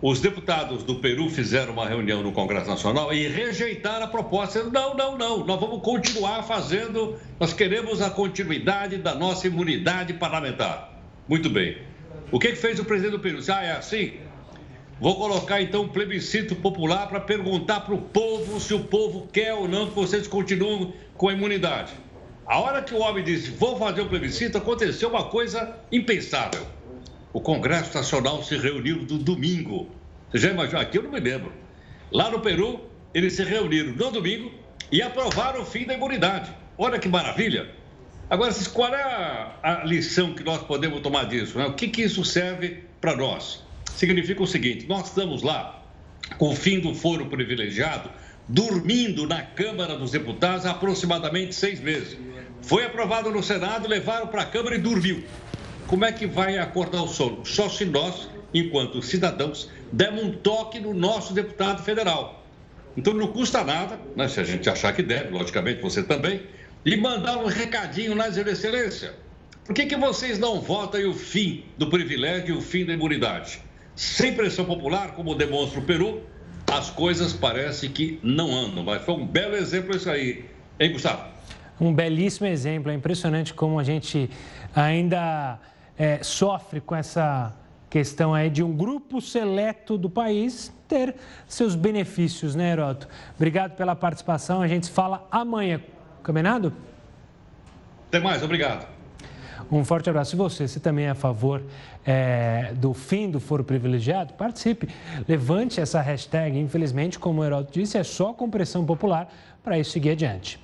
os 0.00 0.20
deputados 0.20 0.82
do 0.82 0.96
Peru 0.96 1.28
fizeram 1.30 1.72
uma 1.72 1.88
reunião 1.88 2.22
no 2.22 2.32
Congresso 2.32 2.68
Nacional 2.68 3.12
e 3.12 3.26
rejeitaram 3.28 4.04
a 4.04 4.08
proposta. 4.08 4.62
Não, 4.64 4.94
não, 4.94 5.16
não, 5.16 5.44
nós 5.44 5.60
vamos 5.60 5.82
continuar 5.82 6.42
fazendo, 6.42 7.16
nós 7.40 7.52
queremos 7.52 8.02
a 8.02 8.10
continuidade 8.10 8.98
da 8.98 9.14
nossa 9.14 9.46
imunidade 9.46 10.12
parlamentar. 10.14 10.92
Muito 11.28 11.48
bem. 11.48 11.78
O 12.30 12.38
que, 12.38 12.48
que 12.48 12.56
fez 12.56 12.78
o 12.78 12.84
presidente 12.84 13.12
do 13.12 13.20
Peru? 13.20 13.38
Ah, 13.48 13.64
é 13.64 13.72
assim? 13.72 14.14
Vou 15.00 15.16
colocar 15.16 15.60
então 15.60 15.82
um 15.82 15.88
plebiscito 15.88 16.56
popular 16.56 17.08
para 17.08 17.20
perguntar 17.20 17.80
para 17.80 17.94
o 17.94 17.98
povo 17.98 18.58
se 18.58 18.72
o 18.72 18.84
povo 18.84 19.28
quer 19.32 19.54
ou 19.54 19.68
não 19.68 19.88
que 19.88 19.94
vocês 19.94 20.26
continuem 20.26 20.94
com 21.16 21.28
a 21.28 21.32
imunidade. 21.32 21.92
A 22.46 22.58
hora 22.60 22.82
que 22.82 22.94
o 22.94 22.98
homem 22.98 23.22
disse, 23.22 23.50
vou 23.50 23.76
fazer 23.76 24.00
o 24.00 24.04
um 24.04 24.08
plebiscito, 24.08 24.56
aconteceu 24.56 25.08
uma 25.08 25.24
coisa 25.24 25.76
impensável 25.92 26.76
o 27.36 27.40
Congresso 27.42 27.94
Nacional 27.94 28.42
se 28.42 28.56
reuniu 28.56 28.96
no 29.02 29.18
domingo. 29.18 29.90
Você 30.30 30.38
já 30.38 30.50
imaginou? 30.52 30.80
Aqui 30.80 30.96
eu 30.96 31.02
não 31.02 31.10
me 31.10 31.20
lembro. 31.20 31.52
Lá 32.10 32.30
no 32.30 32.40
Peru, 32.40 32.80
eles 33.12 33.34
se 33.34 33.44
reuniram 33.44 33.92
no 33.92 34.10
domingo 34.10 34.50
e 34.90 35.02
aprovaram 35.02 35.60
o 35.60 35.66
fim 35.66 35.84
da 35.84 35.92
imunidade. 35.92 36.50
Olha 36.78 36.98
que 36.98 37.10
maravilha! 37.10 37.68
Agora, 38.30 38.54
qual 38.72 38.94
é 38.94 39.02
a, 39.62 39.82
lição 39.84 40.32
que 40.32 40.42
nós 40.42 40.62
podemos 40.62 41.02
tomar 41.02 41.24
disso? 41.24 41.58
Né? 41.58 41.66
O 41.66 41.74
que, 41.74 41.88
que 41.88 42.04
isso 42.04 42.24
serve 42.24 42.84
para 43.02 43.14
nós? 43.14 43.62
Significa 43.96 44.42
o 44.42 44.46
seguinte: 44.46 44.86
nós 44.86 45.08
estamos 45.08 45.42
lá 45.42 45.82
com 46.36 46.50
o 46.50 46.54
fim 46.54 46.78
do 46.80 46.94
foro 46.94 47.26
privilegiado, 47.26 48.10
dormindo 48.46 49.26
na 49.26 49.42
Câmara 49.42 49.96
dos 49.96 50.10
Deputados 50.10 50.66
há 50.66 50.72
aproximadamente 50.72 51.54
seis 51.54 51.80
meses. 51.80 52.18
Foi 52.60 52.84
aprovado 52.84 53.30
no 53.30 53.42
Senado, 53.42 53.88
levaram 53.88 54.26
para 54.26 54.42
a 54.42 54.46
Câmara 54.46 54.76
e 54.76 54.78
dormiu. 54.78 55.24
Como 55.86 56.04
é 56.04 56.12
que 56.12 56.26
vai 56.26 56.58
acordar 56.58 57.02
o 57.02 57.08
sono? 57.08 57.46
Só 57.46 57.70
se 57.70 57.86
nós, 57.86 58.28
enquanto 58.52 59.00
cidadãos, 59.00 59.70
demos 59.90 60.22
um 60.22 60.32
toque 60.32 60.78
no 60.78 60.92
nosso 60.92 61.32
deputado 61.32 61.82
federal. 61.82 62.44
Então 62.96 63.14
não 63.14 63.28
custa 63.28 63.64
nada, 63.64 63.98
né, 64.14 64.28
se 64.28 64.40
a 64.40 64.44
gente 64.44 64.68
achar 64.68 64.94
que 64.94 65.02
deve, 65.02 65.30
logicamente 65.30 65.80
você 65.80 66.02
também, 66.02 66.42
e 66.84 66.96
mandar 66.96 67.38
um 67.38 67.46
recadinho 67.46 68.14
na 68.14 68.28
excelência. 68.28 69.14
Por 69.64 69.74
que, 69.74 69.86
que 69.86 69.96
vocês 69.96 70.38
não 70.38 70.60
votam 70.60 71.08
o 71.08 71.14
fim 71.14 71.64
do 71.78 71.88
privilégio 71.88 72.54
e 72.54 72.58
o 72.58 72.60
fim 72.60 72.84
da 72.84 72.92
imunidade? 72.92 73.65
Sem 73.96 74.34
pressão 74.34 74.66
popular, 74.66 75.14
como 75.14 75.34
demonstra 75.34 75.80
o 75.80 75.82
Peru, 75.82 76.20
as 76.70 76.90
coisas 76.90 77.32
parecem 77.32 77.90
que 77.90 78.20
não 78.22 78.54
andam. 78.54 78.84
Mas 78.84 79.02
foi 79.02 79.14
um 79.14 79.26
belo 79.26 79.56
exemplo 79.56 79.96
isso 79.96 80.10
aí, 80.10 80.44
hein, 80.78 80.92
Gustavo? 80.92 81.24
Um 81.80 81.94
belíssimo 81.94 82.46
exemplo. 82.46 82.92
É 82.92 82.94
impressionante 82.94 83.54
como 83.54 83.78
a 83.78 83.82
gente 83.82 84.28
ainda 84.74 85.58
é, 85.96 86.22
sofre 86.22 86.80
com 86.80 86.94
essa 86.94 87.56
questão 87.88 88.34
aí 88.34 88.50
de 88.50 88.62
um 88.62 88.76
grupo 88.76 89.20
seleto 89.20 89.96
do 89.96 90.10
país 90.10 90.70
ter 90.86 91.14
seus 91.48 91.74
benefícios, 91.74 92.54
né, 92.54 92.72
Heroto? 92.72 93.08
Obrigado 93.34 93.76
pela 93.76 93.96
participação. 93.96 94.60
A 94.60 94.68
gente 94.68 94.86
se 94.86 94.92
fala 94.92 95.26
amanhã. 95.30 95.80
Combinado? 96.22 96.70
Até 98.08 98.20
mais, 98.20 98.42
obrigado. 98.42 98.95
Um 99.70 99.84
forte 99.84 100.08
abraço. 100.08 100.34
E 100.34 100.38
você, 100.38 100.68
se 100.68 100.80
também 100.80 101.06
é 101.06 101.10
a 101.10 101.14
favor 101.14 101.62
é, 102.04 102.72
do 102.74 102.92
fim 102.94 103.30
do 103.30 103.40
foro 103.40 103.64
privilegiado, 103.64 104.34
participe. 104.34 104.88
Levante 105.28 105.80
essa 105.80 106.00
hashtag. 106.00 106.58
Infelizmente, 106.58 107.18
como 107.18 107.40
o 107.40 107.44
Heroto 107.44 107.72
disse, 107.72 107.98
é 107.98 108.04
só 108.04 108.32
com 108.32 108.48
pressão 108.50 108.84
popular 108.84 109.32
para 109.62 109.78
isso 109.78 109.90
seguir 109.90 110.10
adiante. 110.10 110.60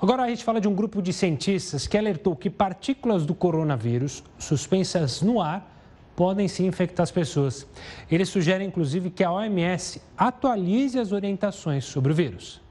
Agora 0.00 0.24
a 0.24 0.28
gente 0.28 0.44
fala 0.44 0.60
de 0.60 0.68
um 0.68 0.74
grupo 0.74 1.00
de 1.00 1.12
cientistas 1.12 1.86
que 1.86 1.96
alertou 1.96 2.36
que 2.36 2.50
partículas 2.50 3.24
do 3.24 3.34
coronavírus 3.34 4.22
suspensas 4.38 5.22
no 5.22 5.40
ar 5.40 5.72
podem 6.14 6.48
sim 6.48 6.66
infectar 6.66 7.04
as 7.04 7.10
pessoas. 7.10 7.66
Eles 8.10 8.28
sugerem, 8.28 8.68
inclusive, 8.68 9.10
que 9.10 9.24
a 9.24 9.32
OMS 9.32 10.00
atualize 10.16 10.98
as 10.98 11.12
orientações 11.12 11.84
sobre 11.84 12.12
o 12.12 12.14
vírus. 12.14 12.65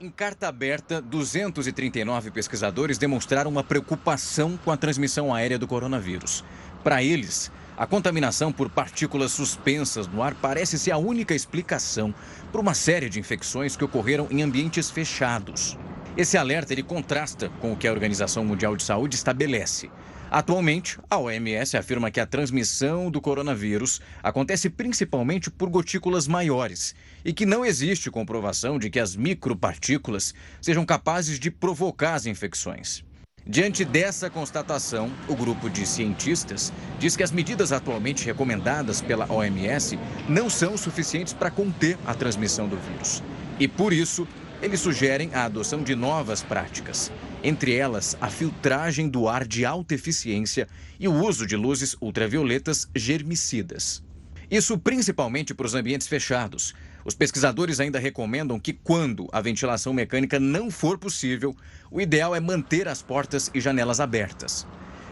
Em 0.00 0.10
carta 0.10 0.46
aberta, 0.46 1.02
239 1.02 2.30
pesquisadores 2.30 2.98
demonstraram 2.98 3.50
uma 3.50 3.64
preocupação 3.64 4.56
com 4.56 4.70
a 4.70 4.76
transmissão 4.76 5.34
aérea 5.34 5.58
do 5.58 5.66
coronavírus. 5.66 6.44
Para 6.84 7.02
eles, 7.02 7.50
a 7.76 7.84
contaminação 7.84 8.52
por 8.52 8.70
partículas 8.70 9.32
suspensas 9.32 10.06
no 10.06 10.22
ar 10.22 10.36
parece 10.36 10.78
ser 10.78 10.92
a 10.92 10.98
única 10.98 11.34
explicação 11.34 12.14
para 12.52 12.60
uma 12.60 12.74
série 12.74 13.08
de 13.08 13.18
infecções 13.18 13.74
que 13.74 13.84
ocorreram 13.84 14.28
em 14.30 14.40
ambientes 14.40 14.88
fechados. 14.88 15.76
Esse 16.16 16.38
alerta 16.38 16.72
ele 16.72 16.84
contrasta 16.84 17.48
com 17.60 17.72
o 17.72 17.76
que 17.76 17.88
a 17.88 17.92
Organização 17.92 18.44
Mundial 18.44 18.76
de 18.76 18.84
Saúde 18.84 19.16
estabelece. 19.16 19.90
Atualmente, 20.30 20.98
a 21.08 21.18
OMS 21.18 21.76
afirma 21.76 22.10
que 22.10 22.20
a 22.20 22.26
transmissão 22.26 23.10
do 23.10 23.20
coronavírus 23.20 24.00
acontece 24.22 24.68
principalmente 24.68 25.50
por 25.50 25.70
gotículas 25.70 26.28
maiores 26.28 26.94
e 27.28 27.32
que 27.34 27.44
não 27.44 27.62
existe 27.62 28.10
comprovação 28.10 28.78
de 28.78 28.88
que 28.88 28.98
as 28.98 29.14
micropartículas 29.14 30.32
sejam 30.62 30.86
capazes 30.86 31.38
de 31.38 31.50
provocar 31.50 32.14
as 32.14 32.24
infecções. 32.24 33.04
Diante 33.46 33.84
dessa 33.84 34.30
constatação, 34.30 35.12
o 35.28 35.36
grupo 35.36 35.68
de 35.68 35.86
cientistas 35.86 36.72
diz 36.98 37.18
que 37.18 37.22
as 37.22 37.30
medidas 37.30 37.70
atualmente 37.70 38.24
recomendadas 38.24 39.02
pela 39.02 39.30
OMS 39.30 39.98
não 40.26 40.48
são 40.48 40.74
suficientes 40.78 41.34
para 41.34 41.50
conter 41.50 41.98
a 42.06 42.14
transmissão 42.14 42.66
do 42.66 42.78
vírus. 42.78 43.22
E 43.60 43.68
por 43.68 43.92
isso, 43.92 44.26
eles 44.62 44.80
sugerem 44.80 45.28
a 45.34 45.44
adoção 45.44 45.82
de 45.82 45.94
novas 45.94 46.42
práticas, 46.42 47.12
entre 47.44 47.74
elas 47.74 48.16
a 48.22 48.30
filtragem 48.30 49.06
do 49.06 49.28
ar 49.28 49.46
de 49.46 49.66
alta 49.66 49.94
eficiência 49.94 50.66
e 50.98 51.06
o 51.06 51.12
uso 51.12 51.46
de 51.46 51.56
luzes 51.56 51.94
ultravioletas 52.00 52.88
germicidas. 52.96 54.02
Isso 54.50 54.78
principalmente 54.78 55.52
para 55.52 55.66
os 55.66 55.74
ambientes 55.74 56.06
fechados. 56.06 56.74
Os 57.04 57.14
pesquisadores 57.14 57.80
ainda 57.80 57.98
recomendam 57.98 58.58
que, 58.58 58.72
quando 58.72 59.28
a 59.32 59.40
ventilação 59.40 59.92
mecânica 59.92 60.38
não 60.38 60.70
for 60.70 60.98
possível, 60.98 61.54
o 61.90 62.00
ideal 62.00 62.34
é 62.34 62.40
manter 62.40 62.88
as 62.88 63.02
portas 63.02 63.50
e 63.54 63.60
janelas 63.60 64.00
abertas. 64.00 64.66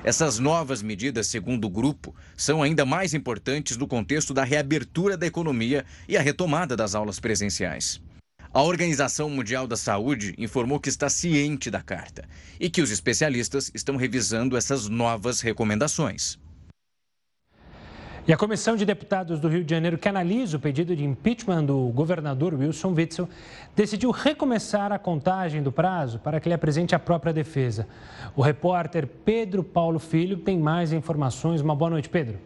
Essas 0.05 0.39
novas 0.39 0.83
medidas, 0.83 1.27
segundo 1.27 1.65
o 1.65 1.71
grupo, 1.71 2.15
são 2.37 2.63
ainda 2.63 2.85
mais 2.85 3.13
importantes 3.15 3.77
no 3.77 3.89
contexto 3.89 4.33
da 4.33 4.45
reabertura 4.45 5.17
da 5.17 5.27
economia 5.27 5.85
e 6.09 6.17
a 6.17 6.21
retomada 6.21 6.77
das 6.77 6.95
aulas 6.95 7.19
presenciais. 7.19 8.01
A 8.53 8.63
Organização 8.63 9.29
Mundial 9.29 9.67
da 9.67 9.77
Saúde 9.77 10.35
informou 10.39 10.81
que 10.81 10.89
está 10.89 11.11
ciente 11.11 11.71
da 11.71 11.83
carta 11.83 12.27
e 12.59 12.71
que 12.71 12.81
os 12.81 12.91
especialistas 12.91 13.71
estão 13.75 13.97
revisando 13.97 14.57
essas 14.57 14.89
novas 14.89 15.41
recomendações. 15.41 16.39
E 18.29 18.33
a 18.33 18.37
Comissão 18.37 18.75
de 18.75 18.85
Deputados 18.85 19.39
do 19.39 19.47
Rio 19.47 19.63
de 19.63 19.71
Janeiro, 19.73 19.97
que 19.97 20.09
analisa 20.09 20.57
o 20.57 20.61
pedido 20.61 20.97
de 20.97 21.05
impeachment 21.05 21.65
do 21.65 21.87
governador 21.95 22.55
Wilson 22.55 22.93
Witzel, 22.93 23.29
decidiu 23.77 24.11
recomeçar 24.11 24.91
a 24.91 24.99
contagem 24.99 25.63
do 25.63 25.71
prazo 25.71 26.19
para 26.19 26.41
que 26.41 26.49
ele 26.49 26.55
apresente 26.55 26.93
a 26.93 26.99
própria 26.99 27.33
defesa. 27.33 27.87
O 28.35 28.43
repórter 28.43 29.07
Pedro 29.07 29.63
Paulo 29.63 30.01
Filho 30.01 30.39
tem 30.39 30.59
mais 30.59 30.93
informações. 30.93 31.61
Uma 31.61 31.77
boa 31.77 31.89
noite, 31.89 32.09
Pedro. 32.09 32.37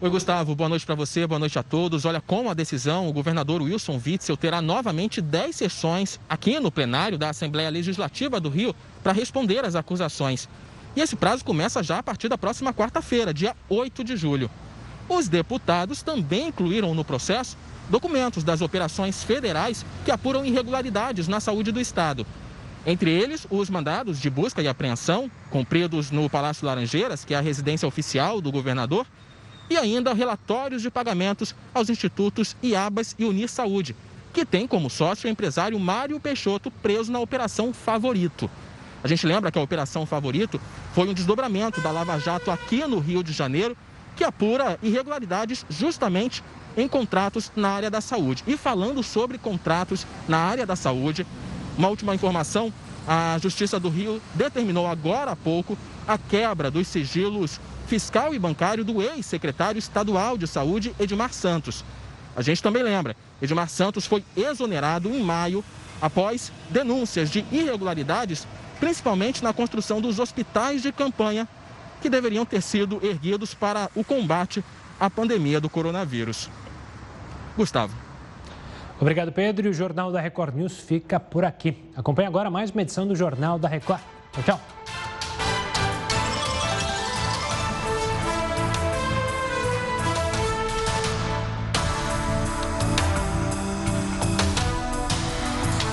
Oi, 0.00 0.10
Gustavo. 0.10 0.54
Boa 0.54 0.68
noite 0.68 0.86
para 0.86 0.94
você, 0.94 1.26
boa 1.26 1.40
noite 1.40 1.58
a 1.58 1.62
todos. 1.64 2.04
Olha, 2.04 2.20
com 2.20 2.48
a 2.48 2.54
decisão, 2.54 3.08
o 3.08 3.12
governador 3.12 3.62
Wilson 3.62 3.98
Witzel 4.06 4.36
terá 4.36 4.62
novamente 4.62 5.20
10 5.20 5.56
sessões 5.56 6.20
aqui 6.28 6.60
no 6.60 6.70
plenário 6.70 7.18
da 7.18 7.30
Assembleia 7.30 7.68
Legislativa 7.68 8.38
do 8.38 8.48
Rio 8.48 8.76
para 9.02 9.10
responder 9.10 9.64
às 9.64 9.74
acusações. 9.74 10.48
E 10.96 11.00
esse 11.02 11.14
prazo 11.14 11.44
começa 11.44 11.82
já 11.82 11.98
a 11.98 12.02
partir 12.02 12.26
da 12.26 12.38
próxima 12.38 12.72
quarta-feira, 12.72 13.34
dia 13.34 13.54
8 13.68 14.02
de 14.02 14.16
julho. 14.16 14.50
Os 15.06 15.28
deputados 15.28 16.02
também 16.02 16.48
incluíram 16.48 16.94
no 16.94 17.04
processo 17.04 17.56
documentos 17.90 18.42
das 18.42 18.62
operações 18.62 19.22
federais 19.22 19.84
que 20.06 20.10
apuram 20.10 20.44
irregularidades 20.44 21.28
na 21.28 21.38
saúde 21.38 21.70
do 21.70 21.78
Estado. 21.78 22.26
Entre 22.86 23.10
eles, 23.10 23.46
os 23.50 23.68
mandados 23.68 24.18
de 24.18 24.30
busca 24.30 24.62
e 24.62 24.68
apreensão, 24.68 25.30
cumpridos 25.50 26.10
no 26.10 26.30
Palácio 26.30 26.66
Laranjeiras, 26.66 27.26
que 27.26 27.34
é 27.34 27.36
a 27.36 27.42
residência 27.42 27.86
oficial 27.86 28.40
do 28.40 28.50
governador, 28.50 29.06
e 29.68 29.76
ainda 29.76 30.14
relatórios 30.14 30.80
de 30.80 30.90
pagamentos 30.90 31.54
aos 31.74 31.90
institutos 31.90 32.56
IABAS 32.62 33.14
e 33.18 33.24
Unir 33.24 33.48
Saúde, 33.48 33.94
que 34.32 34.46
tem 34.46 34.66
como 34.66 34.88
sócio 34.88 35.28
o 35.28 35.30
empresário 35.30 35.78
Mário 35.78 36.18
Peixoto, 36.18 36.70
preso 36.70 37.12
na 37.12 37.20
Operação 37.20 37.72
Favorito. 37.72 38.48
A 39.02 39.08
gente 39.08 39.26
lembra 39.26 39.50
que 39.50 39.58
a 39.58 39.62
Operação 39.62 40.06
Favorito 40.06 40.60
foi 40.94 41.08
um 41.08 41.14
desdobramento 41.14 41.80
da 41.80 41.90
Lava 41.90 42.18
Jato 42.18 42.50
aqui 42.50 42.86
no 42.86 42.98
Rio 42.98 43.22
de 43.22 43.32
Janeiro, 43.32 43.76
que 44.16 44.24
apura 44.24 44.78
irregularidades 44.82 45.64
justamente 45.68 46.42
em 46.76 46.88
contratos 46.88 47.52
na 47.54 47.70
área 47.70 47.90
da 47.90 48.00
saúde. 48.00 48.42
E 48.46 48.56
falando 48.56 49.02
sobre 49.02 49.38
contratos 49.38 50.06
na 50.28 50.38
área 50.38 50.66
da 50.66 50.76
saúde, 50.76 51.26
uma 51.76 51.88
última 51.88 52.14
informação: 52.14 52.72
a 53.06 53.38
Justiça 53.40 53.78
do 53.78 53.88
Rio 53.88 54.20
determinou 54.34 54.86
agora 54.86 55.32
há 55.32 55.36
pouco 55.36 55.76
a 56.06 56.18
quebra 56.18 56.70
dos 56.70 56.88
sigilos 56.88 57.60
fiscal 57.86 58.34
e 58.34 58.38
bancário 58.38 58.84
do 58.84 59.00
ex-secretário 59.00 59.78
estadual 59.78 60.36
de 60.36 60.46
saúde, 60.46 60.94
Edmar 60.98 61.32
Santos. 61.32 61.84
A 62.34 62.42
gente 62.42 62.62
também 62.62 62.82
lembra, 62.82 63.16
Edmar 63.40 63.68
Santos 63.68 64.06
foi 64.06 64.24
exonerado 64.36 65.08
em 65.08 65.22
maio 65.22 65.64
após 66.02 66.52
denúncias 66.68 67.30
de 67.30 67.44
irregularidades 67.50 68.46
principalmente 68.78 69.42
na 69.42 69.52
construção 69.52 70.00
dos 70.00 70.18
hospitais 70.18 70.82
de 70.82 70.92
campanha 70.92 71.48
que 72.00 72.08
deveriam 72.08 72.44
ter 72.44 72.62
sido 72.62 73.04
erguidos 73.04 73.54
para 73.54 73.90
o 73.94 74.04
combate 74.04 74.62
à 75.00 75.10
pandemia 75.10 75.60
do 75.60 75.68
coronavírus. 75.68 76.50
Gustavo. 77.56 77.94
Obrigado, 79.00 79.32
Pedro. 79.32 79.66
E 79.66 79.70
o 79.70 79.74
Jornal 79.74 80.10
da 80.10 80.20
Record 80.20 80.54
News 80.54 80.78
fica 80.78 81.20
por 81.20 81.44
aqui. 81.44 81.76
Acompanhe 81.94 82.28
agora 82.28 82.50
mais 82.50 82.70
uma 82.70 82.82
edição 82.82 83.06
do 83.06 83.14
Jornal 83.14 83.58
da 83.58 83.68
Record. 83.68 84.00
Tchau, 84.32 84.42
tchau. 84.42 84.85